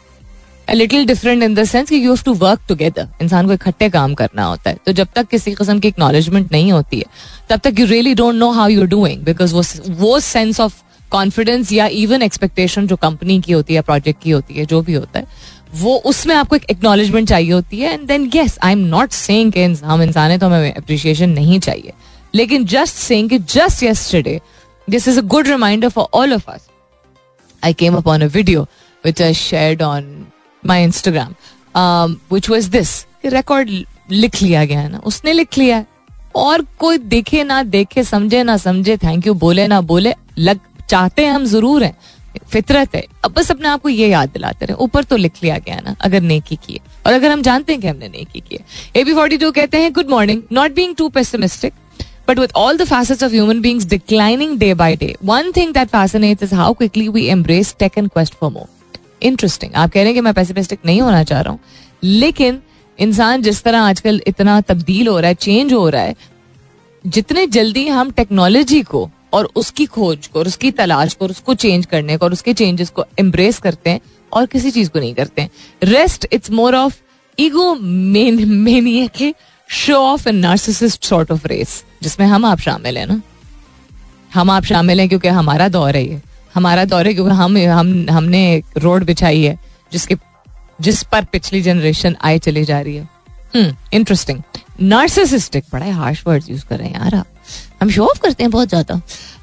little 0.73 1.05
different 1.05 1.43
in 1.43 1.55
the 1.55 1.63
sense 1.63 1.89
कि 1.89 1.95
you 1.95 2.13
have 2.13 2.23
to 2.25 2.33
work 2.33 2.59
together 2.67 3.07
इंसान 3.21 3.47
को 3.47 3.53
इकट्ठे 3.53 3.89
काम 3.89 4.13
करना 4.13 4.43
होता 4.43 4.69
है। 4.69 4.77
तो 4.85 4.91
जब 4.91 5.07
तक 5.15 5.27
किसी 5.27 5.51
किस्म 5.51 5.79
की 5.79 5.87
एक्नॉलेजमेंट 5.87 6.51
नहीं 6.51 6.71
होती 6.71 6.97
है, 6.97 7.05
तब 7.49 7.59
तक 7.59 7.79
you 7.79 7.85
really 7.85 8.13
don't 8.15 8.35
know 8.35 8.49
how 8.51 8.67
you 8.67 8.85
doing 8.85 9.21
because 9.23 9.53
वो 9.53 9.63
वो 9.99 10.19
सेंस 10.19 10.59
ऑफ़ 10.59 10.81
कॉन्फिडेंस 11.11 11.71
या 11.71 11.87
इवन 11.87 12.21
एक्सपेक्टेशन 12.21 12.87
जो 12.87 12.95
कंपनी 12.95 13.39
की 13.41 13.51
होती 13.51 13.73
है 13.73 13.81
प्रोजेक्ट 13.81 14.21
की 14.23 14.31
होती 14.31 14.53
है, 14.53 14.65
जो 14.65 14.81
भी 14.81 14.93
होता 14.93 15.19
है, 15.19 15.27
वो 15.75 15.95
उसमें 16.05 16.35
आपको 16.35 16.55
एक 16.55 16.65
एक्नॉलेजमेंट 16.71 17.27
चाहिए 17.29 17.51
होती 17.51 17.79
है। 17.79 17.93
And 17.93 18.07
then 18.07 18.29
yes 18.35 18.57
I 18.63 18.71
am 18.71 18.79
not 18.87 19.11
saying 19.11 19.77
हम 19.83 20.01
इंसान 20.01 20.31
है 20.31 20.37
तो 20.37 20.45
हमें 20.45 20.73
अप्रिशिएशन 20.73 21.29
नहीं 21.29 21.59
चाहिए। 21.59 21.93
लेकिन 22.35 22.65
जस्ट 22.65 22.95
सेइंग 22.95 23.29
कि 23.29 23.39
just 23.39 23.83
yesterday 23.83 24.39
this 24.89 25.07
is 25.07 25.19
a 25.19 25.21
good 25.23 25.47
reminder 25.47 25.89
for 25.89 26.07
all 26.13 26.33
of 26.33 26.49
us 26.51 26.67
I 27.63 27.73
came 27.73 27.95
upon 27.95 28.21
a 28.21 28.27
video 28.35 28.67
which 29.03 29.21
I 29.21 29.33
shared 29.33 29.81
on 29.81 30.25
my 30.63 30.83
Instagram 30.83 32.15
which 32.31 32.49
was 32.49 32.69
this 32.71 33.05
record 33.25 33.69
लिख 34.11 34.41
लिया 34.41 34.65
गया 34.65 34.79
है 34.79 34.89
ना? 34.89 34.97
उसने 35.05 35.33
लिख 35.33 35.57
लिया 35.57 35.77
है। 35.77 35.87
और 36.35 36.65
कोई 36.79 36.97
देखे 36.97 37.43
ना 37.43 37.61
देखे, 37.63 38.03
समझे 38.03 38.43
ना 38.43 38.57
समझे 38.57 38.97
थैंक 38.97 39.27
यू 39.27 39.33
बोले 39.35 39.67
ना 39.67 39.79
बोले, 39.83 40.13
लग, 40.37 40.59
चाहते 40.89 41.25
हैं 41.25 41.31
हम 41.31 41.45
ज़रूर 41.45 41.83
हैं। 41.83 41.95
फितरत 42.51 42.95
है। 42.95 43.03
अब 43.25 43.33
बस 43.33 43.51
अपने 43.51 43.67
आप 43.67 43.81
को 43.81 43.89
ये 43.89 44.07
याद 44.09 44.29
दिलाते 44.29 44.65
रहे। 44.65 44.75
ऊपर 44.83 45.03
तो 45.03 45.17
लिख 45.17 45.43
लिया 45.43 45.57
गया 45.57 45.79
ना, 45.85 45.95
अगर 46.01 46.21
नेकी 46.21 46.55
किए 46.65 46.79
और 47.05 47.13
अगर 47.13 47.31
हम 47.31 47.41
जानते 47.41 47.73
हैं 47.73 47.81
कि 47.81 47.87
हमने 47.87 48.07
नेकी 48.07 48.39
किए 48.39 48.63
एबी 49.01 49.13
फोर्टी 49.13 49.37
टू 49.37 49.51
कहते 49.51 49.81
हैं 49.81 49.91
good 49.93 50.09
morning 50.09 50.41
not 50.51 50.75
being 50.75 50.95
too 50.95 51.09
pessimistic 51.09 51.73
But 52.27 52.39
with 52.39 52.51
all 52.55 52.77
the 52.77 52.85
facets 52.85 53.21
of 53.21 53.31
human 53.31 53.61
beings 53.61 53.85
declining 53.85 54.57
day 54.57 54.73
by 54.73 54.95
day, 54.95 55.15
one 55.21 55.51
thing 55.53 55.73
that 55.73 55.89
fascinates 55.89 56.41
is 56.41 56.51
how 56.51 56.73
quickly 56.73 57.09
we 57.09 57.29
embrace 57.29 57.73
tech 57.73 57.97
and 57.97 58.13
quest 58.13 58.33
for 58.41 58.51
more. 58.51 58.67
Interesting 59.23 59.71
आप 59.75 59.89
कह 59.89 59.99
रहे 59.99 60.05
हैं 60.05 60.13
कि 60.13 60.21
मैं 60.21 60.33
pessimistic 60.33 60.79
नहीं 60.85 61.01
होना 61.01 61.23
चाह 61.23 61.41
रहा 61.41 61.51
हूँ 61.51 61.59
लेकिन 62.03 62.61
इंसान 62.99 63.41
जिस 63.41 63.63
तरह 63.63 63.81
आजकल 63.81 64.21
इतना 64.27 64.61
तब्दील 64.61 65.07
हो 65.07 65.19
रहा 65.19 65.27
है 65.27 65.33
चेंज 65.33 65.73
हो 65.73 65.89
रहा 65.89 66.01
है 66.01 66.15
जितने 67.07 67.47
जल्दी 67.47 67.87
हम 67.87 68.11
टेक्नोलॉजी 68.11 68.81
को 68.81 69.09
और 69.33 69.49
उसकी 69.55 69.85
खोज 69.85 70.27
को 70.27 70.39
और 70.39 70.47
उसकी 70.47 70.71
तलाश 70.71 71.13
को 71.13 71.25
और 71.25 71.31
उसको 71.31 71.53
चेंज 71.53 71.85
करने 71.85 72.17
को 72.17 72.25
और 72.25 72.33
उसके 72.33 72.53
चेंजेस 72.53 72.89
को 72.89 73.05
एम्ब्रेस 73.19 73.59
करते 73.59 73.89
हैं 73.89 74.01
और 74.33 74.45
किसी 74.45 74.71
चीज़ 74.71 74.89
को 74.89 74.99
नहीं 74.99 75.13
करते 75.13 75.41
हैं। 75.41 75.49
Rest 75.83 76.27
it's 76.33 76.51
more 76.51 76.75
of 76.75 76.97
ego 77.39 77.75
man 77.75 78.49
mania 78.49 79.33
show 79.69 79.95
of 79.95 80.29
an 80.29 80.35
narcissist 80.35 81.05
sort 81.05 81.31
of 81.31 81.47
race 81.47 81.83
जिसमें 82.03 82.25
हम 82.27 82.45
आप 82.45 82.59
शामिल 82.59 82.97
हैं 82.97 83.05
ना? 83.07 83.21
हम 84.33 84.49
आप 84.51 84.65
शामिल 84.65 84.99
हैं 84.99 85.07
क्योंकि 85.09 85.27
हमारा 85.29 85.67
दौर 85.69 85.95
है 85.95 86.07
ये। 86.07 86.21
हमारा 86.55 86.85
दौर 86.85 87.07
है 87.07 87.13
क्योंकि 87.13 87.33
हम 87.33 87.57
हम, 87.59 88.05
हमने 88.09 88.61
रोड 88.77 89.03
बिछाई 89.05 89.41
है 89.43 89.57
जिसके, 89.91 90.15
जिस 90.81 91.03
पर 91.03 91.23
पिछली 91.23 91.61
जनरेशन 91.61 92.15
आए 92.21 92.39
चली 92.39 92.63
जा 92.65 92.79
रही 92.81 92.95
है। 92.95 93.73
इंटरेस्टिंग 93.93 94.41
नार्सिसिस्टिक 94.81 95.63
बड़ा 95.73 95.91
हार्श 95.95 96.23
वर्ड्स 96.27 96.49
यूज़ 96.49 96.65
कर 96.65 96.77
रहे 96.77 96.87
हैं 96.87 96.95
यार 96.95 97.15
आप। 97.15 97.25
हम 97.81 97.89
शो 97.89 98.05
ऑफ़ 98.05 98.19
करते 98.21 98.43
हैं 98.43 98.51
बहुत 98.51 98.69
ज़्यादा। 98.69 98.99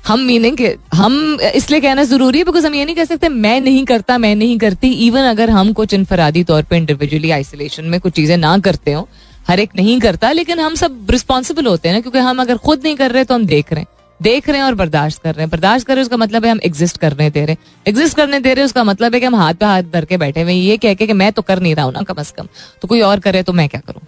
हम 0.06 0.20
मीनिंग 0.20 0.56
के, 0.56 0.76
हम 0.94 1.38
इसलिए 1.54 1.80
कहना 1.80 2.04
ज़रूरी 2.04 2.38
है 2.38 2.44
बिकॉज़ 2.44 2.66
हम 2.66 2.74
ये 2.74 2.84
नहीं 2.84 2.96
कह 2.96 3.04
सकते, 3.04 3.28
मैं 3.28 3.60
नहीं 3.60 3.84
करता, 3.84 4.18
मैं 4.18 4.34
नहीं 4.36 4.58
करती। 4.58 4.88
इवन 5.06 5.24
अगर 5.24 5.50
हम 5.50 5.72
कुछ 5.72 5.94
इनफरादी 5.94 6.42
तौर 6.44 6.62
पे 6.62 6.76
इंडिविजुअली 6.76 7.30
आइसोलेशन 7.30 7.84
में 7.84 7.98
कुछ 8.00 8.12
चीज़ें 8.12 8.36
ना 8.36 8.56
करते 8.58 8.92
हो 8.92 9.08
हर 9.48 9.60
एक 9.60 9.70
नहीं 9.76 9.98
करता, 10.00 10.32
लेकिन 10.32 10.60
हम 10.60 10.74
सब 10.74 11.10
रिस्पॉन्सिबल 11.10 11.66
होते 11.66 11.88
हैं 11.88 11.94
ना, 11.94 12.00
क्योंकि 12.00 12.18
हम 12.18 12.40
अगर 12.40 12.56
खुद 12.58 12.84
नहीं 12.84 12.96
कर 12.96 13.10
रहे 13.10 13.24
तो 13.24 13.34
हम 13.34 13.46
देख 13.46 13.72
रहे 13.72 13.80
हैं। 13.80 13.88
देख 14.20 14.48
रहे 14.48 14.58
हैं 14.58 14.64
और 14.64 14.74
बर्दाश्त 14.74 15.22
कर 15.22 15.34
रहे 15.34 15.42
हैं। 15.42 15.50
बर्दाश्त 15.50 15.86
कर 15.86 15.94
रहे 15.94 16.00
हैं, 16.00 16.04
उसका 16.04 16.16
मतलब 16.16 16.44
है 16.44 16.50
हम 16.50 16.60
एग्जिस्ट 16.64 16.98
करने 16.98 17.28
दे 17.30 17.44
रहे 17.44 17.52
हैं। 17.52 17.82
एग्जिस्ट 17.86 18.16
करने 18.16 18.40
दे 18.40 18.48
रहे 18.48 18.62
हैं, 18.62 18.66
उसका 18.66 18.84
मतलब 18.84 19.14
है 19.14 19.20
कि 19.20 19.26
हम 19.26 19.36
हाथ 19.36 19.54
पे 19.54 19.66
हाथ 19.66 19.82
धर 19.92 20.04
के 20.04 20.16
बैठे 20.16 20.42
हुए 20.42 20.52
ये 20.52 20.76
कह 20.76 20.94
के 20.94 21.06
कि 21.06 21.12
मैं 21.12 21.32
तो 21.32 21.42
कर 21.42 21.60
नहीं 21.60 21.74
रहा 21.74 21.84
हूँ 21.84 21.92
ना 21.92 22.02
कम 22.02 22.14
अज 22.14 22.30
कम। 22.30 22.48
तो 22.82 22.88
कोई 22.88 23.00
और 23.00 23.20
करे 23.20 23.42
तो 23.42 23.52
मैं 23.52 23.68
क्या 23.68 23.80
करूँ? 23.86 24.02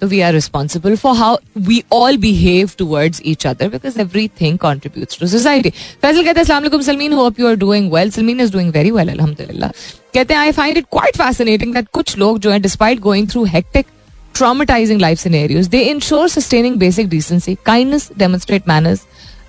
तो 0.00 0.06
we 0.06 0.20
are 0.20 0.32
responsible 0.32 0.96
for 0.96 1.16
how 1.16 1.36
we 1.58 1.82
all 1.92 2.16
behave 2.16 2.70
towards 2.78 3.20
each 3.26 3.46
other 3.46 3.68
because 3.68 3.98
everything 4.40 4.58
contribute 4.58 5.18
to 5.20 5.26
society 5.26 5.70
Faisal 5.70 6.24
कहते 6.24 6.40
हैं 6.40 6.82
Salmeen 6.82 7.12
hope 7.12 7.40
you 7.40 7.48
are 7.48 7.54
doing 7.54 7.92
well 7.92 8.10
Salmeen 8.10 8.40
is 8.40 8.52
doing 8.52 8.70
very 8.72 8.90
well 8.90 9.08
अलहमदिल्ला 9.08 9.70
कहते 10.14 10.34
हैं 10.34 10.40
I 10.40 10.52
find 10.52 10.76
it 10.76 10.86
quite 10.90 11.16
fascinating 11.16 11.74
that 11.74 11.88
कुछ 11.92 12.16
लोग 12.18 12.38
जो 12.38 12.50
है 12.50 12.58
despite 12.58 13.00
going 13.00 13.28
through 13.30 13.44
hectic 13.44 13.86
traumatizing 14.34 15.00
life 15.00 15.18
scenarios 15.18 15.68
they 15.68 15.80
ensure 15.90 16.28
sustaining 16.28 16.76
basic 16.76 17.08
decency 17.08 17.56
kindness 17.66 18.08
demonstrate 18.18 18.68
manners 18.68 19.00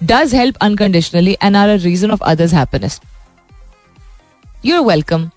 does 0.04 0.36
help 0.36 0.58
unconditionally 0.62 1.36
and 1.44 1.56
are 1.58 1.70
a 1.70 1.76
reason 1.84 2.12
of 2.12 2.24
others 2.24 2.54
happiness 2.54 3.00
you 4.66 4.76
are 4.76 4.86
welcome 4.86 5.30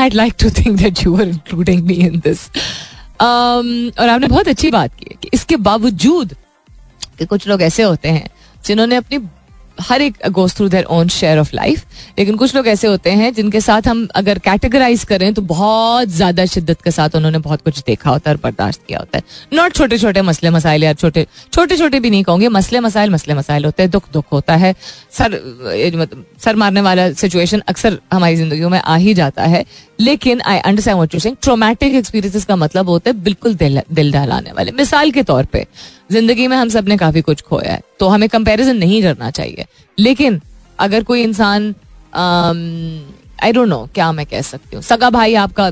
I 0.00 0.10
like 0.10 0.34
to 0.40 0.50
think 0.50 0.76
that 0.78 1.04
you 1.04 1.16
are 1.16 1.28
including 1.28 1.82
me 1.86 1.94
in 2.06 2.20
this 2.26 2.48
और 3.20 4.08
आपने 4.08 4.26
बहुत 4.26 4.48
अच्छी 4.48 4.70
बात 4.70 4.94
की 4.94 5.28
इसके 5.34 5.56
बावजूद 5.64 6.34
कुछ 7.28 7.46
लोग 7.48 7.62
ऐसे 7.62 7.82
होते 7.82 8.08
हैं 8.08 8.28
जिन्होंने 8.64 8.96
अपनी 8.96 9.18
हर 9.80 10.02
एक 10.02 10.16
goes 10.30 10.54
through 10.56 10.68
their 10.68 10.84
own 10.90 11.08
share 11.08 11.38
of 11.38 11.50
life 11.54 11.84
लेकिन 12.18 12.36
कुछ 12.36 12.54
लोग 12.56 12.66
ऐसे 12.68 12.86
होते 12.86 13.10
हैं 13.12 13.32
जिनके 13.34 13.60
साथ 13.60 13.88
हम 13.88 14.06
अगर 14.16 14.38
कैटेगराइज 14.38 15.04
करें 15.04 15.32
तो 15.34 15.42
बहुत 15.44 16.08
ज़्यादा 16.10 16.44
शिद्दत 16.46 16.82
के 16.82 16.90
साथ 16.90 17.16
उन्होंने 17.16 17.38
बहुत 17.38 17.62
कुछ 17.62 17.82
देखा 17.86 18.10
होता 18.10 18.30
है 18.30 18.36
और 18.36 18.40
बर्दाश्त 18.42 18.80
किया 18.88 18.98
होता 18.98 19.18
है। 19.18 19.56
नॉट 19.56 19.74
छोटे 19.74 19.98
छोटे 19.98 20.22
मसले 20.22 20.50
मसाइल 20.50 20.84
या 20.84 20.92
छोटे 20.94 21.26
छोटे 21.52 21.76
छोटे 21.76 22.00
भी 22.00 22.10
नहीं 22.10 22.24
कहूँगे, 22.24 22.48
मसले 22.50 22.80
मसाइल 22.80 23.10
मसले 23.10 23.34
मसाइल 23.34 23.64
होते 23.64 23.82
हैं 23.82 23.90
दुख 23.90 24.10
दुख 24.12 24.32
होता 24.32 24.56
है। 24.56 24.74
सर 25.12 25.40
मतलब 25.96 26.24
सर 26.44 26.56
मारने 26.56 26.80
वाला 26.80 27.10
सिचुएशन 27.12 27.62
अक्सर 27.68 27.98
हमारी 28.12 28.36
ज़िंदगी 28.36 28.64
में 28.64 28.78
आ 28.78 28.96
ही 28.96 29.14
जाता 29.14 29.44
है। 29.44 29.64
लेकिन 30.00 30.40
I 30.40 30.58
understand 30.58 30.96
what 30.96 31.14
you 31.82 31.88
experiences 31.90 32.44
का 32.44 32.56
मतलब 32.56 32.88
होता 32.88 33.10
है 33.10 33.22
बिल्कुल 33.22 33.54
दिल 33.54 33.80
दिल 33.92 34.16
वाले। 34.16 34.70
मिसाल 34.72 35.10
के 35.10 35.22
तौर 35.22 35.44
पे 35.44 35.66
ज़िंदगी 36.10 36.46
में 36.48 36.56
हम 36.56 36.68
सबने 36.68 36.96
काफ़ी 36.96 37.20
कुछ 37.22 37.42
खोया 37.42 37.72
है 37.72 37.80
तो 38.00 38.08
हमें 38.08 38.28
कंपैरिजन 38.28 38.76
नहीं 38.76 39.02
करना 39.02 39.30
चाहिए। 39.30 39.66
लेकिन 39.98 40.40
अगर 40.78 41.02
कोई 41.04 41.22
इंसान 41.22 41.74
आई 43.42 43.52
डोंट 43.52 43.68
नो 43.68 43.88
क्या 43.94 44.10
मैं 44.12 44.26
कह 44.26 44.42
सकती 44.42 44.76
हूँ। 44.76 44.82
सगा 44.84 45.10
भाई 45.10 45.34
आपका 45.36 45.70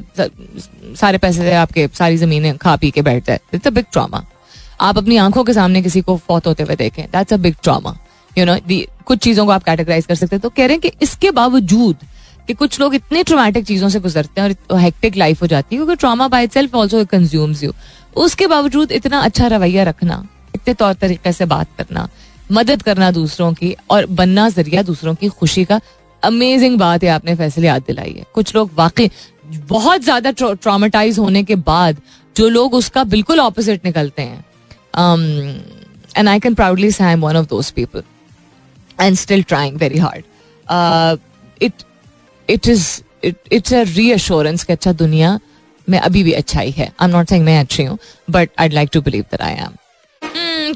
सारे 0.96 1.18
पैसे 1.18 1.52
आपके, 1.54 1.88
सारी 1.88 2.16
जमीनें 2.16 2.56
खा 2.58 2.76
पी 2.76 2.90
के 2.90 3.02
बैठ 3.02 3.26
जाए 3.26 3.40
इट्स 3.54 3.66
अ 3.66 3.70
बिग 3.70 3.84
ट्रामा 3.92 4.24
आप 4.80 4.98
अपनी 4.98 5.16
आँखों 5.16 5.44
के 5.44 5.52
सामने 5.52 5.82
किसी 5.82 6.00
को 6.00 6.16
फौत 6.18 6.46
होते 6.46 6.62
हुए 6.62 6.76
देखें 6.76 7.04
that's 7.06 7.32
a 7.32 7.36
big 7.38 7.54
trauma 7.62 7.96
you 8.32 8.44
know 8.44 8.56
कुछ 9.06 9.18
चीज़ों 9.18 9.46
को 9.46 9.52
आप 9.52 9.64
कैटेगराइज 9.64 10.06
कर 10.06 10.14
सकते 10.14 10.36
हैं। 10.36 10.40
तो 10.42 10.48
कह 10.48 10.66
रहे 10.66 10.74
हैं 10.74 10.80
कि 10.80 10.92
इसके 11.02 11.30
बावजूद 11.32 11.96
कि 12.48 12.54
कुछ 12.54 12.80
लोग 12.80 12.94
इतने 12.94 13.22
ट्रोमैटिक 13.22 13.64
चीज़ों 13.66 13.88
से 13.88 14.00
गुजरते 14.00 14.40
हैं 14.40 14.56
और 14.70 14.78
हेक्टिक 14.80 15.16
लाइफ 15.16 15.42
हो 15.42 15.46
जाती 15.46 15.74
है, 15.74 15.78
क्योंकि 15.78 15.96
trauma 15.96 16.28
by 16.28 16.46
self 16.48 16.74
also 16.74 17.04
consumes 17.04 17.62
you 17.64 17.72
उसके 18.18 18.46
बावजूद 18.46 18.92
इतना 18.92 19.20
अच्छा 19.20 19.46
रवैया 19.48 19.82
रखना, 19.84 20.24
इतने 20.54 20.74
तौर 20.74 20.92
तरीके 20.94 21.32
से 21.32 21.44
बात 21.46 21.68
करना, 21.78 22.08
मदद 22.52 22.82
करना 22.82 23.10
दूसरों 23.12 23.52
की 23.54 23.74
और 23.90 24.06
बनना 24.12 24.48
ज़रिया 24.50 24.82
दूसरों 24.82 25.14
की 25.14 25.28
खुशी 25.30 25.64
का 25.64 25.80
अमेजिंग 26.22 26.78
बात 26.78 27.04
है, 27.04 27.08
आपने 27.10 27.34
फैसले 27.36 27.66
याद 27.66 27.82
दिलाई 27.86 28.12
है। 28.12 28.24
कुछ 28.34 28.54
लोग 28.54 28.70
वाकई 28.76 29.10
बहुत 29.68 30.02
ज़्यादा 30.02 30.30
ट्रामेटाइज 30.32 31.18
होने 31.18 31.42
के 31.44 31.54
बाद 31.64 32.00
जो 32.36 32.48
लोग 32.48 32.74
उसका 32.74 33.04
बिल्कुल 33.06 33.40
ऑपोजिट 33.40 33.84
निकलते 33.84 34.22
हैं। 34.22 34.44
And 36.16 36.28
I 36.28 36.40
can 36.40 36.54
proudly 36.54 36.90
say 36.92 37.04
I 37.04 37.12
am 37.12 37.20
one 37.20 37.36
of 37.36 37.46
those 37.48 37.70
people 37.72 38.02
and 39.00 39.16
still 39.16 39.42
trying 39.42 39.76
very 39.78 39.98
hard 39.98 40.24
it 41.60 41.84
it 42.48 42.68
is 42.68 42.88
it's 43.24 43.74
a 43.74 43.82
reassurance 43.84 44.64
कि 44.64 44.72
अच्छा 44.72 44.92
दुनिया 44.94 45.38
में 45.90 45.98
अभी 45.98 46.22
भी 46.22 46.32
अच्छाई 46.32 46.70
है 46.70 46.86
आई 46.86 47.08
एम 47.08 47.16
नॉट 47.16 47.28
सेइंग 47.28 47.44
मैं 47.44 47.58
अच्छी 47.60 47.84
हूँ 47.84 47.98
but 48.30 48.50
I 48.60 48.68
like 48.68 48.90
to 48.92 49.00
believe 49.00 49.24
that 49.30 49.42
I 49.42 49.54
am 49.54 49.76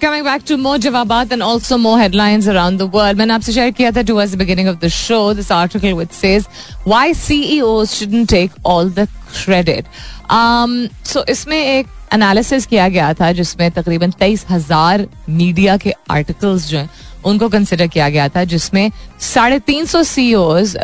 coming 0.00 0.22
back 0.24 0.44
to 0.44 0.56
more 0.56 0.78
जवाबात 0.78 1.32
and 1.32 1.42
also 1.42 1.76
more 1.78 1.96
headlines 1.98 2.46
around 2.48 2.80
the 2.80 2.86
world. 2.86 3.16
मैंने 3.16 3.34
आपसे 3.34 3.52
शेयर 3.52 3.70
किया 3.70 3.90
था 3.92 4.02
towards 4.02 4.34
the 4.34 4.38
beginning 4.38 4.68
of 4.68 4.78
the 4.80 4.90
show 4.90 5.20
this 5.34 5.50
article 5.56 5.96
which 5.98 6.12
says 6.12 6.46
why 6.84 7.02
CEOs 7.14 7.94
shouldn't 7.96 8.30
take 8.30 8.56
all 8.64 8.88
the 8.98 9.06
credit. 9.32 9.90
Um, 10.30 10.76
so 11.04 11.24
इसमें 11.28 11.56
एक 11.58 11.86
analysis 12.14 12.66
किया 12.66 12.88
गया 12.88 13.12
था 13.14 13.30
जिसमें 13.32 13.70
तकरीबन 13.70 14.10
तेईस 14.20 14.44
हज़ार 14.50 15.06
मीडिया 15.28 15.76
के 15.76 15.92
आर्टिकल्स 16.10 16.68
जो 16.68 16.78
हैं 16.78 16.90
उनको 17.24 17.48
कंसिडर 17.48 17.86
किया 17.86 18.08
गया 18.08 18.28
था 18.36 18.44
जिसमें 18.52 18.90
साढ़े 19.20 19.58
तीन 19.66 19.86
सौ 19.86 20.02
CEOs 20.02 20.76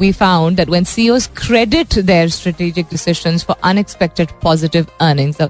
we 0.00 0.10
found 0.12 0.56
that 0.56 0.68
when 0.70 0.84
CEOs 0.84 1.28
credit 1.36 1.98
their 1.98 2.28
strategic 2.30 2.86
decisions 2.90 3.44
for 3.44 3.56
unexpected 3.70 4.30
positive 4.42 4.86
earnings 5.08 5.42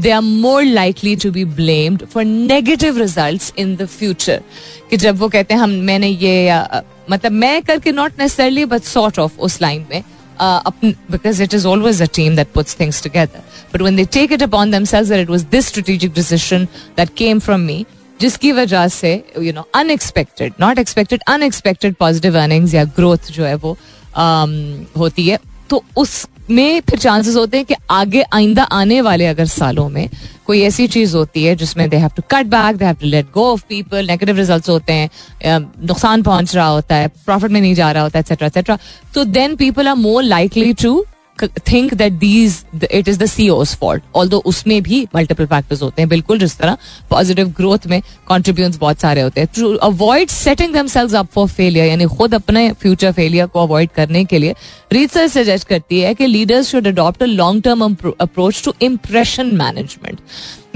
they 0.00 0.10
are 0.10 0.20
more 0.20 0.62
likely 0.64 1.16
to 1.24 1.30
be 1.32 1.44
blamed 1.60 2.06
for 2.14 2.24
negative 2.24 2.98
results 2.98 3.52
in 3.58 3.76
the 3.76 3.86
future 3.98 4.40
कि 4.90 4.96
जब 4.96 5.18
वो 5.18 5.28
कहते 5.28 5.54
हैं 5.54 5.60
हम 5.60 5.70
मैंने 5.90 6.08
ये 6.08 6.48
uh, 6.50 6.82
मतलब 7.10 7.32
मैं 7.32 7.62
करके 7.62 7.92
not 7.92 8.18
necessarily 8.18 8.64
but 8.64 8.82
sort 8.82 9.18
of 9.18 9.38
उस 9.38 9.60
लाइन 9.62 9.86
में 9.90 10.02
because 11.10 11.40
it 11.40 11.54
is 11.54 11.64
always 11.64 12.00
a 12.00 12.06
team 12.06 12.36
that 12.36 12.52
puts 12.52 12.74
things 12.74 13.00
together. 13.00 13.42
But 13.70 13.82
when 13.82 13.96
they 13.96 14.04
take 14.04 14.30
it 14.30 14.42
upon 14.42 14.70
themselves 14.70 15.08
that 15.08 15.20
it 15.20 15.28
was 15.28 15.44
this 15.46 15.66
strategic 15.66 16.14
decision 16.14 16.68
that 16.96 17.14
came 17.14 17.40
from 17.40 17.66
जिसकी 18.20 18.52
वजह 18.52 18.86
से 18.88 19.12
you 19.40 19.52
know 19.52 19.66
unexpected 19.74 20.52
not 20.60 20.78
expected 20.78 21.22
unexpected 21.28 21.94
positive 21.94 22.38
earnings 22.38 22.74
या 22.74 22.84
growth 22.84 23.32
जो 23.32 23.44
है 23.44 23.54
वो 23.54 23.72
um, 23.72 24.98
होती 24.98 25.26
है। 25.28 25.38
तो 25.70 25.82
उसमें 25.96 26.80
फिर 26.80 26.98
चांसेस 26.98 27.36
होते 27.36 27.56
हैं 27.56 27.66
कि 27.66 27.74
आगे 27.90 28.22
आइंदा 28.34 28.62
आने 28.72 29.00
वाले 29.00 29.26
अगर 29.26 29.44
सालों 29.46 29.88
में 29.88 30.08
कोई 30.46 30.60
ऐसी 30.62 30.86
चीज़ 30.86 31.16
होती 31.16 31.44
है 31.44 31.54
जिसमें 31.56 31.88
they 31.88 31.96
have 31.96 32.10
to 32.16 32.22
cut 32.30 32.46
back 32.46 32.76
they 32.76 32.84
have 32.84 32.96
to 33.00 33.06
let 33.06 33.30
go 33.34 33.44
of 33.52 33.62
people 33.68 34.06
negative 34.06 34.36
results 34.36 34.68
होते 34.68 34.92
हैं 34.92 35.58
नुकसान 35.86 36.22
पहुँच 36.22 36.54
रहा 36.56 36.66
होता 36.66 36.96
है 36.96 37.08
प्रॉफिट 37.08 37.50
में 37.50 37.60
नहीं 37.60 37.74
जा 37.74 37.90
रहा 37.92 38.02
होता 38.02 38.18
है 38.18 38.20
एक्सेट्रा 38.20 38.46
एक्सेट्रा 38.46 38.78
तो 39.14 39.24
then 39.24 39.56
people 39.56 39.88
are 39.88 39.94
more 39.94 40.22
likely 40.22 40.72
to 40.74 41.04
think 41.68 41.94
that 41.94 42.12
these 42.12 42.56
it 42.90 43.08
is 43.08 43.18
the 43.18 43.26
CEO's 43.26 43.74
fault 43.76 44.02
though 44.28 44.38
उसमें 44.46 44.82
भी 44.82 45.06
मल्टीपल 45.14 45.46
फैक्टर्स 45.46 45.82
होते 45.82 46.02
हैं, 46.02 46.08
बिल्कुल 46.08 46.38
जिस 46.38 46.56
तरह 46.58 46.76
पॉजिटिव 47.10 47.48
ग्रोथ 47.56 47.86
में 47.86 48.00
कॉन्ट्रीब्यूट 48.26 48.78
बहुत 48.80 49.00
सारे 49.00 49.20
होते 49.20 49.40
हैं. 49.40 49.48
To 49.56 49.74
avoid 49.76 50.28
setting 50.30 50.74
themselves 50.86 51.14
up 51.14 51.28
for 51.34 51.48
failure 51.48 51.86
यानी 51.86 52.04
खुद 52.16 52.34
अपने 52.34 52.70
फ्यूचर 52.82 53.12
फेलियर 53.12 53.46
को 53.46 53.62
अवॉइड 53.62 53.90
करने 53.96 54.24
के 54.24 54.38
लिए 54.38 54.54
रिसर्च 54.92 55.30
सजेस्ट 55.32 55.68
करती 55.68 56.00
है 56.00 56.14
कि 56.14 56.26
leaders 56.26 56.70
should 56.70 56.86
adopt 56.86 57.22
a 57.22 57.26
long 57.26 57.62
term 57.62 57.82
approach 58.20 58.62
to 58.64 58.74
impression 58.82 59.54
management 59.56 60.20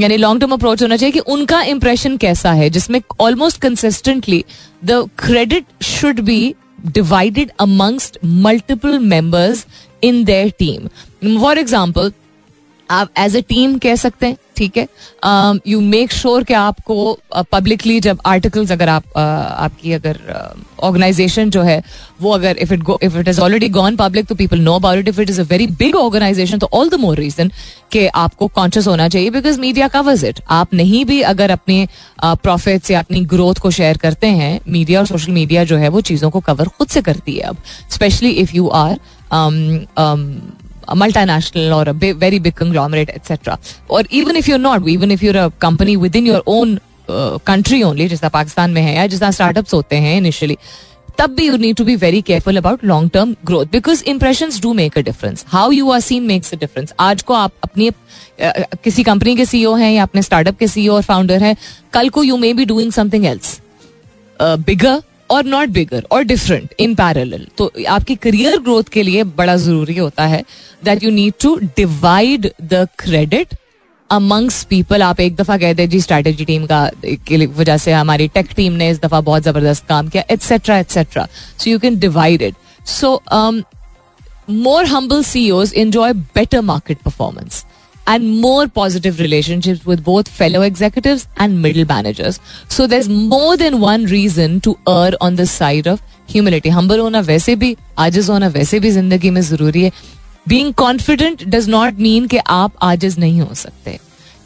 यानी 0.01 0.16
लॉन्ग 0.16 0.40
टर्म 0.40 0.53
अप्रोच 0.53 0.83
होना 0.83 0.97
चाहिए 0.97 1.12
कि 1.12 1.19
उनका 1.21 1.62
इंप्रेशन 1.64 2.16
कैसा 2.16 2.53
है, 2.53 2.71
जिसमें 2.71 3.01
almost 3.21 3.61
consistently 3.61 4.45
the 4.85 5.09
credit 5.19 5.85
should 5.85 6.21
be 6.21 6.55
divided 6.87 7.51
amongst 7.61 8.19
multiple 8.25 8.99
members 9.12 9.64
in 10.09 10.25
their 10.25 10.51
team. 10.62 10.88
For 11.38 11.57
example, 11.59 12.14
आप 12.90 13.09
एज 13.19 13.37
ए 13.37 13.40
टीम 13.42 13.79
कह 13.79 13.95
सकते 13.97 14.27
हैं 14.27 14.37
ठीक 14.57 14.77
है? 14.77 14.87
यू 15.66 15.81
मेक 15.81 16.12
श्योर 16.12 16.45
कि 16.45 16.55
आपको 16.55 17.19
पब्लिकली 17.53 17.97
uh, 17.97 18.03
जब 18.05 18.19
आर्टिकल्स 18.27 18.71
अगर 18.73 18.88
आप 18.88 19.05
uh, 19.05 19.16
आपकी 19.16 19.92
अगर 19.92 20.19
ऑर्गेनाइजेशन 20.83 21.47
uh, 21.47 21.53
जो 21.53 21.62
है 21.62 21.83
वो 22.21 22.31
अगर 22.33 22.57
if 22.59 22.73
it 22.75 22.85
if 23.03 23.19
it 23.19 23.29
is 23.29 23.40
already 23.40 23.69
gone 23.69 23.97
public 23.97 24.27
तो 24.27 24.35
people 24.35 24.61
know 24.61 24.75
about 24.75 24.99
it 24.99 25.09
if 25.09 25.21
it 25.21 25.31
is 25.31 25.40
a 25.40 25.45
very 25.45 25.66
big 25.79 25.97
organization 25.97 26.59
तो 26.59 26.69
ऑल 26.73 26.88
द 26.88 27.01
मोर 27.01 27.19
रीजन 27.19 27.51
कि 27.92 28.07
आपको 28.16 28.47
कॉन्शियस 28.55 28.87
होना 28.87 29.09
चाहिए 29.09 29.31
बिकॉज़ 29.31 29.61
मीडिया 29.61 29.88
कवर्स 29.88 30.25
इट 30.25 30.40
आप 30.51 30.75
नहीं 30.75 31.05
भी 31.05 31.21
अगर 31.25 31.51
अपने 31.51 31.87
प्रॉफिट्स 32.25 32.90
या 32.90 32.99
अपनी 32.99 33.21
ग्रोथ 33.27 33.61
को 33.62 33.71
शेयर 33.71 33.97
करते 33.97 34.27
हैं 34.38 34.59
मीडिया 34.69 35.01
और 35.01 35.07
सोशल 35.07 35.33
मीडिया 35.33 35.64
जो 35.64 35.77
है 35.77 35.88
वो 35.88 36.01
चीज़ों 36.03 36.31
को 36.31 36.40
कवर 36.42 36.69
खुद 36.69 36.88
से 36.88 37.03
करती 37.03 37.37
है 37.37 37.42
अब 37.45 37.57
specially 37.90 38.31
if 38.31 38.57
you 38.57 38.69
are 38.77 38.99
multinational 40.95 41.77
or 41.77 41.89
a 41.89 41.95
big, 41.95 42.17
very 42.17 42.39
big 42.39 42.55
conglomerate, 42.55 43.11
etc. 43.11 43.59
Or 43.89 44.03
even 44.11 44.37
if 44.37 44.49
you're 44.49 44.59
not, 44.59 44.87
even 44.89 45.11
if 45.11 45.23
you're 45.23 45.37
a 45.37 45.51
company 45.51 45.97
within 45.97 46.27
your 46.27 46.43
country 47.09 47.83
only 47.83 48.09
जिस 48.09 48.25
पाकिस्तान 48.25 48.71
में 48.71 48.81
है 48.83 48.95
या 48.95 49.07
जिस 49.07 49.23
स्टार्टअप्स 49.25 49.75
होते 49.75 49.97
हैं 49.97 50.17
इनिशियली 50.17 50.57
तब 51.19 51.35
भी 51.35 51.47
you 51.47 51.57
need 51.57 51.77
to 51.77 51.85
be 51.85 51.95
very 51.97 52.23
careful 52.23 52.57
about 52.57 52.85
long 52.85 53.11
term 53.11 53.35
growth 53.47 53.67
because 53.73 54.03
impression 54.09 54.51
do 54.62 54.73
make 54.75 54.99
a 54.99 55.01
difference 55.01 55.45
how 55.49 55.71
you 55.71 55.91
are 55.91 56.01
seen 56.01 56.23
makes 56.27 56.55
a 56.55 56.57
difference 56.61 56.95
आज 57.01 57.23
को 57.23 57.35
आप 57.35 57.53
अपनी 57.65 57.91
किसी 58.85 59.03
कंपनी 59.03 59.37
के 59.37 59.45
सीईओ 59.45 59.75
हैं 59.75 59.93
या 59.93 60.03
अपने 60.03 60.23
स्टार्टअप 60.23 60.59
के 60.59 60.69
सीईओ 60.69 60.95
और 60.95 61.03
फाउंडर 61.03 61.43
हैं 61.43 61.57
कल 61.93 62.09
को 62.09 62.23
you 62.23 62.37
may 62.37 62.53
be 62.55 62.65
doing 62.65 62.93
something 62.93 63.27
else 63.27 63.61
bigger 64.41 65.01
और 65.31 65.45
नॉट 65.45 65.69
बिगर 65.69 66.07
और 66.12 66.23
डिफरेंट 66.25 66.75
इन 66.81 66.95
पैरेलल 66.95 67.47
तो 67.59 67.71
आपकी 67.89 68.15
करियर 68.17 68.59
ग्रोथ 68.59 68.89
के 68.93 69.03
लिए 69.03 69.25
बड़ा 69.37 69.57
ज़रूरी 69.59 69.97
होता 69.97 70.27
है 70.27 70.45
that 70.85 71.05
you 71.05 71.11
need 71.11 71.35
to 71.43 71.55
divide 71.77 72.51
the 72.65 72.87
credit 72.99 73.55
amongst 74.11 74.62
people 74.65 75.03
आप 75.03 75.21
एक 75.21 75.37
दफ़ा 75.37 75.57
कहते 75.59 75.83
हैं 75.83 75.91
जी 75.91 76.01
स्ट्रेटेजी 76.01 76.45
टीम 76.45 76.67
का 76.67 76.83
वजह 77.57 77.77
से 77.77 77.93
हमारी 77.93 78.29
टेक 78.29 78.53
टीम 78.57 78.73
ने 78.73 78.91
इस 78.91 79.01
दफ़ा 79.01 79.21
बहुत 79.21 79.43
ज़बरदस्त 79.43 79.87
काम 79.89 80.09
किया 80.09 80.23
etcetera 80.31 80.79
etcetera 80.79 81.27
so 81.59 81.71
you 81.71 81.79
can 81.79 81.99
divide 81.99 82.43
it 82.43 82.55
so 82.89 83.21
more 84.51 84.85
humble 84.87 85.23
CEOs 85.51 85.73
enjoy 85.77 86.12
better 86.12 86.61
market 86.62 86.99
performance 87.03 87.65
and 88.08 88.30
more 88.41 88.67
positive 88.67 89.19
relationships 89.19 89.86
with 89.86 90.04
both 90.04 90.28
fellow 90.28 90.62
executives 90.62 91.28
and 91.38 91.62
middle 91.62 91.86
managers. 91.86 92.39
So 92.67 92.88
there's 92.88 93.10
more 93.10 93.58
than 93.58 93.80
one 93.80 94.06
reason 94.06 94.60
to 94.62 94.78
err 94.88 95.12
on 95.21 95.36
the 95.36 95.45
side 95.45 95.88
of 95.88 96.02
humility. 96.28 96.69
Humble 96.69 97.00
होना 97.00 97.19
वैसे 97.21 97.56
भी 97.56 97.76
आजिज 98.00 98.30
होना 98.30 98.47
वैसे 98.58 98.80
भी 98.80 98.91
जिंदगी 98.91 99.30
में 99.30 99.41
जरूरी 99.41 99.84
है 99.84 99.91
being 100.47 100.74
confident 100.74 101.43
does 101.56 101.69
not 101.69 102.00
mean 102.00 102.28
कि 102.28 102.38
आप 102.50 102.71
आजिज 102.84 103.19
नहीं 103.19 103.41
हो 103.41 103.54
सकते 103.56 103.97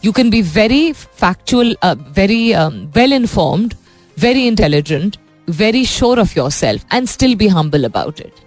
you 0.05 0.11
can 0.11 0.29
be 0.29 0.41
very 0.41 0.91
factual 0.93 1.75
very 2.17 2.53
well 2.95 3.13
informed 3.13 3.73
very 4.17 4.45
intelligent 4.47 5.17
very 5.47 5.85
sure 5.85 6.19
of 6.19 6.37
yourself 6.51 6.93
and 6.93 7.07
still 7.07 7.35
be 7.35 7.47
humble 7.47 7.83
about 7.85 8.19
it 8.19 8.43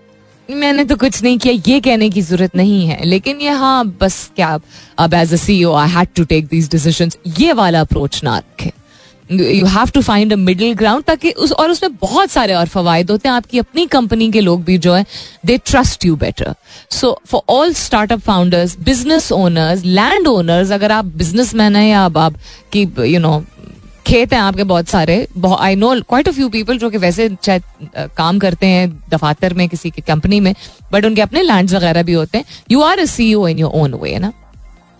मैंने 0.50 0.84
तो 0.86 0.96
कुछ 0.96 1.22
नहीं 1.24 1.38
किया, 1.38 1.54
ये 1.68 1.80
कहने 1.82 2.10
की 2.10 2.22
ज़रूरत 2.22 2.56
नहीं 2.56 2.86
है। 2.88 3.04
लेकिन 3.06 3.40
ये 3.42 3.50
हाँ 3.52 3.86
बस 4.02 4.32
क्या, 4.36 4.60
अब 5.00 5.14
as 5.14 5.34
a 5.34 5.38
C 5.38 5.64
I 5.66 5.90
had 5.90 6.08
to 6.16 6.24
take 6.26 6.46
these 6.48 6.70
decision 6.72 7.12
ये 7.40 7.54
वाला 7.54 7.82
अप्रोच 7.82 8.24
ना 8.24 8.38
रखे। 8.38 8.72
You 9.32 9.66
have 9.68 9.90
to 9.94 10.02
find 10.02 10.34
a 10.34 10.36
middle 10.36 10.74
ground 10.76 11.04
ताकि 11.04 11.32
उस, 11.32 11.52
और 11.52 11.70
उसमें 11.72 11.96
बहुत 11.96 12.32
सारे 12.32 12.54
और 12.54 12.68
फवायद 12.68 13.12
होते 13.12 13.30
हैं। 13.30 13.36
आपकी 13.36 13.60
अपनी 13.60 13.86
कंपनी 13.88 14.30
के 14.32 14.42
लोग 14.42 14.64
भी 14.64 14.78
जो 14.78 14.94
है 14.94 15.06
they 15.46 15.58
trust 15.66 16.06
you 16.06 16.16
better 16.16 16.54
so 16.92 17.18
for 17.28 17.42
all 17.50 17.74
startup 17.74 18.20
founders 18.22 18.78
business 18.84 19.32
owners 19.32 19.86
land 19.86 20.28
owners 20.28 20.72
अगर 20.72 20.92
आप 20.92 21.06
बिज़नेस 21.18 21.56
मैन 21.56 21.76
है 21.76 21.88
या 21.88 22.02
आप 22.02 22.36
की 22.74 22.82
यू 23.06 23.20
नो 23.20 23.44
खेत 24.08 24.34
हैं 24.34 24.40
आपके 24.42 24.64
बहुत 24.64 24.90
सारे। 24.90 25.16
I 25.60 25.76
know 25.76 25.94
quite 26.02 26.28
a 26.28 26.32
few 26.32 26.50
people 26.50 26.78
जो 26.78 26.90
कि 26.90 26.98
वैसे 26.98 27.30
शायद 27.46 27.64
काम 28.18 28.40
करते 28.40 28.68
हैं 28.68 28.90
दफातर 29.10 29.54
में, 29.54 29.68
किसी 29.70 29.90
की 29.90 30.02
कंपनी 30.04 30.40
में 30.40 30.54
बट 30.92 31.06
उनके 31.06 31.22
अपने 31.22 31.42
लैंड 31.42 31.72
वगैरह 31.72 32.04
भी 32.04 32.14
होते 32.14 32.38
हैं। 32.38 32.46
You 32.72 32.82
are 32.82 33.00
a 33.00 33.06
C 33.08 33.32
in 33.32 33.60
your 33.60 33.72
own 33.74 33.94
way 33.96 34.18
ना? 34.20 34.32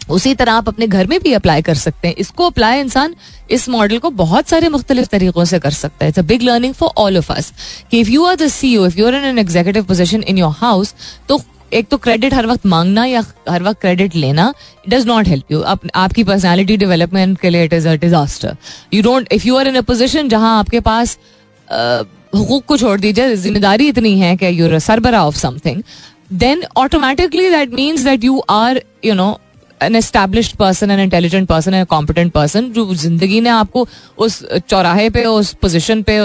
उसी 0.10 0.34
तरह 0.36 0.54
आप 0.54 0.68
अपने 0.68 0.88
घर 0.88 1.08
में 1.08 1.20
भी 1.20 1.34
अप्लाई 1.34 1.62
कर 1.62 1.76
सकते 1.76 2.08
हैं। 2.08 2.16
इसको 2.20 2.48
अप्लाई 2.48 2.80
इंसान 2.80 3.16
इस 3.52 3.68
मॉडल 3.70 3.98
को 3.98 4.10
बहुत 4.12 4.48
सारे 4.48 4.70
मुख्तलिफ़ 4.70 5.08
तरीकों 5.08 5.46
से 5.46 5.60
कर 5.60 5.72
सकता 5.74 6.06
है। 6.06 6.10
It's 6.10 6.20
a 6.20 6.24
big 6.24 6.42
learning 6.42 6.74
for 6.74 6.90
all 6.98 7.18
of 7.18 7.32
us 7.34 7.52
कि 7.92 8.00
if 8.00 8.10
you 8.10 8.26
are 8.26 8.36
the 8.36 8.48
C 8.50 8.74
if 8.78 9.00
you 9.00 9.08
are 9.08 9.16
in 9.16 9.26
an 9.26 9.40
executive 9.40 9.84
position 9.84 10.24
in 10.24 10.38
your 10.38 10.52
house 10.58 10.94
तो 11.30 11.42
एक 11.74 11.88
तो 11.88 11.98
क्रेडिट 11.98 12.34
हर 12.34 12.46
वक्त 12.46 12.66
मांगना 12.66 13.06
या 13.06 13.24
हर 13.50 13.64
वक्त 13.64 13.82
क्रेडिट 13.82 14.16
लेना 14.16 14.54
डज 14.90 15.06
नॉट 15.08 15.28
हेल्प 15.28 15.52
यू 15.52 15.62
आपकी 15.62 16.24
पर्सनैलिटी 16.24 16.78
डेवलपमेंट 16.78 17.38
के 17.40 17.50
लिए 17.50 17.64
it 17.66 17.74
is 17.74 17.88
a 17.88 17.94
disaster 17.96 18.56
you 18.94 19.04
don't 19.04 19.34
if 19.34 19.48
you 19.48 19.56
are 19.56 19.68
in 19.68 19.76
a 19.76 19.82
position 19.82 20.30
जहाँ 20.30 20.58
आपके 20.60 20.80
पास 20.80 21.18
हुकूक 22.36 22.66
को 22.66 22.78
छोड़ 22.78 23.00
दीजिए, 23.00 23.36
ज़िम्मेदारी 23.36 23.88
इतनी 23.88 24.20
है 24.20 24.36
कि 24.38 24.60
you're 24.60 24.78
सरबरा 24.80 25.24
of 25.26 25.36
something 25.38 25.82
then 26.34 26.64
automatically 26.78 27.50
that 27.50 27.74
means 27.74 28.04
that 28.04 28.24
you 28.24 28.40
are 28.50 28.82
you 29.06 29.14
know 29.14 29.38
an 29.82 29.96
established 29.96 30.56
person 30.56 30.92
an 30.92 31.00
intelligent 31.00 31.48
person 31.48 31.74
an 31.74 31.86
competent 31.86 32.32
person 32.34 32.72
जो 32.72 32.94
ज़िंदगी 32.96 33.42
ने 33.42 33.50
आपको 33.50 33.88
उस 34.18 34.44
चौराहे 34.70 35.10
पे, 35.10 35.26
उस 35.26 35.54
पोजिशन 35.54 36.02
पे 36.02 36.20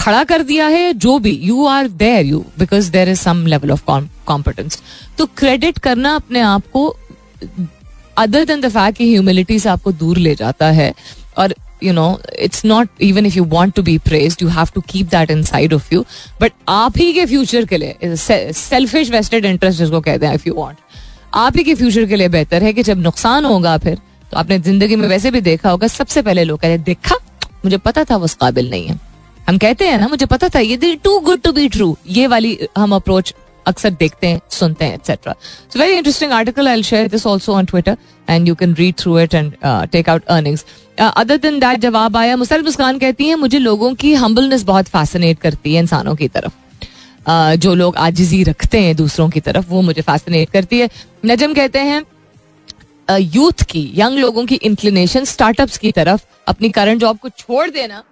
खड़ा 0.00 0.22
कर 0.24 0.42
दिया 0.42 0.66
है, 0.66 0.92
जो 0.94 1.18
भी 1.18 1.30
you 1.42 1.66
are 1.66 1.88
there 1.88 2.26
you 2.26 2.44
because 2.58 2.90
there 2.92 3.08
is 3.08 3.18
some 3.20 3.46
level 3.46 3.70
of 3.70 3.82
competence 4.26 4.80
तो 5.18 5.26
क्रेडिट 5.38 5.78
करना 5.78 6.14
अपने 6.16 6.40
आप 6.42 6.62
को 6.72 6.86
अदर 8.16 8.44
देन 8.44 8.60
द 8.60 8.68
फैक्ट 8.68 8.98
कि 8.98 9.10
ह्यूमिलिटी 9.10 9.58
से 9.58 9.68
आपको 9.68 9.92
दूर 9.94 10.18
ले 10.18 10.34
जाता 10.34 10.70
है, 10.70 10.92
और 11.38 11.54
you 11.82 11.92
know 11.92 12.18
it's 12.38 12.64
not 12.64 12.88
even 13.02 13.26
if 13.26 13.36
you 13.36 13.44
want 13.46 13.74
to 13.74 13.82
be 13.82 13.96
praise 14.00 14.36
you 14.42 14.48
have 14.48 14.68
to 14.74 14.80
keep 14.88 15.06
that 15.10 15.30
inside 15.44 15.74
of 15.74 15.94
you 15.94 16.04
but 16.40 16.52
आप 16.68 16.98
ही 16.98 17.12
के 17.12 17.26
फ्यूचर 17.26 17.64
के 17.64 17.76
लिए 17.76 18.14
सेल्फिश 18.16 19.10
वेस्टेड 19.10 19.44
इंटरेस्ट 19.44 19.78
जिसको 19.78 20.00
कहते 20.00 20.26
हैं 20.26 20.34
इफ़ 20.34 20.48
यू 20.48 20.54
वॉन्ट 20.54 20.78
आप 21.34 21.56
ही 21.56 21.64
के 21.64 21.74
फ्यूचर 21.74 22.06
के 22.06 22.16
लिए 22.16 22.28
बेहतर 22.28 22.62
है 22.62 22.72
कि 22.72 22.82
जब 22.82 22.98
नुकसान 22.98 23.44
होगा 23.44 23.76
फिर 23.78 23.98
तो 24.32 24.36
आपने 24.38 24.58
ज़िंदगी 24.58 24.96
में 24.96 25.06
वैसे 25.08 25.30
भी 25.30 25.40
देखा 25.42 25.70
होगा, 25.70 25.86
सबसे 25.88 26.22
पहले 26.22 26.44
लोग 26.44 26.60
कहते 26.60 26.78
देखा, 26.84 27.16
मुझे 27.64 27.76
पता 27.78 28.04
था 28.04 28.16
वो 28.16 28.24
उस 28.24 28.34
काबिल 28.34 28.70
नहीं 28.70 28.86
है। 28.86 28.98
हम 29.48 29.58
कहते 29.58 29.88
हैं 29.88 29.98
ना 29.98 30.08
मुझे 30.08 30.26
पता 30.26 30.48
था 30.48 30.58
ये 30.58 30.94
too 31.04 31.18
good 31.20 31.40
to 31.42 31.52
be 31.52 31.68
true 31.68 31.96
ये 32.08 32.26
वाली 32.26 32.58
हम 32.78 32.94
अप्रोच 32.94 33.34
अक्सर 33.66 33.90
देखते 33.90 34.26
हैं 34.26 34.40
सुनते 34.50 34.84
हैं 34.84 34.94
etcetera 34.94 35.34
so 35.72 35.78
very 35.78 35.96
interesting 35.96 36.32
article 36.32 36.68
I 36.68 36.82
share 36.82 37.08
this 37.08 37.26
also 37.26 37.54
on 37.54 37.64
Twitter 37.64 37.96
and 38.28 38.48
you 38.48 38.54
can 38.54 38.74
read 38.74 38.94
through 38.98 39.18
it 39.18 39.34
and 39.34 39.52
take 39.92 40.08
out 40.08 40.24
earnings 40.26 40.64
other 41.00 41.36
दिन 41.36 41.58
दैट 41.60 41.80
जवाब 41.80 42.16
आया 42.16 42.36
मुसल 42.36 42.62
मुस्कान 42.62 42.98
कहती 42.98 43.28
हैं 43.28 43.36
मुझे 43.36 43.58
लोगों 43.58 43.94
की 43.94 44.14
हम्बलनेस 44.14 44.62
बहुत 44.62 44.88
फैसिनेट 44.88 45.38
करती 45.38 45.74
है 45.74 45.80
इंसानों 45.80 46.14
की 46.14 46.28
तरफ़. 46.28 46.52
Uh, 47.20 47.56
जो 47.56 47.74
लोग 47.74 47.96
आजिजी 47.96 48.42
रखते 48.42 48.80
हैं 48.80 48.94
दूसरों 48.96 49.28
की 49.30 49.40
तरफ़ 49.40 49.66
वो 49.68 49.80
मुझे 49.82 50.02
फैसिनेट 50.02 50.50
करती 50.50 50.78
है. 50.80 50.88
नजम 51.26 51.54
कहते 51.54 51.78
हैं 51.78 52.02
यूथ 53.10 53.52
uh, 53.52 53.64
की 53.64 53.82
यंग 53.96 54.18
लोगों 54.18 54.44
की 54.46 54.54
इंक्लिनेशन 54.54 55.24
स्टार्टअप्स 55.24 55.78
की 55.78 55.92
तरफ़ 55.92 56.24
अपनी 56.48 56.70
करंट 56.70 57.00
जॉब 57.00 57.18
को 57.18 57.28
छोड़ 57.28 57.68
देना 57.70 58.02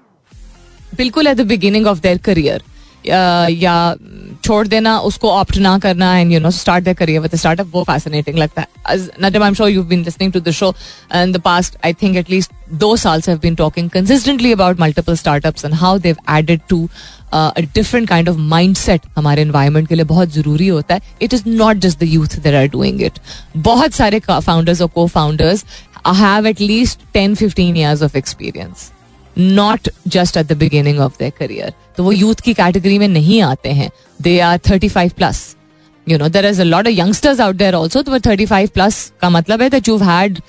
बिल्कुल 0.99 1.27
at 1.27 1.37
the 1.37 1.47
beginning 1.47 1.87
of 1.87 2.01
their 2.01 2.19
career 2.21 2.63
या 3.07 3.97
छोड़ 4.45 4.67
देना, 4.69 4.99
उसको 5.01 5.31
ऑप्ट 5.31 5.57
ना 5.59 5.79
करना 5.79 6.17
and 6.19 6.33
you 6.33 6.39
know 6.41 6.51
start 6.51 6.85
their 6.85 6.97
career 6.97 7.21
with 7.21 7.35
startup 7.37 7.71
वो 7.73 7.83
फैसिनेटिंग 7.85 8.39
लगता 8.39 8.63
है। 8.63 8.97
Najam 9.23 9.43
I 9.43 9.49
am 9.49 9.55
sure 9.55 9.71
you 9.71 9.83
been 9.85 10.03
listening 10.05 10.33
to 10.33 10.41
the 10.41 10.51
show 10.51 10.73
in 11.15 11.33
the 11.33 11.41
past 11.45 11.77
I 11.87 11.93
think 12.03 12.17
at least 12.17 12.53
दो 12.75 12.95
salts 12.97 13.29
have 13.29 13.39
been 13.39 13.55
talking 13.55 13.91
consistently 13.91 14.53
about 14.53 14.81
multiple 14.81 15.17
startups 15.17 15.65
and 15.65 15.75
how 15.75 15.99
they've 15.99 16.17
added 16.31 16.61
to 16.69 16.89
different 17.35 18.09
kind 18.09 18.29
of 18.29 18.37
mindset 18.77 19.07
हमारे 19.17 19.43
environment 19.43 19.89
के 19.89 19.95
लिए 19.95 20.05
बहुत 20.05 20.33
ज़रूरी 20.35 20.69
होता 20.69 20.95
है। 20.95 21.17
It 21.23 21.35
is 21.35 21.49
not 21.49 21.77
just 21.77 22.01
the 22.01 22.09
youth 22.09 22.39
there 22.43 22.57
are 22.57 22.69
doing 22.69 23.03
it 23.03 23.19
बहुत 23.57 23.95
सारे 23.95 24.21
फाउंडर्स 24.21 24.83
और 24.83 24.89
को 24.95 25.07
founders 25.07 25.65
have 26.17 26.47
at 26.47 26.61
least 26.61 27.01
ten 27.15 27.35
fifteen 27.35 27.77
years 27.77 28.03
of 28.03 28.17
experience 28.19 28.91
not 29.39 29.89
just 30.09 30.37
at 30.37 30.47
the 30.47 30.57
beginning 30.59 30.99
of 31.01 31.19
their 31.19 31.33
career 31.39 31.73
तो 31.97 32.05
वो 32.05 32.13
यूथ 32.13 32.41
की 32.45 32.55
कैटेगरी 32.55 32.99
में 32.99 33.09
नहीं 33.09 33.41
आते 33.43 33.69
हैं. 33.71 33.91
They 34.21 34.39
are 34.41 34.59
thirty 34.71 34.89
five 34.89 35.11
plus 35.17 35.57
you 36.07 36.19
know 36.19 36.29
there 36.29 36.47
is 36.47 36.61
a 36.61 36.65
lot 36.65 36.87
of 36.87 36.95
youngsters 36.95 37.41
out 37.41 37.57
there 37.57 37.75
also 37.75 38.03
तो 38.03 38.19
thirty 38.21 38.47
five 38.47 38.69
plus 38.75 39.13
का 39.21 39.31
मतलब 39.31 39.63
है 39.63 39.71
that 39.71 39.89
you 39.89 39.97
had 39.99 40.41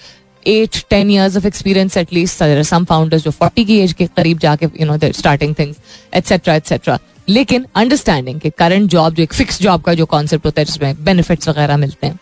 at 0.48 0.84
ten 0.90 1.12
years 1.12 1.38
of 1.38 1.48
experience 1.48 1.98
at least 1.98 2.44
some 2.64 2.86
founders 2.86 3.24
जो 3.24 3.32
forty 3.32 3.66
की 3.66 3.80
age 3.80 3.94
के 3.94 4.06
करीब 4.18 4.40
जाके 4.40 4.66
you 4.80 4.86
know 4.86 4.98
there 4.98 5.14
starting 5.14 5.56
things 5.60 5.78
etcetera 6.14 6.56
etcetera 6.56 7.00
लेकिन 7.30 7.66
अंडरस्टैंडिंग 7.76 8.40
कि 8.40 8.50
करंट 8.50 8.90
जॉब 8.90 9.14
जो 9.14 9.24
एक 9.24 9.34
फिक्स 9.34 9.62
जॉब 9.62 9.82
का 9.82 9.94
जो 9.94 10.06
कॉन्सेप्ट 10.06 10.46
होता 10.46 10.62
है, 10.62 10.66
जिसमें 10.66 11.04
बेनिफिट्स 11.04 11.50
वगैरह 11.50 11.78
मिलते 11.78 12.08
हैं, 12.08 12.20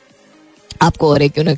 आपको 0.81 1.09
और 1.09 1.21
एक 1.21 1.37
यू 1.37 1.43
नो 1.43 1.53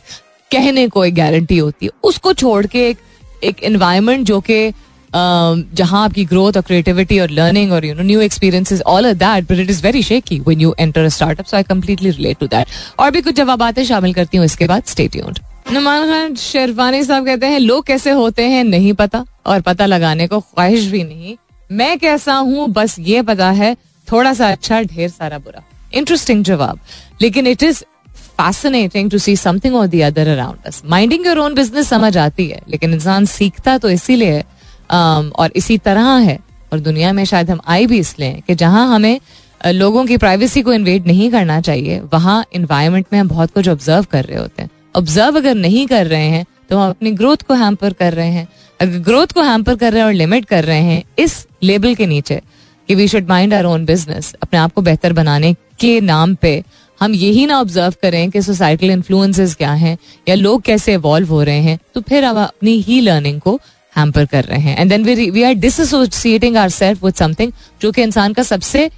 कहने 0.51 0.87
को 0.87 1.05
एक 1.05 1.15
गारंटी 1.15 1.57
होती 1.57 1.85
है। 1.85 1.91
उसको 2.03 2.33
छोड़ 2.33 2.65
के 2.65 2.87
एक 2.89 2.97
एक 3.43 3.63
एनवायरमेंट 3.63 4.25
जो 4.27 4.39
कि 4.41 4.71
जहाँ 5.13 6.03
आपकी 6.03 6.25
ग्रोथ 6.25 6.57
और 6.57 6.61
क्रिएटिविटी 6.61 7.19
और 7.19 7.29
लर्निंग 7.29 7.71
और 7.71 7.85
you 7.85 7.93
know 7.95 8.03
new 8.03 8.21
experiences 8.21 8.81
all 8.81 9.07
of 9.07 9.15
that 9.17 9.51
but 9.51 9.59
it 9.59 9.69
is 9.69 9.83
very 9.83 10.03
shaky 10.03 10.39
when 10.39 10.61
you 10.61 10.73
enter 10.79 11.03
a 11.03 11.09
startup 11.09 11.45
so 11.45 11.57
I 11.57 11.63
completely 11.63 12.09
relate 12.09 12.39
to 12.39 12.47
that 12.47 12.67
और 12.99 13.11
भी 13.11 13.21
कुछ 13.21 13.35
जवाब 13.35 13.71
शामिल 13.83 14.13
करती 14.13 14.37
हूँ 14.37 14.45
इसके 14.45 14.67
बाद। 14.67 14.83
स्टे 14.85 15.07
ट्यून्ड 15.07 15.39
नुमान 15.71 16.05
खान 16.05 16.35
शेरवानी 16.35 17.03
साहब 17.03 17.25
कहते 17.25 17.45
हैं 17.45 17.59
लोग 17.59 17.85
कैसे 17.85 18.11
होते 18.11 18.43
हैं 18.49 18.63
नहीं 18.63 18.93
पता 18.93 19.25
और 19.45 19.61
पता 19.61 19.85
लगाने 19.85 20.27
को 20.27 20.39
ख्वाहिश 20.39 20.85
भी 20.91 21.03
नहीं। 21.03 21.35
मैं 21.71 21.97
कैसा 21.99 22.35
हूँ 22.35 22.67
बस 22.67 22.95
ये 22.99 23.21
पता 23.21 23.49
है 23.51 23.75
थोड़ा 24.07 24.33
सा 24.33 24.49
अच्छा 24.51 24.81
ढेर 24.81 25.09
सारा 25.09 25.37
बुरा। 25.37 25.63
इंटरेस्टिंग 25.93 26.43
जवाब। 26.43 26.79
लेकिन 27.21 27.47
it 27.47 27.63
is 27.63 27.83
fascinating 28.15 29.11
to 29.11 29.17
see 29.17 29.35
something 29.35 29.75
और 29.75 29.87
the 29.87 30.01
other 30.01 30.27
around 30.27 30.65
us 30.65 30.81
minding 30.85 31.25
your 31.25 31.37
own 31.37 31.53
business 31.53 31.89
समझ 31.89 32.15
आती 32.17 32.47
है 32.47 32.61
लेकिन 32.69 32.93
इंसान 32.93 33.25
सीखता 33.25 33.77
तो 33.77 33.89
इसीलिए 33.89 34.41
um, 34.41 34.47
और 34.89 35.51
इसी 35.55 35.77
तरह 35.79 36.09
है। 36.09 36.39
और 36.73 36.79
दुनिया 36.79 37.11
में 37.13 37.23
शायद 37.25 37.49
हम 37.49 37.59
आए 37.67 37.85
भी 37.85 37.99
इसलिए 37.99 38.41
कि 38.47 38.55
जहाँ 38.55 38.87
हमें 38.87 39.19
लोगों 39.61 40.05
की 40.05 40.17
प्राइवेसी 40.17 40.61
को 40.61 40.73
इन्वेट 40.73 41.07
नहीं 41.07 41.29
करना 41.31 41.59
चाहिए, 41.61 41.99
वहाँ 42.03 42.43
इन्वायरमेंट 42.53 43.05
में 43.13 43.19
हम 43.19 43.27
बहुत 43.29 43.51
कुछ 43.53 43.69
ऑब्ज़र्व 43.69 44.05
कर 44.11 44.25
रहे 44.25 44.37
होते 44.37 44.61
हैं। 44.61 44.69
ऑब्ज़र्व 44.95 45.37
अगर 45.37 45.55
नहीं 45.55 45.85
कर 45.87 46.07
रहे 46.07 46.27
हैं 46.27 46.45
तो 46.69 46.77
हम 46.77 46.89
अपनी 46.89 47.11
ग्रोथ 47.13 47.43
को 47.47 47.53
हैम्पर 47.55 47.93
कर 47.93 48.13
रहे 48.13 48.29
हैं। 48.29 48.47
अगर 48.79 48.99
ग्रोथ 48.99 49.27
को 49.27 49.41
हैम्पर 49.43 49.75
कर 49.75 49.91
रहे 49.91 50.01
हैं 50.01 50.07
और 50.07 50.13
लिमिट 50.13 50.45
कर 50.45 50.63
रहे 50.63 50.81
हैं, 50.81 51.03
इस 51.19 51.45
लेबल 51.63 51.95
के 51.95 52.05
नीचे 52.07 52.41
कि 52.89 52.95
we 52.95 53.07
should 53.07 53.27
mind 53.29 53.53
our 53.53 53.65
own 53.65 53.85
business 53.85 54.33
अपने 54.43 54.59
आप 54.59 54.73
को 54.73 54.81
बेहतर 54.81 55.13
बनाने 55.13 55.53
के 55.79 55.99
नाम 56.01 56.35
पे 56.35 56.63
हम 57.01 57.13
यही 57.15 57.45
ना 57.45 57.59
ऑब्ज़र्व 57.59 57.93
करें 58.01 58.29
कि 58.31 58.41
सोसाइटल 58.41 58.91
इन्फ्लुएंसेस 58.91 59.55
क्या 59.55 59.71
हैं, 59.73 59.97
या 60.27 60.35
लोग 60.35 60.61
कैसे 60.61 60.93
इवॉल्व 60.93 61.29
हो 61.29 61.41
रहे 61.43 61.61
हैं 61.61 61.77
तो 61.95 62.01
फिर 62.01 62.25
हम 62.25 62.37
अपनी 62.37 62.79
ही 62.79 62.99
लर्निंग 63.01 63.39
को 63.41 63.59
हैम्पर 63.99 64.25
कर 64.25 64.43
रहे 64.45 64.59
हैं 64.61 64.77
and 64.77 64.89
then 64.89 65.03
we 65.05 65.29
we 65.29 65.43
are 65.43 65.53
dissociating 65.65 66.57
our 66.57 66.69
self 66.71 67.03
with 67.03 67.13
something 67.15 67.51
जो 67.81 67.91
कि 67.91 68.01
इंसान 68.01 68.33
का 68.33 68.43
सबसे 68.45 68.89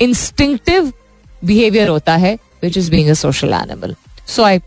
इंस्टिंक्टिव 0.00 0.92
बिहेवियर 1.44 1.88
होता 1.88 2.16
है 2.16 2.38
which 2.62 2.76
is 2.78 2.90
being 2.90 3.08
a 3.10 3.14
social 3.16 3.52
animal 3.54 3.94
so 4.26 4.42
I 4.42 4.60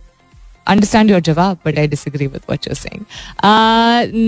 understand 0.68 1.12
your 1.12 1.20
जवाब 1.22 1.58
but 1.66 1.80
I 1.80 1.88
disagree 1.88 2.28
with 2.28 2.42
what 2.50 2.68
you 2.68 2.76
saying 2.76 3.06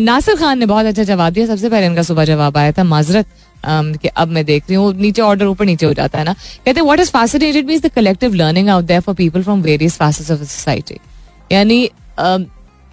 Nasir 0.06 0.36
Khan 0.36 0.60
ने 0.60 0.65
बहुत 0.65 0.86
अच्छा 0.86 1.04
जवाब 1.06 1.34
दिया 1.34 1.46
सबसे 1.48 1.70
पहले 1.70 1.86
इनका 1.86 2.04
सुबह 2.04 2.26
जवाब 2.26 2.58
आया 2.58 2.72
था 2.72 2.84
माजरत 2.86 3.26
um, 3.63 3.98
कि 4.02 4.08
अब 4.08 4.28
मैं 4.30 4.46
देख 4.46 4.63
रही 4.70 4.76
हूँ 4.76 4.93
नीचे 4.96 5.22
ऑर्डर 5.22 5.46
ऊपर 5.46 5.65
नीचे 5.65 5.86
हो 5.86 5.93
जाता 5.93 6.20
है 6.20 6.26
ना 6.26 6.34
कहते 6.34 6.72
हैं 6.72 6.82
what 6.82 7.00
is 7.00 7.12
fascinated 7.12 7.65
means 7.67 7.82
the 7.82 7.91
collective 7.91 8.34
learning 8.36 8.70
out 8.70 8.86
there 8.86 9.02
for 9.02 9.15
people 9.15 9.43
from 9.43 9.62
various 9.62 9.98
facets 9.98 10.32
of 10.32 10.39
society 10.41 11.00
यानी 11.52 11.89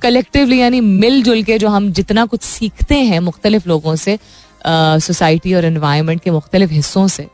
कलेक्टिवली 0.02 0.58
यानी 0.60 0.80
मिलजुल 0.80 1.42
के 1.42 1.58
जो 1.58 1.68
हम 1.68 1.90
जितना 1.92 2.24
कुछ 2.26 2.42
सीखते 2.42 2.94
हैं 2.96 3.20
मुख्तलिफ़ 3.20 3.68
लोगों 3.68 3.94
से 3.96 4.18
सोसाइटी 4.64 5.54
और 5.54 5.64
इन्वायरमेंट 5.64 6.20
के 6.22 6.30
मुख्तलिफ़ 6.30 6.70
हिस्सों 6.70 7.06
से, 7.08 7.26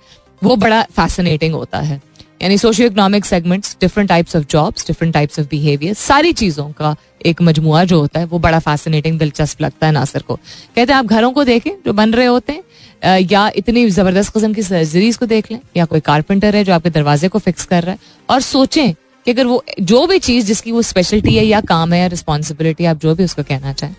वो 0.42 0.56
बड़ा 0.56 0.82
फैसिनेटिंग 0.92 1.54
होता 1.54 1.78
है। 1.80 2.00
यानी 2.40 2.56
socio 2.58 2.86
economic 2.86 3.24
segments 3.24 3.76
different 3.80 4.08
types 4.08 4.36
of 4.36 4.44
jobs 4.50 4.86
different 4.86 5.12
types 5.14 5.38
of 5.40 5.46
behaviour 5.48 5.94
सारी 5.94 6.32
चीज़ों 6.32 6.70
का 6.72 6.94
एक 7.26 7.42
मजमुआ 7.42 7.82
जो 7.84 8.00
होता 8.00 8.20
है, 8.20 8.26
वो 8.26 8.38
बड़ा 8.38 8.58
फैसिनेटिंग 8.58 9.18
दिलचस्प 9.18 9.60
लगता 9.62 9.86
है 9.86 9.92
नासिर 9.92 10.22
को। 10.22 10.34
कहते 10.34 10.92
हैं, 10.92 10.98
आप 10.98 11.06
घरों 11.06 11.32
को 11.32 11.44
देखें 11.44 11.70
जो 11.86 11.92
बन 11.92 12.12
रहे 12.12 12.26
होते 12.26 12.52
हैं 12.52 13.18
या 13.22 13.50
इतनी 13.56 13.88
ज़बरदस्त 13.90 14.32
किस्म 14.32 14.52
की 14.54 14.62
सर्जरीज 14.62 15.16
को 15.16 15.26
देख 15.26 15.50
लें, 15.52 15.60
या 15.76 15.84
कोई 15.84 16.00
कारपेंटर 16.00 16.56
है 16.56 16.64
जो 16.64 16.72
आपके 16.72 16.90
दरवाजे 16.90 17.28
को 17.28 17.38
फिक्स 17.38 17.64
कर 17.66 17.82
रहा 17.82 17.92
है, 17.92 17.98
और 18.30 18.40
सोचें 18.42 18.94
कि 19.26 19.30
अगर 19.30 19.46
वो, 19.46 19.64
जो 19.80 20.06
भी 20.06 20.18
चीज़ 20.18 20.46
जिसकी 20.46 20.72
वो 20.72 20.82
स्पेशलिटी 20.82 21.36
है 21.36 21.44
या 21.44 21.60
काम 21.60 21.92
है 21.92 22.00
या 22.00 22.06
रिस्पॉन्सिबिलिटी 22.06 22.84
आप 22.84 23.00
जो 23.00 23.14
भी 23.14 23.24
उसको 23.24 23.42
कहना 23.42 23.72
चाहें, 23.72 23.94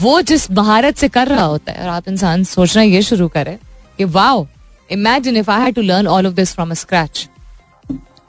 वो 0.00 0.20
जिस 0.22 0.50
महारत 0.50 0.96
से 0.96 1.08
कर 1.08 1.28
रहा 1.28 1.44
होता 1.44 1.72
है 1.72 1.82
और 1.82 1.88
आप 1.88 2.08
इंसान 2.08 2.44
सोचना 2.44 2.82
ये 2.82 3.02
शुरू 3.02 3.28
करें 3.28 3.56
कि, 3.98 4.04
wow 4.04 4.46
imagine 4.90 5.36
if 5.36 5.50
I 5.50 5.72
to 5.72 5.82
learn 5.82 6.06
all 6.06 6.26
of 6.26 6.34
this 6.34 6.54
from 6.54 6.74
scratch 6.74 7.28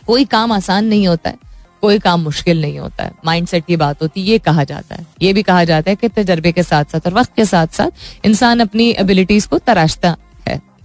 कोई 0.08 0.26
काम 0.26 0.52
आसान 0.52 0.86
नहीं 0.86 1.08
होता 1.08 1.30
है, 1.30 1.38
कोई 1.82 2.00
काम 2.00 2.22
मुश्किल 2.24 2.62
नहीं 2.62 2.80
होता 2.80 3.04
है। 3.04 3.12
माइंडसेट 3.26 3.66
की 3.66 3.76
बात 3.76 4.02
होती 4.02 4.22
है, 4.22 4.28
ये 4.28 4.38
कहा 4.40 4.64
जाता 4.64 4.96
है। 4.96 5.06
ये 5.22 5.34
भी 5.34 5.44
कहा 5.44 5.64
जाता 5.64 5.92
है 5.92 5.96
कि 5.96 6.08
तजर्बे 6.08 6.52
के 6.52 6.64
साथ 6.64 6.86
साथ 6.86 7.08
और 7.08 7.14
वक्त 7.14 7.36
के 7.36 7.46
साथ 7.46 7.68
साथ 7.68 8.26
इंसान 8.26 8.60
अपनी 8.60 8.90
एबिलिटीज 8.90 9.46
को 9.46 9.58
तराशता 9.58 10.16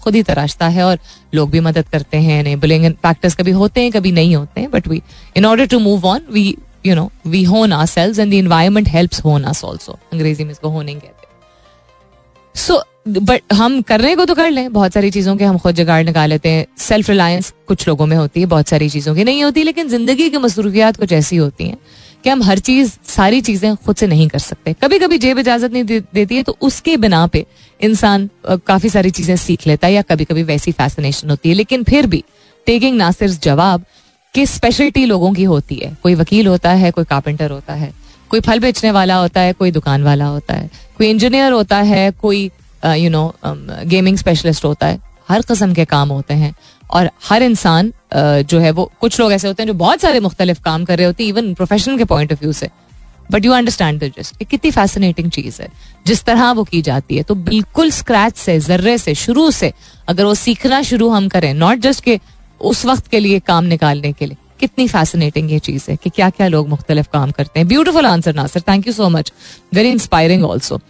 खुद 0.01 0.14
ही 0.14 0.22
तराशता 0.22 0.68
है 0.68 0.84
और 0.84 0.98
लोग 1.34 1.51
भी 1.51 1.61
मदद 1.61 1.88
करते 1.88 2.18
हैं 2.18 2.38
एनेबलिंग 2.40 2.92
फैक्टर्स 2.92 3.34
कभी 3.34 3.51
होते 3.53 3.80
हैं, 3.80 3.92
कभी 3.92 4.12
नहीं 4.12 4.34
होते 4.36 4.61
हैं 4.61 4.70
but 4.70 4.88
we 4.88 5.03
in 5.36 5.46
order 5.46 5.66
to 5.66 5.78
move 5.78 6.07
on 6.07 6.26
we 6.32 6.57
you 6.86 6.94
know 6.94 7.11
we 7.26 7.42
hone 7.44 7.72
our 7.72 7.86
selves 7.86 8.18
and 8.18 8.30
the 8.30 8.34
environment 8.34 8.88
helps 8.88 9.24
hone 9.24 9.42
us 9.44 9.64
also 9.64 9.98
अंग्रेज़ी 10.12 10.44
में 10.44 10.51
इसको 10.51 10.68
होनिंग 10.68 11.01
कहते 11.01 11.18
सो 12.55 12.82
बट 13.09 13.53
हम 13.53 13.80
करने 13.82 14.14
को 14.16 14.24
तो 14.24 14.34
कर 14.34 14.51
लें, 14.51 14.72
बहुत 14.72 14.92
सारी 14.92 15.11
चीज़ों 15.11 15.36
के 15.36 15.44
हम 15.44 15.59
खुद 15.59 15.74
जगाड़ 15.74 16.05
निकाल 16.05 16.28
लेते 16.30 16.48
हैं। 16.48 16.66
सेल्फ 16.78 17.09
रिलायंस 17.11 17.53
कुछ 17.68 17.86
लोगों 17.88 18.07
में 18.07 18.16
होती 18.16 18.40
है, 18.40 18.46
बहुत 18.46 18.68
सारी 18.68 18.88
चीज़ों 18.90 19.14
की 19.14 19.24
नहीं 19.24 19.42
होती, 19.44 19.62
लेकिन 19.62 19.88
ज़िंदगी 19.88 20.28
की 20.30 20.38
मसरूफियात 20.38 20.96
कुछ 20.96 21.12
ऐसी 21.12 21.36
होती 21.36 21.68
हैं 21.68 21.76
कि 22.25 22.31
हम 22.31 22.43
हर 22.43 22.59
चीज़ 22.61 22.93
सारी 23.09 23.41
चीज़ें 23.41 23.75
खुद 23.77 23.97
से 23.97 24.07
नहीं 24.07 24.29
कर 24.29 24.39
सकते। 24.41 24.73
कभी 24.83 24.99
कभी 24.99 25.18
जेब 25.18 25.39
इजाज़त 25.39 25.73
नहीं 25.73 25.85
दे, 25.85 26.01
देती 26.14 26.37
है 26.37 26.43
तो 26.43 26.57
उसके 26.61 26.97
बिना 26.97 27.27
पे 27.27 27.45
इंसान 27.81 28.29
काफ़ी 28.66 28.89
सारी 28.91 29.11
चीज़ें 29.11 29.37
सीख 29.39 29.66
लेता 29.66 29.87
है 29.87 29.93
या 29.93 30.03
कभी 30.03 30.25
कभी 30.25 30.43
वैसी 30.45 30.73
फैसिनेशन 30.73 31.31
होती 31.31 31.49
है। 31.49 31.55
लेकिन 31.55 31.85
फिर 31.85 32.07
भी 32.07 32.23
टेकिंग 32.66 32.97
ना 32.97 33.11
सिर्फ़ 33.12 33.41
जवाब 33.43 33.85
कि 34.35 34.47
स्पेशलिटी 34.47 35.05
लोगों 35.07 35.33
की 35.33 35.45
होती 35.45 35.75
है। 35.75 35.97
कोई 36.03 36.14
वकील 36.14 36.47
होता 36.47 36.71
है 36.73 36.91
कोई 36.91 37.05
कारपेंटर 37.05 37.51
होता 37.51 37.75
है 37.75 37.93
कोई 38.31 38.41
फल 38.41 38.61
बेचने 38.61 38.91
वाला 38.91 39.14
होता 39.16 39.41
है 39.41 39.53
कोई 39.53 39.71
दुकान 39.71 40.03
वाला 40.03 40.27
होता 40.27 40.55
है 40.55 40.68
कोई 40.99 41.09
इंजीनियर 41.11 41.53
होता 41.53 41.77
है 41.85 42.11
कोई 42.12 42.51
यू 42.87 43.11
नो 43.11 43.33
गेमिंग 43.45 44.16
स्पेशलिस्ट 44.16 44.64
होता 44.64 44.87
है। 44.87 44.99
हर 45.31 45.43
कस्म 45.43 45.74
के 45.74 45.85
काम 45.85 46.09
होते 46.09 46.35
हैं। 46.35 46.55
और 46.91 47.11
हर 47.24 47.43
इंसान 47.43 47.93
जो 48.14 48.59
है 48.59 48.70
वो, 48.70 48.91
कुछ 49.01 49.18
लोग 49.20 49.33
ऐसे 49.33 49.49
होते 49.49 49.62
हैं 49.62 49.66
जो 49.68 49.74
बहुत 49.74 50.01
सारे 50.01 50.20
मुख्तलिफ़ 50.20 50.61
काम 50.61 50.85
कर 50.85 50.99
रहे 50.99 51.07
होते 51.07 51.22
हैं 51.22 51.31
इवन 51.31 51.53
प्रोफेशन 51.55 51.99
के 51.99 52.05
पॉइंट 52.05 52.33
ऑफ़ 52.33 52.41
व्यू 52.41 52.53
से। 52.53 52.68
बट 53.31 53.45
यू 53.45 53.53
अंडरस्टैंड 53.53 54.12
कितनी 54.41 54.70
फैसिनेटिंग 54.70 55.31
चीज़ 55.31 55.61
है। 55.62 55.68
जिस 56.07 56.22
तरह 56.24 56.51
वो 56.51 56.64
की 56.64 56.83
जाती 56.83 57.16
है 57.16 57.22
तो 57.22 57.35
बिल्कुल 57.35 57.91
स्क्रैच 57.91 58.37
से, 58.37 58.59
जर्रे 58.61 58.97
से, 58.99 59.14
शुरू 59.14 59.51
से, 59.51 59.72
अगर 60.09 60.24
वो 60.24 60.35
सीखना 60.35 60.83
शुरू 60.83 61.09
हम 61.09 61.28
करें 61.28 61.53
नॉट 61.55 61.78
जस्ट 61.78 62.05
के 62.05 62.20
उस 62.61 62.85
वक्त 62.87 63.07
के 63.07 63.20
लिए 63.20 63.39
काम 63.41 63.64
निकालने 63.64 64.12
के 64.12 64.26
लिए। 64.26 64.37
कितनी 64.61 64.87
फैसिनेटिंग 64.89 65.51
ये 65.53 65.59
चीज़ 65.61 65.85
है 65.91 65.97
कि 65.97 66.11
क्या 66.11 66.29
क्या 66.31 66.49
लोग 66.49 66.69
मुख्तलिफ़ 66.69 67.09
काम 67.13 67.31
करते 67.31 67.61
हैं। 67.61 67.67
Beautiful 67.69 68.07
answer 68.07 68.35
Nasar 68.35 68.61
thank 68.69 68.87
you 68.87 68.93
so 68.93 69.09
much 69.09 69.33
very 69.75 69.91
inspiring 69.91 70.45
also 70.45 70.81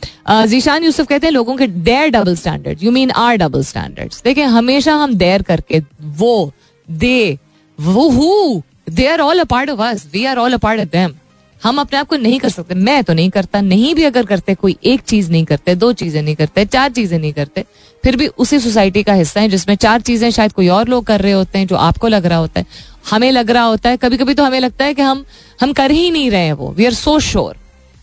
Zeeshan 0.49 0.85
Yusuf 0.85 1.07
कहते 1.07 1.27
हैं, 1.27 1.33
लोगों 1.33 1.57
के 1.57 1.66
their 1.66 2.09
double 2.11 2.37
standard 2.37 2.83
you 2.83 2.91
mean 2.91 3.11
our 3.12 3.37
double 3.39 3.64
standard 3.64 4.14
देखिए, 4.25 4.45
हमेशा 4.47 4.95
हम 4.95 5.14
देर 5.16 5.43
करके 5.43 5.83
वो, 6.01 6.53
दे, 6.89 7.39
वो 7.79 8.09
who 8.11 8.62
they 8.91 9.07
are 9.07 9.21
all 9.21 9.41
a 9.41 9.45
part 9.47 9.71
of 9.71 9.81
us 9.83 10.07
we 10.12 10.25
are 10.25 10.39
all 10.39 10.53
a 10.53 10.59
part 10.59 10.81
of 10.81 10.89
them 10.89 11.14
हम 11.62 11.79
अपने 11.81 11.99
आप 11.99 12.07
को 12.09 12.16
नहीं 12.16 12.39
कर 12.41 12.49
सकते। 12.49 12.75
मैं 12.77 13.03
तो 13.05 13.12
नहीं 13.12 13.31
करता, 13.31 13.61
नहीं 13.61 13.95
भी 13.95 14.05
अगर 14.05 14.27
करते, 14.27 14.55
कोई 14.55 14.77
एक 14.85 15.01
चीज़ 15.01 15.31
नहीं 15.31 15.45
करते, 15.45 15.75
दो 15.75 15.93
चीज़ें 15.93 16.21
नहीं 16.23 16.35
करते, 16.35 16.64
चार 16.66 16.91
चीज़ें 16.91 17.18
नहीं 17.18 17.33
करते, 17.33 17.64
फिर 18.05 18.16
भी 18.16 18.27
उसी 18.27 18.59
सोसाइटी 18.61 19.03
का 19.03 19.12
हिस्सा 19.14 19.41
है 19.41 19.49
जिसमें 19.49 19.75
चार 19.77 20.01
चीज़ें 20.01 20.31
शायद 20.31 20.53
कोई 20.53 20.68
और 20.68 20.89
लोग 20.89 21.05
कर 21.07 21.21
रहे 21.21 21.33
होते 21.33 21.59
हैं, 21.59 21.66
जो 21.66 21.77
आपको 21.79 22.09
लग 22.09 22.27
रहा 22.27 22.39
होता 22.39 22.61
है। 22.61 22.66
हमें 23.05 23.30
लग 23.32 23.51
रहा 23.51 23.62
होता 23.62 23.90
है 23.90 23.96
कभी 23.96 24.16
कभी 24.16 24.34
तो 24.34 24.44
हमें 24.44 24.61
लगता 24.61 24.84
है 24.84 24.94
कि 24.94 25.03
हम 25.03 25.24
हम 25.61 25.72
कर 25.72 25.90
ही 25.90 26.11
नहीं 26.11 26.30
रहे 26.30 26.44
हैं 26.44 26.53
वो। 26.53 26.70
We 26.72 26.84
are 26.84 26.94
so 26.94 27.18
sure 27.20 27.57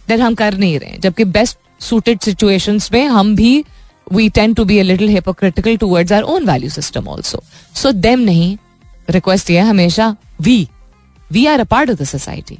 that 0.07 0.19
हम 0.19 0.35
कर 0.35 0.57
नहीं 0.57 0.79
रहे 0.79 0.89
हैं। 0.89 0.99
जबकि 1.01 1.23
बेस्ट 1.25 1.57
सुटेड 1.79 2.19
सिचुएशन 2.19 2.79
में 2.93 3.05
हम 3.07 3.35
भी 3.35 3.63
we 4.11 4.29
tend 4.29 4.53
to 4.53 4.65
be 4.65 4.79
a 4.79 4.83
little 4.83 5.09
hypocritical 5.09 5.77
towards 5.77 6.11
our 6.11 6.21
own 6.23 6.45
value 6.45 6.69
system 6.69 7.07
also 7.07 7.43
so 7.75 7.91
them 7.91 8.19
नहीं। 8.19 8.57
रिक्वेस्ट 9.09 9.49
ये 9.49 9.59
हमेशा 9.59 10.15
we 10.41 10.67
we 11.31 11.45
are 11.45 11.59
a 11.59 11.63
part 11.63 11.89
of 11.89 11.97
the 11.97 12.03
society 12.03 12.57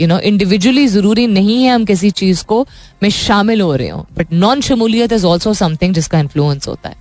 you 0.00 0.08
know 0.08 0.18
individually 0.18 0.86
ज़रूरी 0.86 1.26
नहीं 1.26 1.62
है 1.64 1.74
हम 1.74 1.84
किसी 1.84 2.10
चीज़ 2.10 2.44
को 2.44 2.66
में 3.02 3.10
शामिल 3.10 3.60
हो 3.60 3.74
रहे 3.76 3.88
हो। 3.88 4.06
बट 4.18 4.32
नॉन 4.32 4.60
शमूलियत 4.60 5.12
इज़ 5.12 5.26
ऑल्सो 5.26 5.54
समथिंग 5.54 5.94
जिसका 5.94 6.18
इन्फ्लुएंस 6.18 6.68
होता 6.68 6.88
है। 6.88 6.96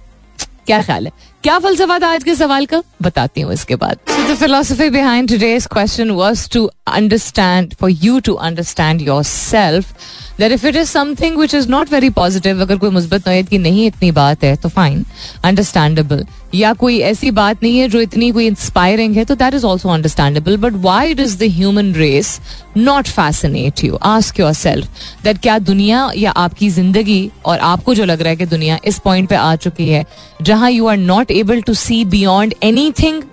क्या 0.65 0.81
ख्याल 0.81 1.05
है? 1.05 1.11
क्या 1.43 1.57
फलसफा 1.59 1.97
था 1.99 2.07
आज 2.13 2.23
के 2.23 2.33
सवाल 2.35 2.65
का? 2.65 2.81
बताती 3.01 3.41
हूँ 3.41 3.53
इसके 3.53 3.75
बाद। 3.75 3.99
The 4.29 4.35
philosophy 4.35 4.89
behind 4.89 5.29
today's 5.29 5.65
question 5.65 6.09
was 6.11 6.49
to 6.53 6.63
understand 6.87 7.73
for 7.73 7.89
you 7.89 8.19
to 8.19 8.33
understand 8.47 9.01
your 9.01 9.23
self 9.23 9.93
that 10.39 10.51
if 10.51 10.65
it 10.67 10.75
is 10.75 10.89
something 10.89 11.37
which 11.37 11.53
is 11.55 11.69
not 11.69 11.91
very 11.93 12.09
positive 12.09 12.61
अगर 12.61 12.77
कोई 12.77 12.89
मुस्बत 12.89 13.27
नोयत 13.27 13.49
की 13.49 13.57
नहीं 13.57 13.85
इतनी 13.87 14.11
बात 14.11 14.43
है 14.43 14.55
तो 14.55 14.69
फाइन 14.69 15.05
अंडरस्टैंडेबल 15.43 16.25
या 16.55 16.73
कोई 16.73 16.99
ऐसी 16.99 17.31
बात 17.31 17.63
नहीं 17.63 17.79
है 17.79 17.87
जो 17.89 18.01
इतनी 18.01 18.31
कोई 18.31 18.45
इंस्पायरिंग 18.47 19.15
है 19.15 19.25
तो 19.25 19.35
that 19.35 19.53
is 19.53 19.65
also 19.65 19.89
understandable 19.89 20.57
but 20.57 20.73
why 20.73 21.13
does 21.13 21.37
the 21.37 21.49
human 21.51 21.93
race 21.93 22.39
not 22.77 23.07
fascinate 23.07 23.83
you 23.83 23.95
ask 23.95 24.39
your 24.39 24.53
self 24.53 24.87
that 25.23 25.37
क्या 25.37 25.57
दुनिया 25.59 26.11
या 26.17 26.31
आपकी 26.31 26.69
ज़िंदगी 26.69 27.31
और 27.45 27.59
आपको 27.59 27.95
जो 27.95 28.05
लग 28.05 28.21
रहा 28.21 28.29
है 28.29 28.35
कि 28.35 28.45
दुनिया 28.45 28.79
इस 28.85 28.99
पॉइंट 28.99 29.29
पे 29.29 29.35
आ 29.35 29.55
चुकी 29.55 29.89
है, 29.89 30.05
जहाँ 30.41 30.71
you 30.71 30.87
are 30.87 30.97
not 30.97 31.31
able 31.31 31.61
to 31.61 31.73
see 31.73 32.03
beyond 32.05 32.53
anything 32.91 33.23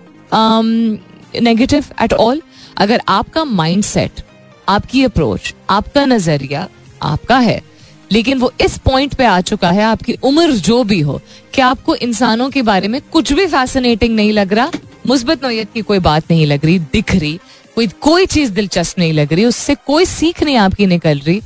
negative 1.43 1.85
at 2.03 2.13
all 2.13 2.43
अगर 2.79 3.01
आपका 3.09 3.45
माइंड 3.45 3.83
सेट 3.85 4.23
आपकी 4.69 5.05
अप्रोच 5.05 5.55
आपका 5.71 6.05
नज़रिया 6.05 6.69
आपका 7.03 7.39
है। 7.39 7.63
लेकिन 8.13 8.39
वो 8.39 8.53
इस 8.61 8.79
पॉइंट 8.79 9.15
पे 9.15 9.25
आ 9.25 9.41
चुका 9.41 9.71
है, 9.71 9.83
आपकी 9.83 10.13
उम्र 10.13 10.53
जो 10.53 10.85
भी 10.85 11.01
हो। 11.01 11.21
कि 11.55 11.63
आपको 11.63 11.95
इंसानों 11.95 12.51
के 12.51 12.63
बारे 12.63 12.89
में 12.89 13.01
कुछ 13.13 13.33
भी 13.33 13.47
फैसिनेटिंग 13.47 14.17
नहीं 14.17 14.33
लग 14.33 14.53
रहा? 14.53 14.71
मुस्बत 15.07 15.45
नोयत 15.45 15.69
की 15.75 15.81
कोई 15.81 15.99
बात 15.99 16.25
नहीं 16.31 16.47
लग 16.47 16.65
रही, 16.65 16.79
दिख 16.79 17.15
रही। 17.15 17.39
कोई 17.75 17.87
कोई 17.87 18.27
चीज़ 18.27 18.51
दिलचस्प 18.51 18.99
नहीं 18.99 19.13
लग 19.13 19.33
रही, 19.33 19.45
उससे 19.45 19.75
कोई 19.75 20.05
सीख 20.05 20.43
नहीं 20.43 20.57
आपकी 20.57 20.87
निकल 20.87 21.19
रही। 21.19 21.43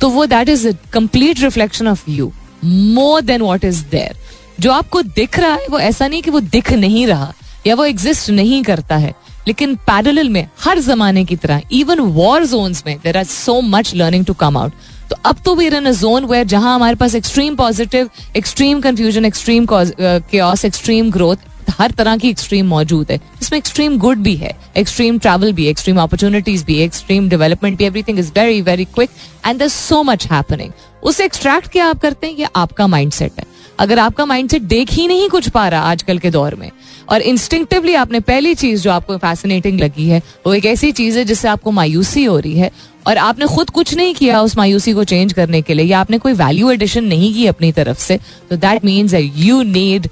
तो 0.00 0.08
वो 0.08 0.26
that 0.26 0.48
is 0.48 0.68
complete 0.92 1.40
reflection 1.40 1.88
of 1.88 2.10
you 2.10 2.32
more 2.64 3.20
than 3.20 3.40
what 3.40 3.64
is 3.64 3.84
there 3.84 4.16
जो 4.60 4.72
आपको 4.72 5.02
दिख 5.02 5.38
रहा 5.38 5.54
है, 5.54 5.66
वो 5.70 5.78
ऐसा 5.78 6.08
नहीं 6.08 6.22
कि 6.22 6.30
वो 6.30 6.40
दिख 6.40 6.72
नहीं 6.72 7.06
रहा, 7.06 7.32
या 7.66 7.74
वो 7.74 7.84
एग्जिस्ट 7.84 8.30
नहीं 8.30 8.62
करता 8.62 8.96
है। 8.96 9.14
लेकिन 9.50 9.74
पैरल 9.86 10.28
में, 10.28 10.48
हर 10.60 10.78
जमाने 10.78 11.24
की 11.24 11.36
तरह 11.36 11.62
इवन 11.72 12.00
वॉर 12.16 12.44
जोन 12.46 12.74
में 12.86 12.96
there 12.98 13.16
are 13.18 13.24
so 13.24 13.60
much 13.60 13.94
learning 13.94 14.24
to 14.24 14.34
come 14.34 14.56
out 14.56 14.72
तो 15.10 15.16
अब 15.24 15.36
तो 15.44 15.54
वीर 15.54 15.74
इन 15.74 15.86
अ 15.86 15.92
जोन 15.92 16.24
वेयर 16.24 16.46
जहाँ 16.46 16.74
हमारे 16.74 16.96
पास 16.96 17.14
extreme 17.14 17.54
positive 17.56 18.10
extreme 18.36 18.80
confusion 18.80 19.24
extreme 19.24 19.66
case 19.70 20.64
extreme 20.64 21.10
growth 21.10 21.48
हर 21.78 21.90
तरह 21.90 22.16
की 22.16 22.28
एक्सट्रीम 22.28 22.66
मौजूद 22.66 23.10
है। 23.10 23.16
जिसमें 23.40 23.58
एक्सट्रीम 23.58 23.98
गुड 23.98 24.18
भी 24.18 24.34
है 24.36 24.52
एक्सट्रीम 24.76 25.18
ट्रैवल 25.18 25.52
भी 25.52 25.66
एक्सट्रीम 25.66 26.00
अपॉर्चुनिटीज़ 26.00 26.64
भी 26.64 26.78
एक्सट्रीम 26.82 27.28
डेवलपमेंट 27.28 27.78
भी 27.78 27.84
everything 27.84 28.18
is 28.18 28.30
very 28.36 28.60
very 28.62 28.84
quick 28.84 29.10
and 29.46 29.58
there 29.58 29.68
so 29.68 30.02
much 30.02 30.26
happening 30.26 30.72
उसे 31.02 31.24
एक्सट्रैक्ट 31.24 31.68
क्या 31.68 31.86
आप 31.86 32.00
करते 32.00 32.26
हैं? 32.26 32.36
ये 32.36 32.48
आपका 32.56 32.86
माइंड 32.86 33.12
सेट 33.12 33.32
है। 33.38 33.44
अगर 33.78 33.98
आपका 33.98 34.24
माइंडसेट 34.26 34.62
देख 34.62 34.92
ही 34.92 35.06
नहीं 35.06 35.28
कुछ 35.28 35.48
पा 35.48 35.68
रहा 35.68 35.90
आजकल 35.90 36.18
के 36.18 36.30
दौर 36.30 36.54
में 36.54 36.70
और 37.10 37.22
इंस्टिंक्टिवली 37.22 37.94
आपने 37.94 38.20
पहली 38.20 38.54
चीज़ 38.54 38.82
जो 38.82 38.90
आपको 38.90 39.16
फैसिनेटिंग 39.18 39.80
लगी 39.80 40.08
है, 40.08 40.22
वो 40.46 40.54
एक 40.54 40.66
ऐसी 40.66 40.92
चीज़ 40.92 41.18
है 41.18 41.24
जिससे 41.24 41.48
आपको 41.48 41.70
मायूसी 41.70 42.24
हो 42.24 42.38
रही 42.38 42.58
है। 42.58 42.70
और 43.06 43.18
आपने 43.18 43.46
खुद 43.46 43.70
कुछ 43.70 43.94
नहीं 43.96 44.14
किया 44.14 44.40
उस 44.42 44.56
मायूसी 44.56 44.92
को 44.92 45.04
चेंज 45.04 45.32
करने 45.32 45.62
के 45.62 45.74
लिए, 45.74 45.86
या 45.86 46.00
आपने 46.00 46.18
कोई 46.18 46.32
वैल्यू 46.32 46.70
एडिशन 46.70 47.04
नहीं 47.04 47.32
की 47.34 47.46
अपनी 47.46 47.72
तरफ़ 47.72 47.98
से 48.00 48.18
तो 48.50 48.56
that 48.56 48.84
means 48.84 49.14
you 49.14 49.62
need 49.62 50.08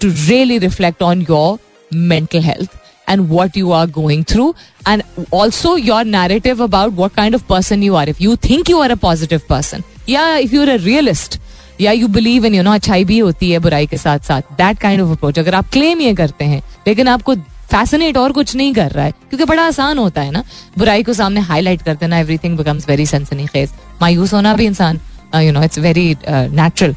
to 0.00 0.08
really 0.28 0.58
reflect 0.58 1.02
on 1.02 1.26
your 1.30 1.58
mental 1.94 2.40
health 2.42 2.80
and 3.12 3.32
what 3.36 3.56
you 3.58 3.72
are 3.76 3.86
going 3.94 4.20
through, 4.32 4.50
and 4.90 5.02
also 5.38 5.70
your 5.86 6.02
narrative 6.10 6.60
about 6.66 6.92
what 6.98 7.14
kind 7.16 7.36
of 7.38 7.42
person 7.48 7.82
you 7.86 7.96
are. 8.00 8.04
If 8.12 8.20
you 8.24 8.36
think 8.44 8.68
you 8.72 8.82
are 8.82 8.90
a 8.94 8.96
positive 9.04 9.42
person, 9.48 9.82
yeah, 10.12 10.38
if 10.44 10.54
you're 10.56 10.68
a 10.74 10.76
realist 10.84 11.34
या 11.80 11.92
you 11.92 12.08
believe 12.08 12.46
in 12.46 12.54
you 12.54 12.62
know 12.62 12.72
अच्छाई 12.72 13.04
भी 13.04 13.18
होती 13.18 13.50
है 13.50 13.58
बुराई 13.58 13.86
के 13.86 13.96
साथ 13.96 14.18
साथ 14.18 14.52
that 14.58 14.78
kind 14.78 15.00
of 15.02 15.10
approach 15.10 15.38
अगर 15.38 15.54
आप 15.54 15.70
क्लेम 15.72 16.00
ये 16.00 16.14
करते 16.14 16.44
हैं, 16.44 16.62
लेकिन 16.88 17.08
आपको 17.08 17.34
फैसिनेट 17.72 18.16
और 18.16 18.32
कुछ 18.32 18.54
नहीं 18.56 18.72
कर 18.74 18.90
रहा 18.90 19.04
है, 19.04 19.10
क्योंकि 19.10 19.44
बड़ा 19.44 19.66
आसान 19.66 19.98
होता 19.98 20.20
है 20.20 20.30
ना, 20.30 20.42
बुराई 20.78 21.02
को 21.02 21.12
सामने 21.12 21.40
हाईलाइट 21.40 21.82
कर 21.82 21.94
देना 21.94 22.18
एवरीथिंग 22.18 22.56
बिकम्स 22.56 22.88
वेरी 22.88 23.06
सेंसनी 23.06 23.46
खेज 23.46 23.70
मायूस 24.02 24.32
होना 24.34 24.54
भी 24.54 24.66
इंसान 24.66 25.00
you 25.36 25.52
know 25.52 25.62
it's 25.62 25.78
very 25.78 26.16
natural 26.28 26.94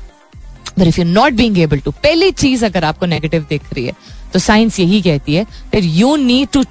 but 0.80 0.88
if 0.88 0.99
you 0.99 1.05
not 1.05 1.34
being 1.34 1.59
able 1.59 1.80
to 1.80 1.91
पहली 2.03 2.32
चीज़ 2.34 2.65
अगर 2.65 2.84
आपको 2.84 3.05
नेगेटिव 3.05 3.45
दिख 3.49 3.73
रही 3.73 3.86
है 3.86 3.93
तो 4.34 4.39
साइंस 4.39 4.80
यही 4.80 5.01
कहती 5.01 5.36
है 5.36 5.43
that 5.71 5.84
you 5.84 6.15
need 6.15 6.47
to 6.53 6.63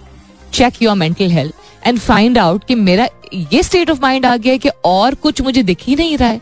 check 0.52 0.82
your 0.82 0.96
mental 0.96 1.30
health 1.30 1.86
and 1.86 1.98
find 1.98 2.38
out 2.38 2.64
कि 2.64 2.74
मेरा, 2.74 3.09
ये 3.34 3.62
स्टेट 3.62 3.90
ऑफ़ 3.90 4.00
माइंड 4.02 4.26
आ 4.26 4.36
गया 4.36 4.52
है 4.52 4.59
कि 4.59 4.68
और 4.84 5.14
कुछ 5.14 5.40
मुझे 5.42 5.62
दिख 5.62 5.78
ही 5.82 5.96
नहीं 5.96 6.16
रहा 6.18 6.28
है। 6.28 6.40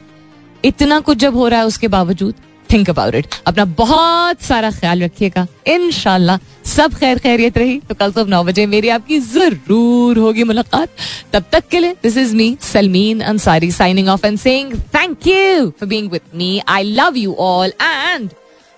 इतना 0.64 1.00
कुछ 1.00 1.18
जब 1.18 1.36
हो 1.36 1.48
रहा 1.48 1.60
है 1.60 1.66
उसके 1.66 1.88
बावजूद 1.88 2.34
थिंक 2.68 2.90
अबाउट 2.90 3.14
इट 3.14 3.26
अपना 3.46 3.64
बहुत 3.78 4.42
सारा 4.42 4.70
ख्याल 4.70 5.02
रखिएगा। 5.02 5.46
इनशाला 5.66 6.38
सब 6.66 6.94
खैर 6.94 7.18
खैरियत 7.18 7.58
रही। 7.58 7.78
तो 7.88 7.94
कल 7.94 8.12
सुबह 8.12 8.30
नौ 8.30 8.42
बजे 8.44 8.66
मेरी 8.66 8.88
आपकी 8.88 9.18
ज़रूर 9.18 10.18
होगी 10.18 10.44
मुलाकात। 10.44 10.88
तब 11.32 11.44
तक 11.52 11.68
के 11.70 11.80
लिए 11.80 11.92
this 12.02 12.16
is 12.16 12.34
me 12.36 12.56
Salmeen 12.62 13.20
Ansari 13.22 13.70
signing 13.72 14.08
off 14.08 14.26
and 14.26 14.38
saying 14.38 14.72
thank 14.94 15.26
you 15.26 15.70
for 15.70 15.88
being 15.88 16.10
with 16.10 16.20
me 16.34 16.60
I 16.68 16.82
love 16.92 17.16
you 17.16 17.34
all 17.40 17.72
and 17.82 18.30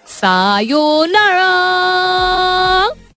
sayonara 0.06 1.52